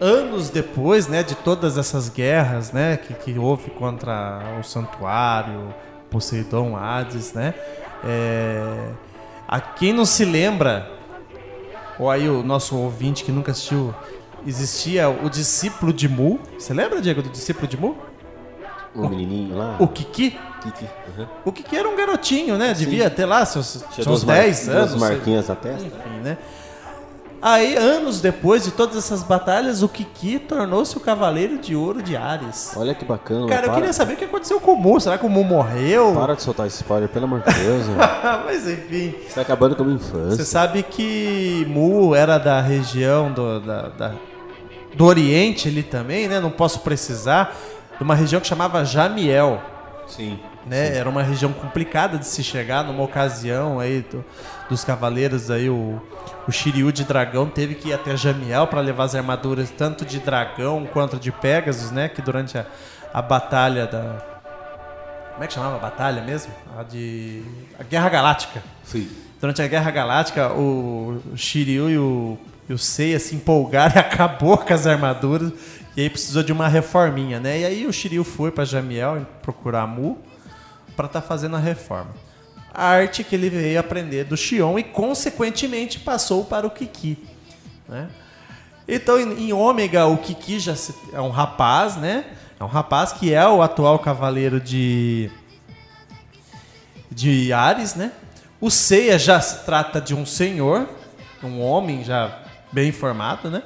anos 0.00 0.50
depois, 0.50 1.06
né, 1.08 1.22
de 1.22 1.34
todas 1.34 1.76
essas 1.78 2.08
guerras, 2.08 2.72
né, 2.72 2.96
que, 2.96 3.14
que 3.14 3.38
houve 3.38 3.70
contra 3.70 4.40
o 4.60 4.62
santuário, 4.62 5.74
Poseidon, 6.10 6.76
Hades, 6.76 7.32
né, 7.32 7.54
é, 8.04 8.88
a 9.46 9.60
quem 9.60 9.92
não 9.92 10.04
se 10.04 10.24
lembra, 10.24 10.90
ou 11.98 12.10
aí 12.10 12.28
o 12.28 12.42
nosso 12.42 12.76
ouvinte 12.76 13.24
que 13.24 13.32
nunca 13.32 13.52
assistiu, 13.52 13.94
existia 14.46 15.08
o 15.08 15.28
discípulo 15.28 15.92
de 15.92 16.08
Mu, 16.08 16.38
você 16.58 16.72
lembra, 16.72 17.00
Diego, 17.00 17.22
do 17.22 17.28
discípulo 17.28 17.66
de 17.66 17.76
Mu? 17.76 17.96
O 18.94 19.08
menininho 19.08 19.56
lá. 19.56 19.76
O 19.78 19.86
Kiki? 19.86 20.38
Kiki, 20.62 20.84
uhum. 21.16 21.26
O 21.44 21.52
Kiki 21.52 21.76
era 21.76 21.88
um 21.88 21.94
garotinho, 21.94 22.56
né? 22.58 22.74
Devia 22.74 23.08
ter 23.08 23.26
lá 23.26 23.44
seus, 23.46 23.74
Tinha 23.92 24.04
seus 24.04 24.06
duas 24.06 24.24
mar- 24.24 24.36
10 24.38 24.68
anos. 24.68 24.90
duas 24.90 25.00
marquinhas 25.00 25.46
na 25.48 25.54
testa. 25.54 25.86
Enfim, 25.86 26.20
né? 26.22 26.38
Aí, 27.40 27.76
anos 27.76 28.20
depois 28.20 28.64
de 28.64 28.72
todas 28.72 28.96
essas 28.96 29.22
batalhas, 29.22 29.80
o 29.82 29.88
Kiki 29.88 30.40
tornou-se 30.40 30.96
o 30.96 31.00
Cavaleiro 31.00 31.56
de 31.58 31.76
Ouro 31.76 32.02
de 32.02 32.16
Ares. 32.16 32.72
Olha 32.76 32.94
que 32.94 33.04
bacana. 33.04 33.46
Cara, 33.46 33.60
eu 33.60 33.64
para, 33.66 33.74
queria 33.74 33.92
saber 33.92 34.14
o 34.14 34.16
que 34.16 34.24
aconteceu 34.24 34.58
com 34.60 34.72
o 34.72 34.76
Mu. 34.76 35.00
Será 35.00 35.16
que 35.16 35.24
o 35.24 35.28
Mu 35.28 35.44
morreu? 35.44 36.14
Para 36.14 36.34
de 36.34 36.42
soltar 36.42 36.66
esse 36.66 36.76
spoiler, 36.82 37.08
pelo 37.08 37.26
amor 37.26 37.40
de 37.46 37.54
Deus. 37.54 37.86
mano. 37.86 38.00
Mas 38.44 38.66
enfim. 38.68 39.14
Você 39.26 39.34
tá 39.36 39.42
acabando 39.42 39.76
com 39.76 39.82
a 39.84 39.86
minha 39.86 39.98
Você 39.98 40.08
infância. 40.08 40.44
sabe 40.44 40.82
que 40.82 41.64
Mu 41.68 42.12
era 42.14 42.38
da 42.38 42.60
região 42.60 43.30
do, 43.30 43.60
da, 43.60 43.82
da- 43.88 44.12
do 44.94 45.04
Oriente 45.04 45.68
ali 45.68 45.84
também, 45.84 46.26
né? 46.26 46.40
Não 46.40 46.50
posso 46.50 46.80
precisar. 46.80 47.54
De 47.96 48.02
uma 48.02 48.16
região 48.16 48.40
que 48.40 48.48
chamava 48.48 48.84
Jamiel. 48.84 49.62
Sim. 50.08 50.40
Né? 50.68 50.96
Era 50.96 51.08
uma 51.08 51.22
região 51.22 51.52
complicada 51.52 52.18
de 52.18 52.26
se 52.26 52.42
chegar 52.44 52.84
numa 52.84 53.02
ocasião 53.02 53.80
aí 53.80 54.02
do- 54.10 54.24
dos 54.68 54.84
cavaleiros 54.84 55.50
aí 55.50 55.68
o 55.70 56.00
o 56.46 56.50
Shiryu 56.52 56.90
de 56.90 57.04
dragão 57.04 57.46
teve 57.46 57.74
que 57.74 57.88
ir 57.88 57.92
até 57.92 58.16
Jamiel 58.16 58.66
para 58.68 58.80
levar 58.80 59.04
as 59.04 59.14
armaduras 59.14 59.68
tanto 59.70 60.02
de 60.06 60.18
dragão 60.18 60.86
quanto 60.90 61.18
de 61.18 61.30
Pegasus, 61.30 61.90
né? 61.90 62.08
Que 62.08 62.22
durante 62.22 62.56
a, 62.56 62.64
a 63.12 63.20
batalha 63.20 63.86
da 63.86 64.16
como 65.32 65.44
é 65.44 65.46
que 65.46 65.52
chamava 65.52 65.76
a 65.76 65.78
batalha 65.78 66.22
mesmo? 66.22 66.50
A 66.78 66.82
de 66.82 67.42
a 67.78 67.82
Guerra 67.82 68.08
Galáctica. 68.08 68.62
Sim. 68.82 69.08
Durante 69.40 69.60
a 69.62 69.68
Guerra 69.68 69.90
Galáctica, 69.90 70.48
o 70.52 71.20
Shiryu 71.36 71.90
e 71.90 71.98
o, 71.98 72.38
e 72.68 72.72
o 72.72 72.78
Seiya 72.78 73.18
se 73.20 73.36
empolgaram 73.36 73.94
e 73.96 73.98
acabou 74.00 74.56
com 74.58 74.72
as 74.74 74.86
armaduras. 74.86 75.52
E 75.96 76.00
aí 76.00 76.10
precisou 76.10 76.42
de 76.42 76.50
uma 76.52 76.66
reforminha, 76.66 77.38
né? 77.38 77.60
E 77.60 77.64
aí 77.66 77.86
o 77.86 77.92
Shiryu 77.92 78.24
foi 78.24 78.50
pra 78.50 78.64
Jamiel 78.64 79.26
procurar 79.42 79.86
Mu 79.86 80.18
pra 80.98 81.06
estar 81.06 81.22
fazendo 81.22 81.54
a 81.54 81.60
reforma. 81.60 82.10
A 82.74 82.84
arte 82.84 83.22
que 83.22 83.34
ele 83.36 83.48
veio 83.48 83.78
aprender 83.78 84.24
do 84.24 84.36
Xion 84.36 84.76
e, 84.78 84.82
consequentemente, 84.82 86.00
passou 86.00 86.44
para 86.44 86.66
o 86.66 86.70
Kiki. 86.70 87.16
Né? 87.88 88.08
Então, 88.86 89.18
em, 89.18 89.48
em 89.48 89.52
Ômega, 89.52 90.06
o 90.06 90.18
Kiki 90.18 90.58
já 90.58 90.74
se- 90.74 90.94
é 91.12 91.20
um 91.20 91.30
rapaz, 91.30 91.96
né? 91.96 92.24
É 92.58 92.64
um 92.64 92.68
rapaz 92.68 93.12
que 93.12 93.32
é 93.32 93.46
o 93.48 93.62
atual 93.62 93.98
cavaleiro 94.00 94.60
de 94.60 95.30
de 97.10 97.52
Ares, 97.52 97.94
né? 97.94 98.12
O 98.60 98.70
Seiya 98.70 99.18
já 99.18 99.40
se 99.40 99.64
trata 99.64 100.00
de 100.00 100.14
um 100.14 100.26
senhor, 100.26 100.88
um 101.42 101.60
homem 101.60 102.02
já 102.04 102.38
bem 102.72 102.90
formado, 102.92 103.48
né? 103.50 103.62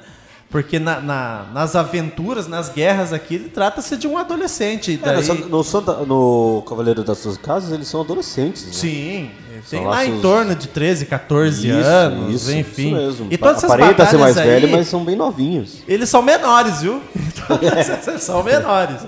Porque 0.53 0.77
na- 0.77 1.01
na- 1.01 1.45
nas 1.51 1.75
aventuras, 1.75 2.47
nas 2.47 2.69
guerras 2.69 3.11
aqui, 3.11 3.33
ele 3.35 3.49
trata-se 3.49 3.97
de 3.97 4.07
um 4.07 4.17
adolescente. 4.19 4.97
É, 5.03 5.11
no, 5.15 5.21
Daí, 5.27 5.45
no, 5.49 5.63
Santa- 5.63 5.93
no 6.05 6.63
Cavaleiro 6.69 7.03
das 7.03 7.17
Suas 7.17 7.37
Casas, 7.37 7.71
eles 7.71 7.87
são 7.87 8.01
adolescentes. 8.01 8.67
né? 8.67 8.71
sim, 8.71 9.31
tem 9.67 9.83
lá 9.83 10.05
em 10.05 10.09
laços- 10.09 10.21
torno 10.21 10.55
de 10.55 10.67
13, 10.67 11.07
14 11.07 11.67
Isso, 11.67 11.75
anos, 11.87 12.35
isso, 12.35 12.51
enfim. 12.53 12.89
Isso 12.89 12.95
mesmo. 12.95 13.27
E 13.31 13.37
todas 13.37 13.57
essas 13.57 13.71
Aparenta 13.71 14.05
ser 14.05 14.17
mais 14.17 14.35
batalhas 14.35 14.55
aí, 14.55 14.61
velho, 14.61 14.77
mas 14.77 14.87
são 14.87 15.03
bem 15.03 15.15
novinhos. 15.15 15.79
Eles 15.87 16.07
são 16.07 16.21
menores, 16.21 16.81
viu? 16.81 17.01
Então, 17.43 17.57
são 18.19 18.43
menores. 18.43 19.01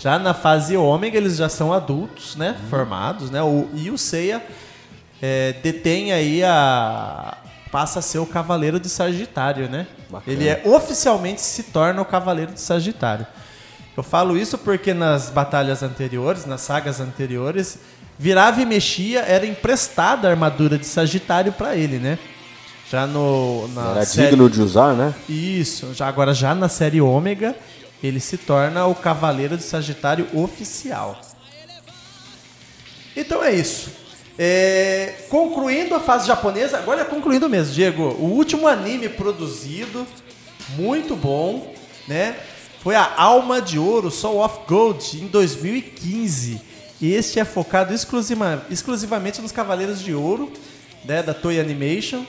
Já 0.00 0.18
na 0.18 0.34
fase 0.34 0.76
ômega, 0.76 1.16
eles 1.16 1.36
já 1.36 1.48
são 1.48 1.72
adultos, 1.72 2.34
né? 2.34 2.56
Formados, 2.68 3.30
né? 3.30 3.40
O, 3.40 3.68
e 3.72 3.88
o 3.88 3.96
Seiya 3.96 4.42
é, 5.22 5.54
detém 5.62 6.12
aí 6.12 6.42
a. 6.42 7.38
passa 7.72 7.98
a 7.98 8.02
ser 8.02 8.18
o 8.18 8.26
Cavaleiro 8.26 8.78
de 8.78 8.88
Sagitário, 8.88 9.68
né? 9.68 9.86
Bacana. 10.10 10.36
Ele 10.36 10.46
é 10.46 10.62
oficialmente 10.64 11.40
se 11.40 11.64
torna 11.64 12.00
o 12.00 12.04
Cavaleiro 12.04 12.52
de 12.52 12.60
Sagitário. 12.60 13.26
Eu 13.96 14.02
falo 14.02 14.36
isso 14.38 14.56
porque 14.58 14.94
nas 14.94 15.28
batalhas 15.30 15.82
anteriores, 15.82 16.46
nas 16.46 16.60
sagas 16.60 17.00
anteriores, 17.00 17.78
virava 18.18 18.60
e 18.62 18.66
mexia, 18.66 19.20
era 19.20 19.46
emprestada 19.46 20.28
a 20.28 20.30
armadura 20.30 20.78
de 20.78 20.86
Sagitário 20.86 21.50
pra 21.52 21.74
ele, 21.74 21.98
né? 21.98 22.18
Já 22.90 23.06
no. 23.06 23.66
Na 23.68 23.90
Era 23.92 24.04
série- 24.04 24.28
digno 24.28 24.50
de 24.50 24.60
usar, 24.60 24.92
né? 24.94 25.14
isso, 25.26 25.94
já 25.94 26.06
agora 26.06 26.34
já 26.34 26.54
na 26.54 26.68
série 26.68 27.00
Ômega, 27.00 27.56
ele 28.02 28.20
se 28.20 28.36
torna 28.36 28.84
o 28.84 28.94
Cavaleiro 28.94 29.56
de 29.56 29.62
Sagitário 29.62 30.26
oficial. 30.34 31.18
Então 33.16 33.42
é 33.42 33.52
isso. 33.54 33.90
É, 34.38 35.14
concluindo 35.28 35.94
a 35.94 36.00
fase 36.00 36.26
japonesa, 36.26 36.78
agora 36.78 37.02
é 37.02 37.04
concluindo 37.04 37.48
mesmo, 37.48 37.74
Diego. 37.74 38.02
O 38.18 38.24
último 38.32 38.66
anime 38.66 39.08
produzido, 39.08 40.06
muito 40.76 41.14
bom, 41.14 41.72
né? 42.08 42.36
Foi 42.82 42.96
a 42.96 43.12
Alma 43.16 43.60
de 43.60 43.78
Ouro, 43.78 44.10
Soul 44.10 44.44
of 44.44 44.60
Gold, 44.66 45.22
em 45.22 45.26
2015. 45.28 46.60
E 47.00 47.12
este 47.14 47.38
é 47.38 47.44
focado 47.44 47.92
exclusiva- 47.94 48.64
exclusivamente 48.70 49.40
nos 49.40 49.52
Cavaleiros 49.52 50.00
de 50.00 50.14
Ouro, 50.14 50.50
né, 51.04 51.22
da 51.22 51.34
Toei 51.34 51.60
Animation. 51.60 52.24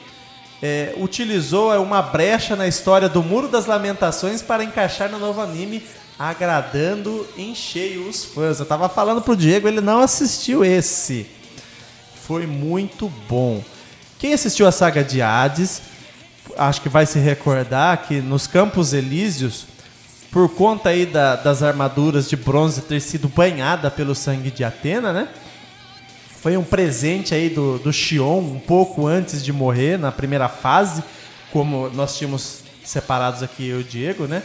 É, 0.61 0.93
utilizou 0.97 1.73
é, 1.73 1.77
uma 1.79 2.01
brecha 2.01 2.55
na 2.55 2.67
história 2.67 3.09
do 3.09 3.21
Muro 3.23 3.47
das 3.47 3.65
Lamentações 3.65 4.41
para 4.41 4.63
encaixar 4.63 5.09
no 5.09 5.19
novo 5.19 5.41
anime, 5.41 5.83
agradando 6.17 7.27
em 7.37 7.53
cheio 7.55 8.07
os 8.07 8.23
fãs. 8.23 8.59
Eu 8.59 8.65
tava 8.65 8.87
falando 8.89 9.21
pro 9.21 9.35
Diego, 9.35 9.67
ele 9.67 9.81
não 9.81 9.99
assistiu 9.99 10.63
esse. 10.63 11.25
Foi 12.25 12.47
muito 12.47 13.11
bom. 13.27 13.61
Quem 14.19 14.33
assistiu 14.33 14.67
a 14.67 14.71
saga 14.71 15.03
de 15.03 15.21
Hades, 15.21 15.81
acho 16.57 16.81
que 16.81 16.89
vai 16.89 17.05
se 17.05 17.19
recordar 17.19 17.97
que 18.07 18.21
nos 18.21 18.47
Campos 18.47 18.93
Elíseos, 18.93 19.65
por 20.31 20.49
conta 20.49 20.89
aí 20.89 21.05
da- 21.05 21.35
das 21.35 21.61
armaduras 21.61 22.29
de 22.29 22.35
bronze 22.35 22.81
ter 22.81 22.99
sido 23.01 23.27
banhada 23.27 23.91
pelo 23.91 24.15
sangue 24.15 24.49
de 24.49 24.63
Atena, 24.63 25.11
né? 25.11 25.27
Foi 26.41 26.57
um 26.57 26.63
presente 26.63 27.33
aí 27.35 27.49
do, 27.49 27.77
do 27.79 27.91
Xion, 27.93 28.39
um 28.39 28.59
pouco 28.59 29.05
antes 29.07 29.43
de 29.43 29.53
morrer, 29.53 29.97
na 29.97 30.11
primeira 30.11 30.49
fase, 30.49 31.03
como 31.51 31.89
nós 31.89 32.17
tínhamos 32.17 32.59
separados 32.83 33.43
aqui 33.43 33.67
eu 33.67 33.79
e 33.79 33.81
o 33.81 33.83
Diego, 33.83 34.27
né? 34.27 34.41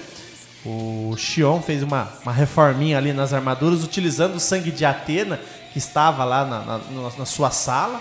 O 0.64 1.14
Xion 1.16 1.62
fez 1.62 1.82
uma, 1.82 2.08
uma 2.22 2.32
reforminha 2.32 2.98
ali 2.98 3.12
nas 3.12 3.32
armaduras, 3.32 3.82
utilizando 3.82 4.34
o 4.36 4.40
sangue 4.40 4.70
de 4.70 4.84
Atena, 4.84 5.40
que 5.72 5.78
estava 5.78 6.24
lá 6.24 6.44
na, 6.44 6.60
na- 6.62 7.10
na- 7.18 7.26
sua 7.26 7.50
sala. 7.50 8.00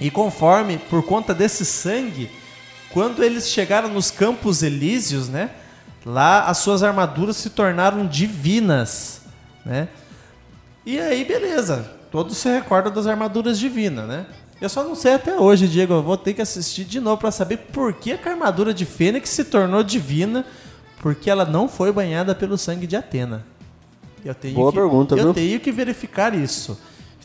E 0.00 0.10
conforme, 0.10 0.78
por 0.78 1.02
conta 1.04 1.32
desse 1.34 1.64
sangue, 1.64 2.30
quando 2.90 3.22
eles 3.22 3.48
chegaram 3.48 3.88
nos 3.88 4.10
Campos 4.10 4.62
Elíseos, 4.62 5.28
né? 5.28 5.50
Lá 6.04 6.44
as 6.44 6.58
suas 6.58 6.82
armaduras 6.82 7.36
se 7.36 7.50
tornaram 7.50 8.06
divinas, 8.06 9.22
né? 9.64 9.88
E 10.84 10.98
aí, 11.00 11.24
beleza. 11.24 11.90
Todos 12.10 12.36
se 12.36 12.48
recordam 12.48 12.92
das 12.92 13.06
armaduras 13.06 13.58
divinas, 13.58 14.06
né? 14.06 14.26
Eu 14.60 14.68
só 14.68 14.84
não 14.84 14.94
sei 14.94 15.14
até 15.14 15.34
hoje, 15.38 15.66
Diego. 15.66 15.94
Eu 15.94 16.02
vou 16.02 16.16
ter 16.16 16.34
que 16.34 16.42
assistir 16.42 16.84
de 16.84 17.00
novo 17.00 17.18
pra 17.18 17.30
saber 17.30 17.56
por 17.72 17.92
que 17.94 18.12
a 18.12 18.18
armadura 18.30 18.72
de 18.74 18.84
Fênix 18.84 19.30
se 19.30 19.44
tornou 19.44 19.82
divina, 19.82 20.44
porque 21.00 21.28
ela 21.30 21.44
não 21.44 21.68
foi 21.68 21.90
banhada 21.90 22.34
pelo 22.34 22.56
sangue 22.58 22.86
de 22.86 22.96
Atena. 22.96 23.44
Eu 24.24 24.34
tenho 24.34 24.54
Boa 24.54 24.72
que, 24.72 24.78
pergunta, 24.78 25.14
Eu 25.14 25.24
viu? 25.24 25.34
tenho 25.34 25.60
que 25.60 25.70
verificar 25.70 26.34
isso. 26.34 26.80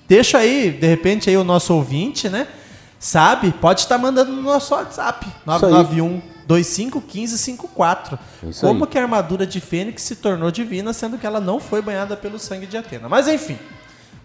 Deixa 0.07 0.39
aí, 0.39 0.71
de 0.71 0.87
repente, 0.87 1.29
aí 1.29 1.37
o 1.37 1.43
nosso 1.43 1.73
ouvinte, 1.73 2.27
né? 2.29 2.47
Sabe? 2.99 3.51
Pode 3.53 3.81
estar 3.81 3.97
mandando 3.97 4.31
no 4.31 4.41
nosso 4.41 4.73
WhatsApp. 4.73 5.25
aí. 5.25 5.33
991 5.45 6.21
251554. 6.47 8.19
Isso 8.43 8.65
Como 8.65 8.83
aí. 8.83 8.89
que 8.89 8.97
a 8.97 9.03
armadura 9.03 9.45
de 9.45 9.59
Fênix 9.61 10.01
se 10.01 10.15
tornou 10.15 10.49
divina, 10.51 10.91
sendo 10.93 11.17
que 11.17 11.25
ela 11.25 11.39
não 11.39 11.59
foi 11.59 11.81
banhada 11.81 12.17
pelo 12.17 12.39
sangue 12.39 12.65
de 12.65 12.75
Atena. 12.75 13.07
Mas 13.07 13.27
enfim, 13.27 13.57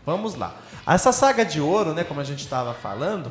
vamos 0.06 0.34
lá. 0.34 0.54
Essa 0.86 1.12
saga 1.12 1.44
de 1.44 1.60
ouro, 1.60 1.92
né, 1.92 2.02
como 2.02 2.20
a 2.20 2.24
gente 2.24 2.40
estava 2.40 2.72
falando, 2.74 3.30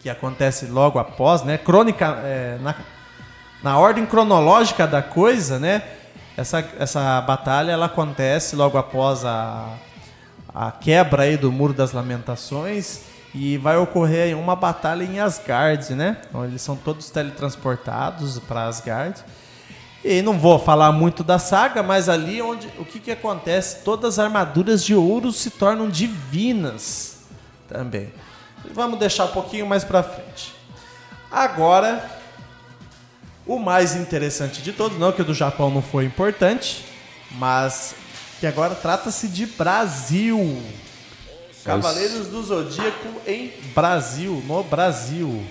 que 0.00 0.10
acontece 0.10 0.66
logo 0.66 0.98
após, 0.98 1.42
né, 1.42 1.56
crônica, 1.56 2.20
é, 2.24 2.58
na, 2.60 2.74
na 3.62 3.78
ordem 3.78 4.04
cronológica 4.04 4.86
da 4.86 5.02
coisa, 5.02 5.58
né, 5.58 5.82
essa, 6.36 6.68
essa 6.78 7.20
batalha 7.20 7.72
ela 7.72 7.86
acontece 7.86 8.56
logo 8.56 8.76
após 8.76 9.24
a, 9.24 9.68
a 10.52 10.72
quebra 10.72 11.24
aí 11.24 11.36
do 11.36 11.52
Muro 11.52 11.72
das 11.72 11.92
Lamentações 11.92 13.02
e 13.34 13.58
vai 13.58 13.76
ocorrer 13.76 14.36
uma 14.38 14.54
batalha 14.54 15.02
em 15.02 15.18
Asgard, 15.18 15.94
né? 15.94 16.18
Então, 16.28 16.44
eles 16.44 16.62
são 16.62 16.76
todos 16.76 17.10
teletransportados 17.10 18.38
para 18.38 18.66
Asgard. 18.66 19.24
E 20.04 20.22
não 20.22 20.38
vou 20.38 20.58
falar 20.58 20.92
muito 20.92 21.24
da 21.24 21.38
saga, 21.38 21.82
mas 21.82 22.08
ali 22.08 22.40
onde 22.42 22.68
o 22.78 22.84
que, 22.84 23.00
que 23.00 23.10
acontece? 23.10 23.82
Todas 23.82 24.18
as 24.18 24.26
armaduras 24.26 24.84
de 24.84 24.94
ouro 24.94 25.32
se 25.32 25.50
tornam 25.50 25.88
divinas 25.88 27.22
também. 27.66 28.12
Vamos 28.72 28.98
deixar 28.98 29.24
um 29.24 29.32
pouquinho 29.32 29.66
mais 29.66 29.82
para 29.82 30.02
frente. 30.02 30.54
Agora, 31.30 32.08
o 33.46 33.58
mais 33.58 33.94
interessante 33.94 34.62
de 34.62 34.72
todos, 34.72 34.98
não 34.98 35.12
que 35.12 35.22
o 35.22 35.24
do 35.24 35.34
Japão 35.34 35.70
não 35.70 35.82
foi 35.82 36.04
importante, 36.04 36.84
mas 37.32 37.94
que 38.40 38.46
agora 38.46 38.74
trata-se 38.74 39.28
de 39.28 39.46
Brasil. 39.46 40.62
Cavaleiros 41.64 42.26
do 42.26 42.42
Zodíaco 42.42 43.08
em 43.26 43.52
Brasil, 43.74 44.42
no 44.46 44.62
Brasil. 44.62 45.42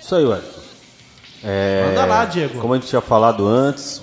Isso 0.00 0.14
aí, 0.14 0.24
Wellington. 0.24 0.60
É, 1.42 1.84
Manda 1.86 2.04
lá, 2.04 2.24
Diego. 2.24 2.60
Como 2.60 2.74
a 2.74 2.78
gente 2.78 2.88
tinha 2.88 3.00
falado 3.00 3.46
antes, 3.46 4.02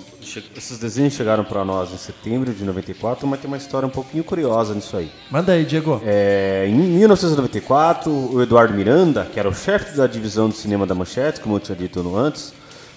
esses 0.56 0.78
desenhos 0.78 1.14
chegaram 1.14 1.44
pra 1.44 1.64
nós 1.64 1.92
em 1.92 1.96
setembro 1.96 2.52
de 2.52 2.64
94, 2.64 3.26
mas 3.26 3.40
tem 3.40 3.48
uma 3.48 3.56
história 3.56 3.86
um 3.86 3.90
pouquinho 3.90 4.22
curiosa 4.22 4.74
nisso 4.74 4.96
aí. 4.96 5.10
Manda 5.30 5.52
aí, 5.52 5.64
Diego. 5.64 6.00
É, 6.04 6.66
em 6.68 6.74
1994, 6.74 8.10
o 8.10 8.42
Eduardo 8.42 8.74
Miranda, 8.74 9.24
que 9.24 9.38
era 9.38 9.48
o 9.48 9.54
chefe 9.54 9.96
da 9.96 10.06
divisão 10.06 10.48
de 10.48 10.56
cinema 10.56 10.86
da 10.86 10.94
Manchete, 10.94 11.40
como 11.40 11.56
eu 11.56 11.60
tinha 11.60 11.76
dito 11.76 12.02
no 12.02 12.16
antes, 12.16 12.52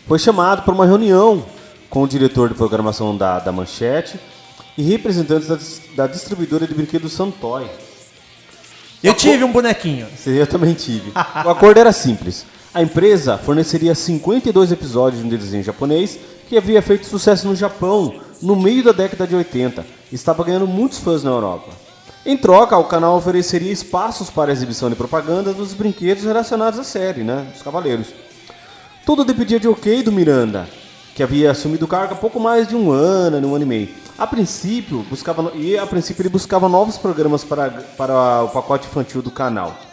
foi 0.08 0.20
chamado 0.20 0.64
para 0.64 0.74
uma 0.74 0.86
reunião 0.86 1.46
com 1.90 2.04
o 2.04 2.08
diretor 2.08 2.50
de 2.50 2.56
programação 2.56 3.16
da, 3.16 3.40
da 3.40 3.52
Manchete 3.52 4.20
e 4.78 4.84
representantes 4.84 5.48
da, 5.48 5.58
da 5.96 6.08
distribuidora 6.08 6.66
de 6.68 6.74
brinquedos 6.74 7.14
Santoy. 7.14 7.68
Eu 9.04 9.14
tive 9.14 9.44
um 9.44 9.52
bonequinho. 9.52 10.08
Eu 10.26 10.46
também 10.46 10.74
tive. 10.74 11.12
O 11.46 11.50
acordo 11.50 11.80
era 11.80 11.92
simples. 11.92 12.46
A 12.74 12.82
empresa 12.82 13.38
forneceria 13.38 13.93
52 13.93 14.72
episódios 14.72 15.22
de 15.22 15.28
um 15.28 15.30
desenho 15.30 15.61
japonês 15.61 16.17
que 16.47 16.55
havia 16.55 16.82
feito 16.82 17.05
sucesso 17.05 17.45
no 17.45 17.53
Japão 17.53 18.22
no 18.41 18.55
meio 18.55 18.82
da 18.82 18.93
década 18.93 19.28
de 19.28 19.36
80 19.36 19.86
e 20.09 20.15
estava 20.15 20.41
ganhando 20.45 20.65
muitos 20.65 20.97
fãs 20.97 21.22
na 21.22 21.32
Europa. 21.32 21.69
Em 22.26 22.38
troca, 22.38 22.78
o 22.78 22.86
canal 22.86 23.17
ofereceria 23.17 23.74
espaços 23.74 24.30
para 24.30 24.53
exibição 24.53 24.89
de 24.89 24.95
propaganda 24.95 25.53
dos 25.53 25.74
brinquedos 25.74 26.24
relacionados 26.24 26.80
à 26.80 26.84
série, 26.86 27.24
né, 27.24 27.45
dos 27.51 27.61
Cavaleiros. 27.61 28.07
Tudo 29.05 29.26
dependia 29.26 29.59
de 29.59 29.67
ok 29.67 30.01
do 30.01 30.11
Miranda, 30.11 30.65
que 31.13 31.22
havia 31.22 31.51
assumido 31.51 31.84
o 31.84 31.89
cargo 31.89 32.13
há 32.13 32.17
pouco 32.17 32.39
mais 32.39 32.69
de 32.69 32.76
um 32.76 32.89
ano, 32.89 33.45
um 33.45 33.53
ano 33.53 33.65
e 33.65 33.67
meio. 33.67 33.89
A 34.17 34.26
princípio, 34.26 35.05
buscava, 35.09 35.51
e 35.55 35.78
a 35.78 35.86
princípio 35.86 36.22
ele 36.22 36.30
buscava 36.30 36.69
novos 36.69 36.97
programas 36.97 37.43
para, 37.43 37.69
para 37.97 38.43
o 38.43 38.47
pacote 38.47 38.88
infantil 38.88 39.22
do 39.22 39.32
canal. 39.32 39.91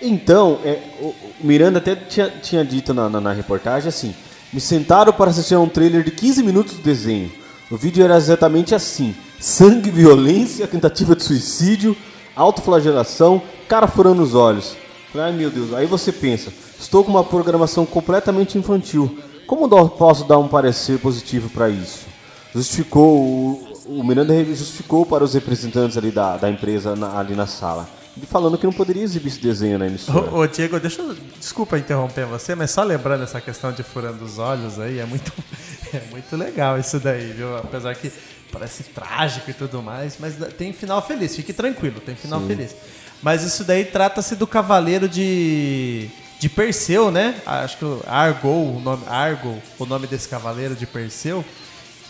Então, 0.00 0.58
é, 0.64 0.78
o, 1.00 1.14
Miranda 1.40 1.78
até 1.78 1.94
tinha, 1.94 2.28
tinha 2.42 2.64
dito 2.64 2.92
na, 2.92 3.08
na, 3.08 3.20
na 3.20 3.32
reportagem 3.32 3.88
assim: 3.88 4.14
me 4.52 4.60
sentaram 4.60 5.12
para 5.12 5.30
assistir 5.30 5.54
a 5.54 5.60
um 5.60 5.68
trailer 5.68 6.04
de 6.04 6.10
15 6.10 6.42
minutos 6.42 6.74
do 6.74 6.82
desenho. 6.82 7.30
O 7.70 7.76
vídeo 7.76 8.04
era 8.04 8.16
exatamente 8.16 8.74
assim: 8.74 9.14
sangue, 9.40 9.90
violência, 9.90 10.66
tentativa 10.66 11.16
de 11.16 11.24
suicídio, 11.24 11.96
autoflagelação, 12.34 13.40
cara 13.68 13.86
furando 13.86 14.22
os 14.22 14.34
olhos. 14.34 14.76
Ai 15.14 15.32
meu 15.32 15.50
Deus, 15.50 15.72
aí 15.72 15.86
você 15.86 16.12
pensa: 16.12 16.52
estou 16.78 17.02
com 17.02 17.10
uma 17.10 17.24
programação 17.24 17.86
completamente 17.86 18.58
infantil. 18.58 19.18
Como 19.46 19.68
posso 19.88 20.24
dar 20.24 20.38
um 20.38 20.48
parecer 20.48 20.98
positivo 20.98 21.48
para 21.48 21.70
isso? 21.70 22.06
Justificou, 22.54 23.18
o, 23.18 23.68
o 23.86 24.04
Miranda 24.04 24.34
justificou 24.44 25.06
para 25.06 25.22
os 25.22 25.34
representantes 25.34 25.96
ali 25.96 26.10
da, 26.10 26.36
da 26.36 26.50
empresa 26.50 26.96
na- 26.96 27.18
ali 27.18 27.34
na 27.34 27.46
sala. 27.46 27.88
Falando 28.24 28.56
que 28.56 28.64
não 28.64 28.72
poderia 28.72 29.02
exibir 29.02 29.28
esse 29.28 29.40
desenho 29.40 29.78
na 29.78 29.86
emissora. 29.86 30.30
Ô, 30.30 30.40
ô, 30.40 30.46
Diego, 30.46 30.80
deixa 30.80 31.02
eu. 31.02 31.14
Desculpa 31.38 31.78
interromper 31.78 32.24
você, 32.24 32.54
mas 32.54 32.70
só 32.70 32.82
lembrando 32.82 33.24
essa 33.24 33.40
questão 33.40 33.72
de 33.72 33.82
furando 33.82 34.24
os 34.24 34.38
olhos 34.38 34.78
aí, 34.78 34.98
é 34.98 35.04
muito, 35.04 35.32
é 35.92 36.00
muito 36.10 36.34
legal 36.34 36.78
isso 36.78 36.98
daí, 36.98 37.32
viu? 37.32 37.56
Apesar 37.58 37.94
que 37.94 38.10
parece 38.50 38.84
trágico 38.84 39.50
e 39.50 39.54
tudo 39.54 39.82
mais, 39.82 40.16
mas 40.18 40.34
tem 40.56 40.72
final 40.72 41.06
feliz, 41.06 41.36
fique 41.36 41.52
tranquilo, 41.52 42.00
tem 42.00 42.14
final 42.14 42.40
feliz. 42.40 42.74
Mas 43.22 43.42
isso 43.42 43.64
daí 43.64 43.84
trata-se 43.84 44.34
do 44.34 44.46
cavaleiro 44.46 45.08
de. 45.08 46.08
de 46.38 46.48
Perseu, 46.48 47.10
né? 47.10 47.40
Acho 47.44 47.78
que 47.78 47.84
Argol, 48.06 48.76
o 48.76 48.80
nome, 48.80 49.02
Argol, 49.06 49.60
o 49.78 49.86
nome 49.86 50.06
desse 50.06 50.28
cavaleiro 50.28 50.74
de 50.74 50.86
Perseu. 50.86 51.44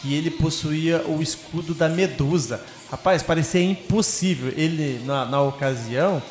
E 0.05 0.15
ele 0.15 0.31
possuía 0.31 1.03
o 1.07 1.21
escudo 1.21 1.75
da 1.75 1.89
Medusa. 1.89 2.61
Rapaz, 2.91 3.23
parecia 3.23 3.63
impossível. 3.63 4.53
Ele, 4.57 5.03
na, 5.05 5.25
na 5.25 5.43
ocasião, 5.43 6.23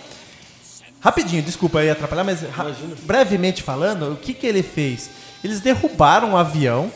Rapidinho, 1.06 1.43
desculpa 1.43 1.78
aí 1.78 1.89
atrapalhar, 1.91 2.24
mas 2.24 2.39
brevemente 3.03 3.62
falando, 3.62 4.14
o 4.14 4.16
que, 4.16 4.34
que 4.34 4.47
ele 4.47 4.64
fez? 4.64 5.12
Eles 5.43 5.62
derrubaram 5.62 6.32
um 6.32 6.36
avião 6.36 6.91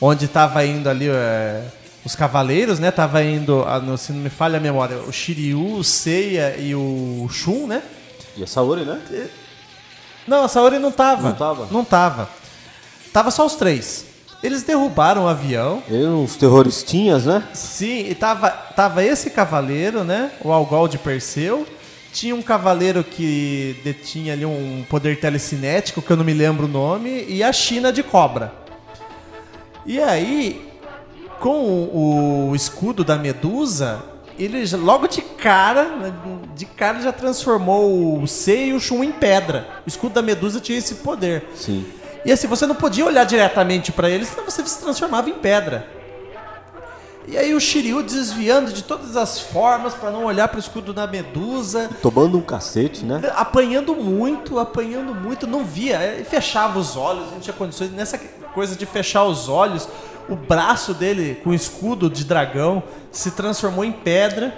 onde 0.00 0.24
estava 0.24 0.64
indo 0.64 0.88
ali 0.88 1.06
é, 1.10 1.62
os 2.02 2.16
cavaleiros, 2.16 2.78
né? 2.78 2.90
Tava 2.90 3.22
indo, 3.22 3.62
ah, 3.68 3.82
se 3.98 4.10
não 4.10 4.20
me 4.20 4.30
falha 4.30 4.56
a 4.56 4.60
memória, 4.60 4.96
o 5.00 5.12
Shiryu, 5.12 5.74
o 5.74 5.84
Seiya 5.84 6.56
e 6.56 6.74
o 6.74 7.28
Shun, 7.30 7.66
né? 7.66 7.82
E 8.38 8.42
a 8.42 8.46
Saori, 8.46 8.86
né? 8.86 9.02
Não, 10.26 10.44
a 10.44 10.48
Saori 10.48 10.78
não 10.78 10.90
tava. 10.90 11.28
Não 11.28 11.36
tava? 11.36 11.68
Não 11.70 11.84
tava. 11.84 12.30
Tava 13.12 13.30
só 13.30 13.44
os 13.44 13.54
três. 13.54 14.06
Eles 14.46 14.62
derrubaram 14.62 15.24
o 15.24 15.28
avião. 15.28 15.82
Ele, 15.88 16.06
uns 16.06 16.36
terroristinhas, 16.36 17.26
né? 17.26 17.42
Sim, 17.52 18.06
e 18.08 18.14
tava, 18.14 18.48
tava 18.48 19.02
esse 19.02 19.28
cavaleiro, 19.30 20.04
né? 20.04 20.30
O 20.40 20.52
Algol 20.52 20.86
de 20.86 20.98
Perseu. 20.98 21.66
Tinha 22.12 22.32
um 22.32 22.40
cavaleiro 22.40 23.02
que 23.02 23.76
detinha 23.82 24.34
ali 24.34 24.46
um 24.46 24.84
poder 24.88 25.18
telecinético, 25.18 26.00
que 26.00 26.10
eu 26.12 26.16
não 26.16 26.24
me 26.24 26.32
lembro 26.32 26.66
o 26.66 26.68
nome, 26.68 27.24
e 27.28 27.42
a 27.42 27.52
China 27.52 27.92
de 27.92 28.04
cobra. 28.04 28.52
E 29.84 30.00
aí, 30.00 30.70
com 31.40 31.58
o, 31.58 32.50
o 32.50 32.54
escudo 32.54 33.02
da 33.02 33.16
Medusa, 33.16 34.00
ele 34.38 34.64
logo 34.76 35.08
de 35.08 35.22
cara, 35.22 36.14
de 36.54 36.66
cara 36.66 37.00
já 37.00 37.10
transformou 37.10 38.22
o 38.22 38.28
Sei 38.28 38.68
e 38.68 38.74
o 38.74 38.80
Shun 38.80 39.02
em 39.02 39.12
pedra. 39.12 39.66
O 39.84 39.88
escudo 39.88 40.14
da 40.14 40.22
Medusa 40.22 40.60
tinha 40.60 40.78
esse 40.78 40.96
poder. 40.96 41.44
Sim. 41.54 41.84
E 42.26 42.32
assim, 42.32 42.48
você 42.48 42.66
não 42.66 42.74
podia 42.74 43.06
olhar 43.06 43.22
diretamente 43.22 43.92
pra 43.92 44.10
ele, 44.10 44.24
senão 44.24 44.44
você 44.44 44.66
se 44.66 44.80
transformava 44.80 45.30
em 45.30 45.34
pedra. 45.34 45.88
E 47.28 47.38
aí 47.38 47.54
o 47.54 47.60
Shiryu 47.60 48.02
desviando 48.02 48.72
de 48.72 48.82
todas 48.82 49.16
as 49.16 49.38
formas 49.38 49.94
pra 49.94 50.10
não 50.10 50.24
olhar 50.24 50.48
pro 50.48 50.58
escudo 50.58 50.92
da 50.92 51.06
Medusa, 51.06 51.88
Tomando 52.02 52.36
um 52.36 52.42
cacete, 52.42 53.04
né? 53.04 53.20
apanhando 53.36 53.94
muito, 53.94 54.58
apanhando 54.58 55.14
muito, 55.14 55.46
não 55.46 55.64
via, 55.64 56.24
fechava 56.28 56.80
os 56.80 56.96
olhos, 56.96 57.30
não 57.30 57.38
tinha 57.38 57.54
condições. 57.54 57.92
Nessa 57.92 58.18
coisa 58.52 58.74
de 58.74 58.84
fechar 58.86 59.22
os 59.22 59.48
olhos, 59.48 59.88
o 60.28 60.34
braço 60.34 60.94
dele 60.94 61.40
com 61.44 61.54
escudo 61.54 62.10
de 62.10 62.24
dragão 62.24 62.82
se 63.12 63.30
transformou 63.30 63.84
em 63.84 63.92
pedra. 63.92 64.52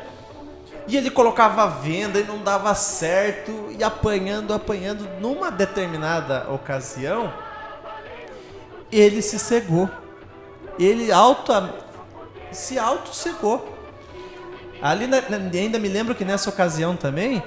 E 0.87 0.97
ele 0.97 1.11
colocava 1.11 1.65
a 1.65 1.67
venda 1.67 2.19
e 2.19 2.25
não 2.25 2.39
dava 2.39 2.75
certo, 2.75 3.53
e 3.79 3.85
apanhando, 3.85 4.55
apanhando. 4.55 5.07
Numa 5.21 5.51
determinada 5.51 6.51
ocasião, 6.51 7.31
ele 8.91 9.23
se 9.23 9.39
cegou. 9.39 9.89
Ele 10.79 11.11
auto, 11.11 11.53
se 12.53 12.79
auto-cegou. 12.79 13.77
Ali 14.81 15.07
na- 15.07 15.23
ainda 15.53 15.79
me 15.79 15.89
lembro 15.89 16.15
que 16.15 16.25
nessa 16.25 16.49
ocasião 16.51 16.95
também, 16.97 17.43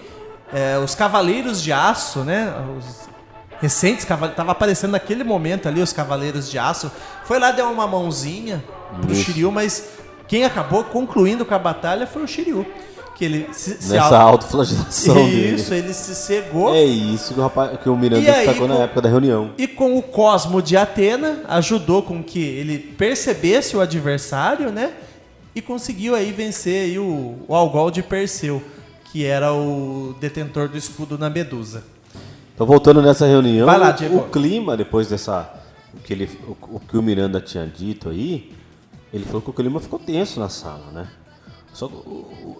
é, 0.54 0.78
os 0.78 0.94
Cavaleiros 0.96 1.62
de 1.62 1.72
Aço, 1.72 2.20
né? 2.20 2.54
Os 2.78 3.10
recentes 3.62 4.04
cavaleiros, 4.04 4.36
tava 4.36 4.52
aparecendo 4.52 4.92
naquele 4.92 5.24
momento 5.24 5.68
ali 5.68 5.82
os 5.82 5.94
Cavaleiros 5.94 6.50
de 6.50 6.58
Aço. 6.60 6.92
Foi 7.24 7.40
lá, 7.40 7.52
deu 7.52 7.70
uma 7.72 7.88
mãozinha 7.88 8.64
pro 9.02 9.12
Isso. 9.14 9.24
Shiryu, 9.24 9.52
mas 9.52 9.90
quem 10.28 10.44
acabou 10.44 10.84
concluindo 10.84 11.46
com 11.46 11.54
a 11.54 11.60
batalha 11.60 12.06
foi 12.06 12.24
o 12.24 12.28
Shiryu. 12.28 12.66
Que 13.22 13.26
ele 13.26 13.48
se, 13.52 13.80
se 13.80 13.94
Nessa 13.94 14.18
au- 14.18 14.30
autoflagelação 14.30 15.16
Isso, 15.30 15.70
dele. 15.70 15.84
ele 15.86 15.94
se 15.94 16.16
cegou. 16.16 16.74
É 16.74 16.84
isso 16.84 17.36
que 17.36 17.40
o, 17.40 17.44
rapaz, 17.44 17.80
que 17.80 17.88
o 17.88 17.96
Miranda 17.96 18.24
E 18.24 18.28
aí, 18.28 18.46
destacou 18.48 18.68
na 18.68 18.78
com- 18.78 18.82
época 18.82 19.02
da 19.04 19.10
reunião. 19.10 19.52
E 19.60 19.68
com 19.68 19.96
o 19.96 20.02
Cosmo 20.02 20.60
de 20.60 20.76
Atena, 20.76 21.44
ajudou 21.48 22.02
com 22.02 22.24
que 22.24 22.40
ele 22.40 22.80
percebesse 22.80 23.78
o 23.78 23.80
adversário, 23.80 24.72
né? 24.72 24.94
E 25.54 25.62
conseguiu 25.62 26.16
aí 26.16 26.32
vencer 26.32 26.86
aí 26.86 26.98
o, 26.98 27.36
o 27.48 27.54
Algol 27.54 27.92
de 27.92 28.02
Perseu, 28.02 28.60
que 29.12 29.24
era 29.24 29.54
o 29.54 30.16
detentor 30.20 30.68
do 30.68 30.76
escudo 30.76 31.16
na 31.16 31.30
Medusa. 31.30 31.84
Então, 32.56 32.66
voltando 32.66 33.04
nessa 33.04 33.28
reunião, 33.28 33.68
lá, 33.68 33.96
o 34.14 34.30
clima, 34.32 34.76
depois 34.76 35.08
dessa. 35.08 35.48
O 35.94 36.00
que, 36.00 36.12
ele, 36.12 36.28
o, 36.48 36.58
o 36.78 36.80
que 36.80 36.98
o 36.98 37.04
Miranda 37.04 37.40
tinha 37.40 37.68
dito 37.68 38.10
aí, 38.10 38.52
ele 39.14 39.26
falou 39.26 39.44
que 39.44 39.50
o 39.52 39.54
clima 39.54 39.80
ficou 39.80 40.00
tenso 40.00 40.40
na 40.40 40.50
sala, 40.50 40.86
né? 40.92 41.08
Só 41.74 41.90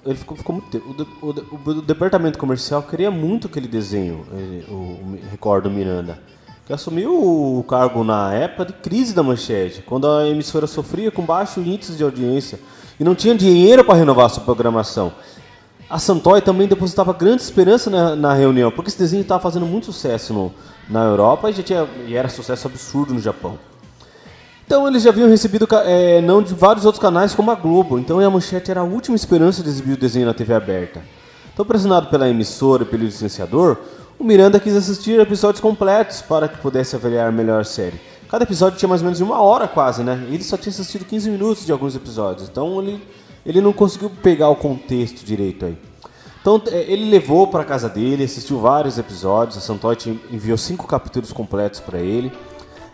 ele 0.06 0.16
ficou, 0.16 0.38
ficou 0.38 0.56
muito 0.56 0.70
tenso. 0.70 0.86
O, 1.22 1.28
o 1.30 1.70
o 1.78 1.82
departamento 1.82 2.40
comercial 2.40 2.82
queria 2.84 3.12
muito 3.12 3.48
aquele 3.48 3.68
desenho, 3.68 4.26
ele- 4.34 4.66
o, 4.70 5.18
Record 5.30 5.66
Miranda. 5.68 6.20
Que 6.66 6.74
assumiu 6.74 7.12
o 7.60 7.64
cargo 7.64 8.04
na 8.04 8.34
época 8.34 8.66
de 8.66 8.74
crise 8.74 9.14
da 9.14 9.22
manchete, 9.22 9.82
quando 9.82 10.08
a 10.10 10.28
emissora 10.28 10.66
sofria 10.68 11.12
com 11.12 11.24
baixo 11.24 11.60
índice 11.60 11.94
de 11.94 12.04
audiência 12.04 12.60
e 13.00 13.04
não 13.04 13.14
tinha 13.16 13.36
dinheiro 13.36 13.84
para 13.84 13.96
renovar 13.96 14.30
sua 14.30 14.44
programação. 14.44 15.12
A 15.90 16.00
Santoy 16.00 16.40
também 16.42 16.68
depositava 16.70 17.12
grande 17.12 17.42
esperança 17.42 17.90
na, 17.90 18.16
na 18.16 18.34
reunião, 18.34 18.72
porque 18.72 18.90
esse 18.90 18.98
desenho 18.98 19.24
estava 19.24 19.42
fazendo 19.42 19.66
muito 19.66 19.88
sucesso 19.88 20.34
no- 20.34 20.54
na 20.88 21.04
Europa 21.04 21.50
e, 21.50 21.54
já 21.54 21.64
tinha, 21.64 21.88
e 22.08 22.16
era 22.16 22.30
sucesso 22.30 22.68
absurdo 22.68 23.14
no 23.14 23.20
Japão. 23.20 23.60
Então 24.72 24.88
eles 24.88 25.04
já 25.04 25.10
haviam 25.10 25.28
recebido 25.28 25.68
eh, 25.84 26.22
não 26.22 26.42
de 26.42 26.54
vários 26.54 26.86
outros 26.86 27.02
canais 27.02 27.36
como 27.36 27.52
a 27.52 27.56
Globo, 27.56 28.00
então 28.00 28.22
a 28.22 28.30
Manchete 28.30 28.72
era 28.72 28.80
a 28.80 28.86
última 28.86 29.18
esperança 29.18 29.62
de 29.62 29.68
exibir 29.68 29.96
o 29.96 29.98
desenho 29.98 30.26
na 30.26 30.34
TV 30.34 30.54
aberta. 30.54 31.02
Então, 31.54 31.66
pressionado 31.66 32.08
pela 32.08 32.30
emissora 32.30 32.84
e 32.84 32.86
pelo 32.86 33.04
licenciador, 33.04 33.76
o 34.18 34.24
Miranda 34.24 34.62
quis 34.62 34.74
assistir 34.74 35.20
episódios 35.20 35.60
completos 35.60 36.22
para 36.22 36.48
que 36.48 36.58
pudesse 36.60 36.96
avaliar 36.96 37.34
melhor 37.34 37.60
a 37.60 37.64
série. 37.66 38.00
Cada 38.30 38.46
episódio 38.46 38.80
tinha 38.80 38.88
mais 38.88 39.02
ou 39.02 39.06
menos 39.08 39.20
uma 39.20 39.42
hora 39.42 39.68
quase, 39.68 40.04
né? 40.04 40.26
Ele 40.32 40.42
só 40.42 40.56
tinha 40.56 40.72
assistido 40.72 41.04
15 41.04 41.30
minutos 41.30 41.66
de 41.66 41.74
alguns 41.74 41.94
episódios, 41.94 42.48
então 42.48 42.82
ele, 42.82 43.04
ele 43.46 43.60
não 43.60 43.74
conseguiu 43.74 44.10
pegar 44.10 44.48
o 44.48 44.56
contexto 44.56 45.26
direito 45.26 45.66
aí. 45.66 45.78
Então 46.40 46.62
eh, 46.68 46.86
ele 46.88 47.10
levou 47.10 47.46
para 47.46 47.66
casa 47.66 47.90
dele, 47.90 48.24
assistiu 48.24 48.58
vários 48.62 48.98
episódios, 48.98 49.58
a 49.58 49.60
Santoy 49.60 49.98
enviou 50.32 50.58
cinco 50.58 50.88
capítulos 50.88 51.34
completos 51.34 51.82
para 51.82 52.00
ele. 52.00 52.32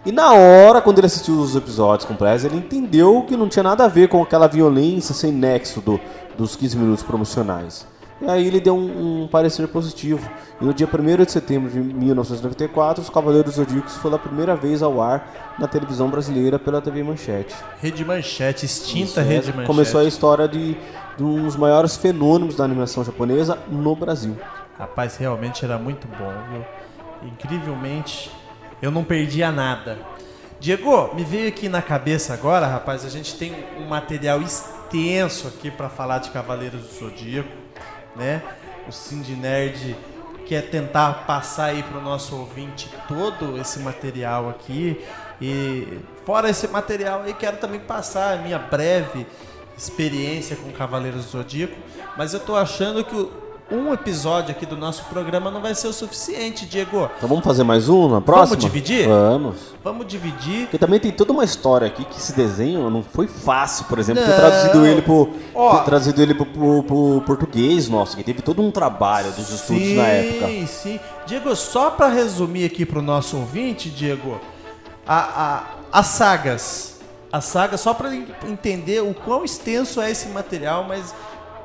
E 0.07 0.11
na 0.13 0.31
hora, 0.31 0.79
quando 0.79 0.99
ele 0.99 1.07
assistiu 1.07 1.37
os 1.37 1.53
episódios 1.53 2.05
completos, 2.05 2.45
ele 2.45 2.55
entendeu 2.55 3.25
que 3.27 3.35
não 3.35 3.49
tinha 3.49 3.61
nada 3.61 3.83
a 3.83 3.87
ver 3.89 4.07
com 4.07 4.23
aquela 4.23 4.47
violência 4.47 5.13
sem 5.13 5.33
nexo 5.33 5.81
do, 5.81 5.99
dos 6.37 6.55
15 6.55 6.77
minutos 6.77 7.03
promocionais. 7.03 7.85
E 8.21 8.25
aí 8.25 8.47
ele 8.47 8.61
deu 8.61 8.73
um, 8.73 9.23
um 9.23 9.27
parecer 9.27 9.67
positivo. 9.67 10.31
E 10.61 10.63
no 10.63 10.73
dia 10.73 10.87
1 10.87 11.25
de 11.25 11.29
setembro 11.29 11.69
de 11.69 11.81
1994, 11.81 13.03
os 13.03 13.09
Cavaleiros 13.09 13.55
Zodíacos 13.55 13.97
foi 13.97 14.13
a 14.13 14.17
primeira 14.17 14.55
vez 14.55 14.81
ao 14.81 15.01
ar 15.01 15.55
na 15.59 15.67
televisão 15.67 16.09
brasileira 16.09 16.57
pela 16.57 16.79
TV 16.79 17.03
Manchete. 17.03 17.53
Rede 17.81 18.05
Manchete, 18.05 18.65
extinta 18.65 19.19
Isso, 19.19 19.19
Rede 19.19 19.49
é, 19.49 19.51
Manchete. 19.51 19.67
Começou 19.67 19.99
a 19.99 20.05
história 20.05 20.47
de, 20.47 20.77
de 21.17 21.23
um 21.23 21.43
dos 21.43 21.57
maiores 21.57 21.97
fenômenos 21.97 22.55
da 22.55 22.63
animação 22.63 23.03
japonesa 23.03 23.57
no 23.69 23.93
Brasil. 23.93 24.37
Rapaz, 24.79 25.17
realmente 25.17 25.65
era 25.65 25.77
muito 25.77 26.07
bom, 26.07 26.31
viu? 26.49 27.29
Incrivelmente, 27.29 28.31
eu 28.81 28.91
não 28.91 29.03
perdia 29.03 29.51
nada. 29.51 29.97
Diego, 30.59 31.13
me 31.13 31.23
veio 31.23 31.47
aqui 31.47 31.69
na 31.69 31.81
cabeça 31.81 32.33
agora, 32.33 32.65
rapaz, 32.65 33.05
a 33.05 33.09
gente 33.09 33.35
tem 33.35 33.53
um 33.79 33.85
material 33.87 34.41
extenso 34.41 35.47
aqui 35.47 35.69
para 35.69 35.87
falar 35.89 36.17
de 36.19 36.31
Cavaleiros 36.31 36.81
do 36.81 36.93
Zodíaco, 36.93 37.49
né? 38.15 38.41
O 38.87 38.91
Cindy 38.91 39.33
Nerd 39.35 39.95
quer 40.47 40.69
tentar 40.69 41.25
passar 41.27 41.65
aí 41.65 41.83
pro 41.83 42.01
nosso 42.01 42.35
ouvinte 42.35 42.89
todo 43.07 43.57
esse 43.59 43.79
material 43.79 44.49
aqui 44.49 45.03
e 45.41 45.99
fora 46.25 46.49
esse 46.49 46.67
material 46.69 47.21
aí 47.23 47.33
quero 47.33 47.57
também 47.57 47.81
passar 47.81 48.33
a 48.33 48.37
minha 48.37 48.57
breve 48.57 49.27
experiência 49.77 50.55
com 50.55 50.71
Cavaleiros 50.71 51.25
do 51.25 51.31
Zodíaco, 51.31 51.75
mas 52.17 52.33
eu 52.33 52.39
tô 52.39 52.55
achando 52.55 53.03
que 53.03 53.15
o- 53.15 53.31
um 53.69 53.91
episódio 53.93 54.51
aqui 54.51 54.65
do 54.65 54.77
nosso 54.77 55.03
programa 55.05 55.51
não 55.51 55.59
vai 55.61 55.75
ser 55.75 55.87
o 55.87 55.93
suficiente, 55.93 56.65
Diego. 56.65 57.09
Então 57.17 57.27
vamos 57.27 57.43
fazer 57.43 57.63
mais 57.63 57.89
um 57.89 58.07
na 58.07 58.21
próxima? 58.21 58.55
dividir? 58.57 59.07
Vamos. 59.07 59.57
Vamos 59.83 60.07
dividir. 60.07 60.61
Porque 60.63 60.77
também 60.77 60.99
tem 60.99 61.11
toda 61.11 61.33
uma 61.33 61.43
história 61.43 61.85
aqui 61.87 62.05
que 62.05 62.17
esse 62.17 62.33
desenho 62.33 62.89
não 62.89 63.03
foi 63.03 63.27
fácil, 63.27 63.85
por 63.85 63.99
exemplo, 63.99 64.23
ter 64.23 64.29
Não. 64.29 64.35
traduzido 64.37 64.85
ele 64.85 65.01
pro, 65.01 65.25
ter 65.27 65.83
traduzido 65.85 66.21
ele 66.21 66.33
pro, 66.33 66.45
pro- 66.45 66.83
pro 66.83 67.21
português, 67.25 67.89
nossa, 67.89 68.15
que 68.15 68.23
teve 68.23 68.41
todo 68.41 68.61
um 68.61 68.71
trabalho 68.71 69.31
dos 69.33 69.49
estudos 69.49 69.93
na 69.93 70.03
época. 70.03 70.47
Sim, 70.47 70.65
sim. 70.67 70.99
Diego, 71.25 71.53
só 71.55 71.89
para 71.89 72.07
resumir 72.07 72.65
aqui 72.65 72.85
pro 72.85 73.01
nosso 73.01 73.35
ouvinte, 73.37 73.89
Diego, 73.89 74.39
a, 75.05 75.17
a- 75.17 75.63
as 75.99 76.07
sagas. 76.07 76.95
As 77.29 77.43
sagas, 77.43 77.81
só 77.81 77.93
para 77.93 78.15
entender 78.47 79.03
o 79.03 79.13
quão 79.13 79.43
extenso 79.43 79.99
é 79.99 80.09
esse 80.09 80.29
material, 80.29 80.85
mas 80.87 81.13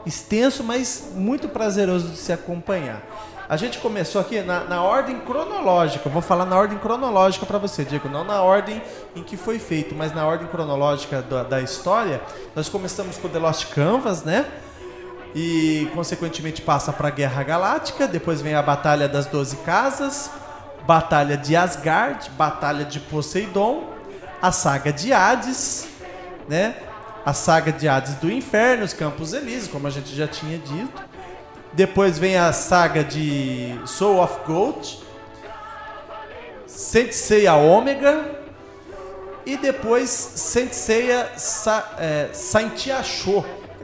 extenso, 0.06 0.62
mas 0.64 1.12
muito 1.14 1.48
prazeroso 1.48 2.08
de 2.08 2.16
se 2.16 2.32
acompanhar. 2.32 3.02
A 3.48 3.56
gente 3.56 3.78
começou 3.78 4.20
aqui 4.20 4.40
na, 4.40 4.64
na 4.64 4.82
ordem 4.82 5.20
cronológica. 5.20 6.08
Eu 6.08 6.12
vou 6.12 6.22
falar 6.22 6.46
na 6.46 6.56
ordem 6.56 6.78
cronológica 6.78 7.44
para 7.44 7.58
você, 7.58 7.84
Diego, 7.84 8.08
não 8.08 8.24
na 8.24 8.40
ordem 8.40 8.80
em 9.14 9.22
que 9.22 9.36
foi 9.36 9.58
feito, 9.58 9.94
mas 9.94 10.14
na 10.14 10.26
ordem 10.26 10.48
cronológica 10.48 11.20
da, 11.20 11.42
da 11.42 11.60
história. 11.60 12.20
Nós 12.56 12.68
começamos 12.68 13.18
com 13.18 13.28
The 13.28 13.38
Lost 13.38 13.66
Canvas, 13.74 14.22
né? 14.22 14.46
e 15.34 15.88
consequentemente 15.94 16.60
passa 16.60 16.92
para 16.92 17.08
a 17.08 17.10
Guerra 17.10 17.42
Galáctica, 17.42 18.06
depois 18.06 18.40
vem 18.40 18.54
a 18.54 18.62
Batalha 18.62 19.08
das 19.08 19.26
Doze 19.26 19.56
Casas, 19.58 20.30
Batalha 20.86 21.36
de 21.36 21.56
Asgard, 21.56 22.30
Batalha 22.30 22.84
de 22.84 23.00
Poseidon, 23.00 23.84
a 24.40 24.52
saga 24.52 24.92
de 24.92 25.12
Hades, 25.12 25.88
né? 26.48 26.74
A 27.24 27.32
saga 27.32 27.70
de 27.70 27.88
Hades 27.88 28.16
do 28.16 28.30
Inferno, 28.30 28.84
os 28.84 28.92
Campos 28.92 29.32
Elíseos, 29.32 29.68
como 29.68 29.86
a 29.86 29.90
gente 29.90 30.14
já 30.14 30.26
tinha 30.26 30.58
dito. 30.58 31.02
Depois 31.72 32.18
vem 32.18 32.36
a 32.36 32.52
saga 32.52 33.04
de 33.04 33.80
Soul 33.86 34.22
of 34.22 34.40
Gold, 34.44 34.98
Senseiya 36.66 37.54
Ômega 37.54 38.42
e 39.46 39.56
depois 39.56 40.10
Senseiya 40.10 41.30
Sa 41.36 41.94
é, 41.98 42.30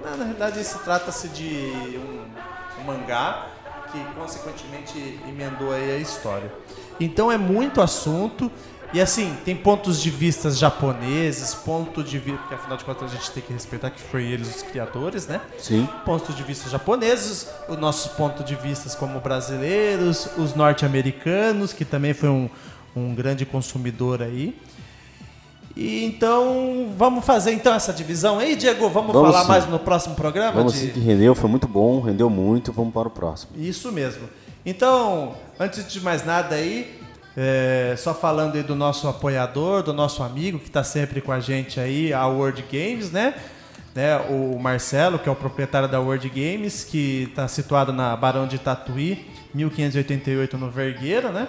Na, 0.04 0.24
verdade, 0.24 0.62
se 0.64 0.78
trata-se 0.80 1.28
de 1.28 1.98
um, 1.98 2.80
um 2.80 2.84
mangá 2.84 3.46
que, 3.90 3.98
consequentemente, 4.18 5.20
emendou 5.26 5.72
aí 5.72 5.92
a 5.92 5.98
história. 5.98 6.52
Então, 7.00 7.30
é 7.30 7.38
muito 7.38 7.80
assunto. 7.80 8.50
E 8.92 9.00
assim, 9.02 9.36
tem 9.44 9.54
pontos 9.54 10.00
de 10.00 10.08
vistas 10.08 10.58
japoneses, 10.58 11.54
ponto 11.54 12.02
de 12.02 12.18
vista. 12.18 12.38
Porque 12.40 12.54
afinal 12.54 12.78
de 12.78 12.84
contas 12.84 13.12
a 13.12 13.14
gente 13.14 13.30
tem 13.32 13.42
que 13.42 13.52
respeitar 13.52 13.90
que 13.90 14.00
foi 14.00 14.24
eles 14.24 14.56
os 14.56 14.62
criadores, 14.62 15.26
né? 15.26 15.40
Sim. 15.58 15.86
pontos 16.06 16.34
de 16.34 16.42
vista 16.42 16.70
japoneses, 16.70 17.48
os 17.68 17.76
nossos 17.76 18.10
pontos 18.12 18.44
de 18.46 18.54
vista 18.54 18.88
como 18.96 19.20
brasileiros, 19.20 20.28
os 20.38 20.54
norte-americanos, 20.54 21.72
que 21.74 21.84
também 21.84 22.14
foi 22.14 22.30
um, 22.30 22.48
um 22.96 23.14
grande 23.14 23.44
consumidor 23.44 24.22
aí. 24.22 24.56
E 25.76 26.04
então, 26.04 26.88
vamos 26.96 27.24
fazer 27.24 27.52
então 27.52 27.72
essa 27.74 27.92
divisão 27.92 28.38
aí, 28.38 28.56
Diego? 28.56 28.88
Vamos, 28.88 29.12
Vamos 29.12 29.30
falar 29.30 29.42
sim. 29.42 29.48
mais 29.48 29.68
no 29.68 29.78
próximo 29.78 30.14
programa? 30.14 30.52
Vamos 30.52 30.72
de- 30.72 30.78
sim 30.80 30.88
que 30.88 30.98
rendeu, 30.98 31.34
foi 31.34 31.48
muito 31.48 31.68
bom, 31.68 32.00
rendeu 32.00 32.28
muito, 32.28 32.72
vamos 32.72 32.92
para 32.92 33.06
o 33.06 33.10
próximo. 33.10 33.52
Isso 33.56 33.92
mesmo. 33.92 34.28
Então, 34.66 35.34
antes 35.60 35.86
de 35.86 36.00
mais 36.00 36.24
nada 36.24 36.56
aí, 36.56 36.98
é, 37.40 37.94
só 37.96 38.12
falando 38.12 38.56
aí 38.56 38.64
do 38.64 38.74
nosso 38.74 39.06
apoiador, 39.06 39.84
do 39.84 39.92
nosso 39.92 40.24
amigo 40.24 40.58
que 40.58 40.66
está 40.66 40.82
sempre 40.82 41.20
com 41.20 41.30
a 41.30 41.38
gente 41.38 41.78
aí, 41.78 42.12
a 42.12 42.26
World 42.26 42.64
Games, 42.68 43.12
né? 43.12 43.32
né? 43.94 44.16
O 44.28 44.58
Marcelo, 44.58 45.20
que 45.20 45.28
é 45.28 45.32
o 45.32 45.36
proprietário 45.36 45.88
da 45.88 46.00
World 46.00 46.28
Games, 46.28 46.82
que 46.82 47.28
está 47.30 47.46
situado 47.46 47.92
na 47.92 48.16
Barão 48.16 48.48
de 48.48 48.58
Tatuí, 48.58 49.24
1588 49.54 50.58
no 50.58 50.68
Vergueiro, 50.68 51.30
né? 51.30 51.46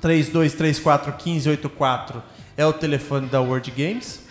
3234 0.00 1.12
1584 1.12 2.20
é 2.56 2.66
o 2.66 2.72
telefone 2.72 3.28
da 3.28 3.40
World 3.40 3.70
Games. 3.70 4.27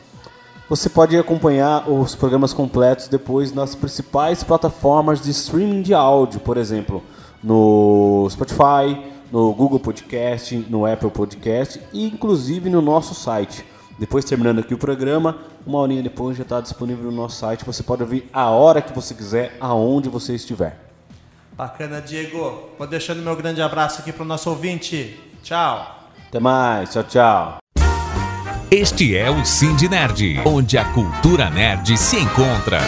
Você 0.69 0.89
pode 0.89 1.17
acompanhar 1.17 1.89
os 1.89 2.15
programas 2.15 2.53
completos 2.53 3.07
depois 3.07 3.53
nas 3.53 3.75
principais 3.75 4.43
plataformas 4.43 5.21
de 5.21 5.31
streaming 5.31 5.81
de 5.81 5.93
áudio, 5.93 6.39
por 6.39 6.57
exemplo, 6.57 7.03
no 7.43 8.27
Spotify, 8.29 8.97
no 9.31 9.53
Google 9.53 9.79
Podcast, 9.79 10.55
no 10.69 10.85
Apple 10.85 11.09
Podcast 11.09 11.81
e 11.91 12.05
inclusive 12.07 12.69
no 12.69 12.81
nosso 12.81 13.13
site. 13.13 13.65
Depois 13.99 14.23
terminando 14.25 14.59
aqui 14.59 14.73
o 14.73 14.77
programa, 14.77 15.37
uma 15.65 15.79
horinha 15.79 16.01
depois 16.01 16.37
já 16.37 16.43
está 16.43 16.61
disponível 16.61 17.11
no 17.11 17.17
nosso 17.17 17.37
site. 17.37 17.65
Você 17.65 17.83
pode 17.83 18.01
ouvir 18.01 18.29
a 18.31 18.49
hora 18.49 18.81
que 18.81 18.93
você 18.93 19.13
quiser, 19.13 19.55
aonde 19.59 20.09
você 20.09 20.33
estiver. 20.33 20.92
Bacana, 21.55 22.01
Diego. 22.01 22.69
Vou 22.77 22.87
deixando 22.87 23.21
meu 23.21 23.35
grande 23.35 23.61
abraço 23.61 24.01
aqui 24.01 24.11
pro 24.11 24.25
nosso 24.25 24.49
ouvinte. 24.49 25.19
Tchau. 25.43 26.09
Até 26.27 26.39
mais, 26.39 26.91
tchau, 26.91 27.03
tchau. 27.03 27.57
Este 28.71 29.15
é 29.15 29.29
o 29.29 29.45
Cindy 29.45 29.87
Nerd, 29.87 30.41
onde 30.45 30.79
a 30.79 30.85
cultura 30.93 31.47
nerd 31.51 31.95
se 31.95 32.17
encontra. 32.17 32.79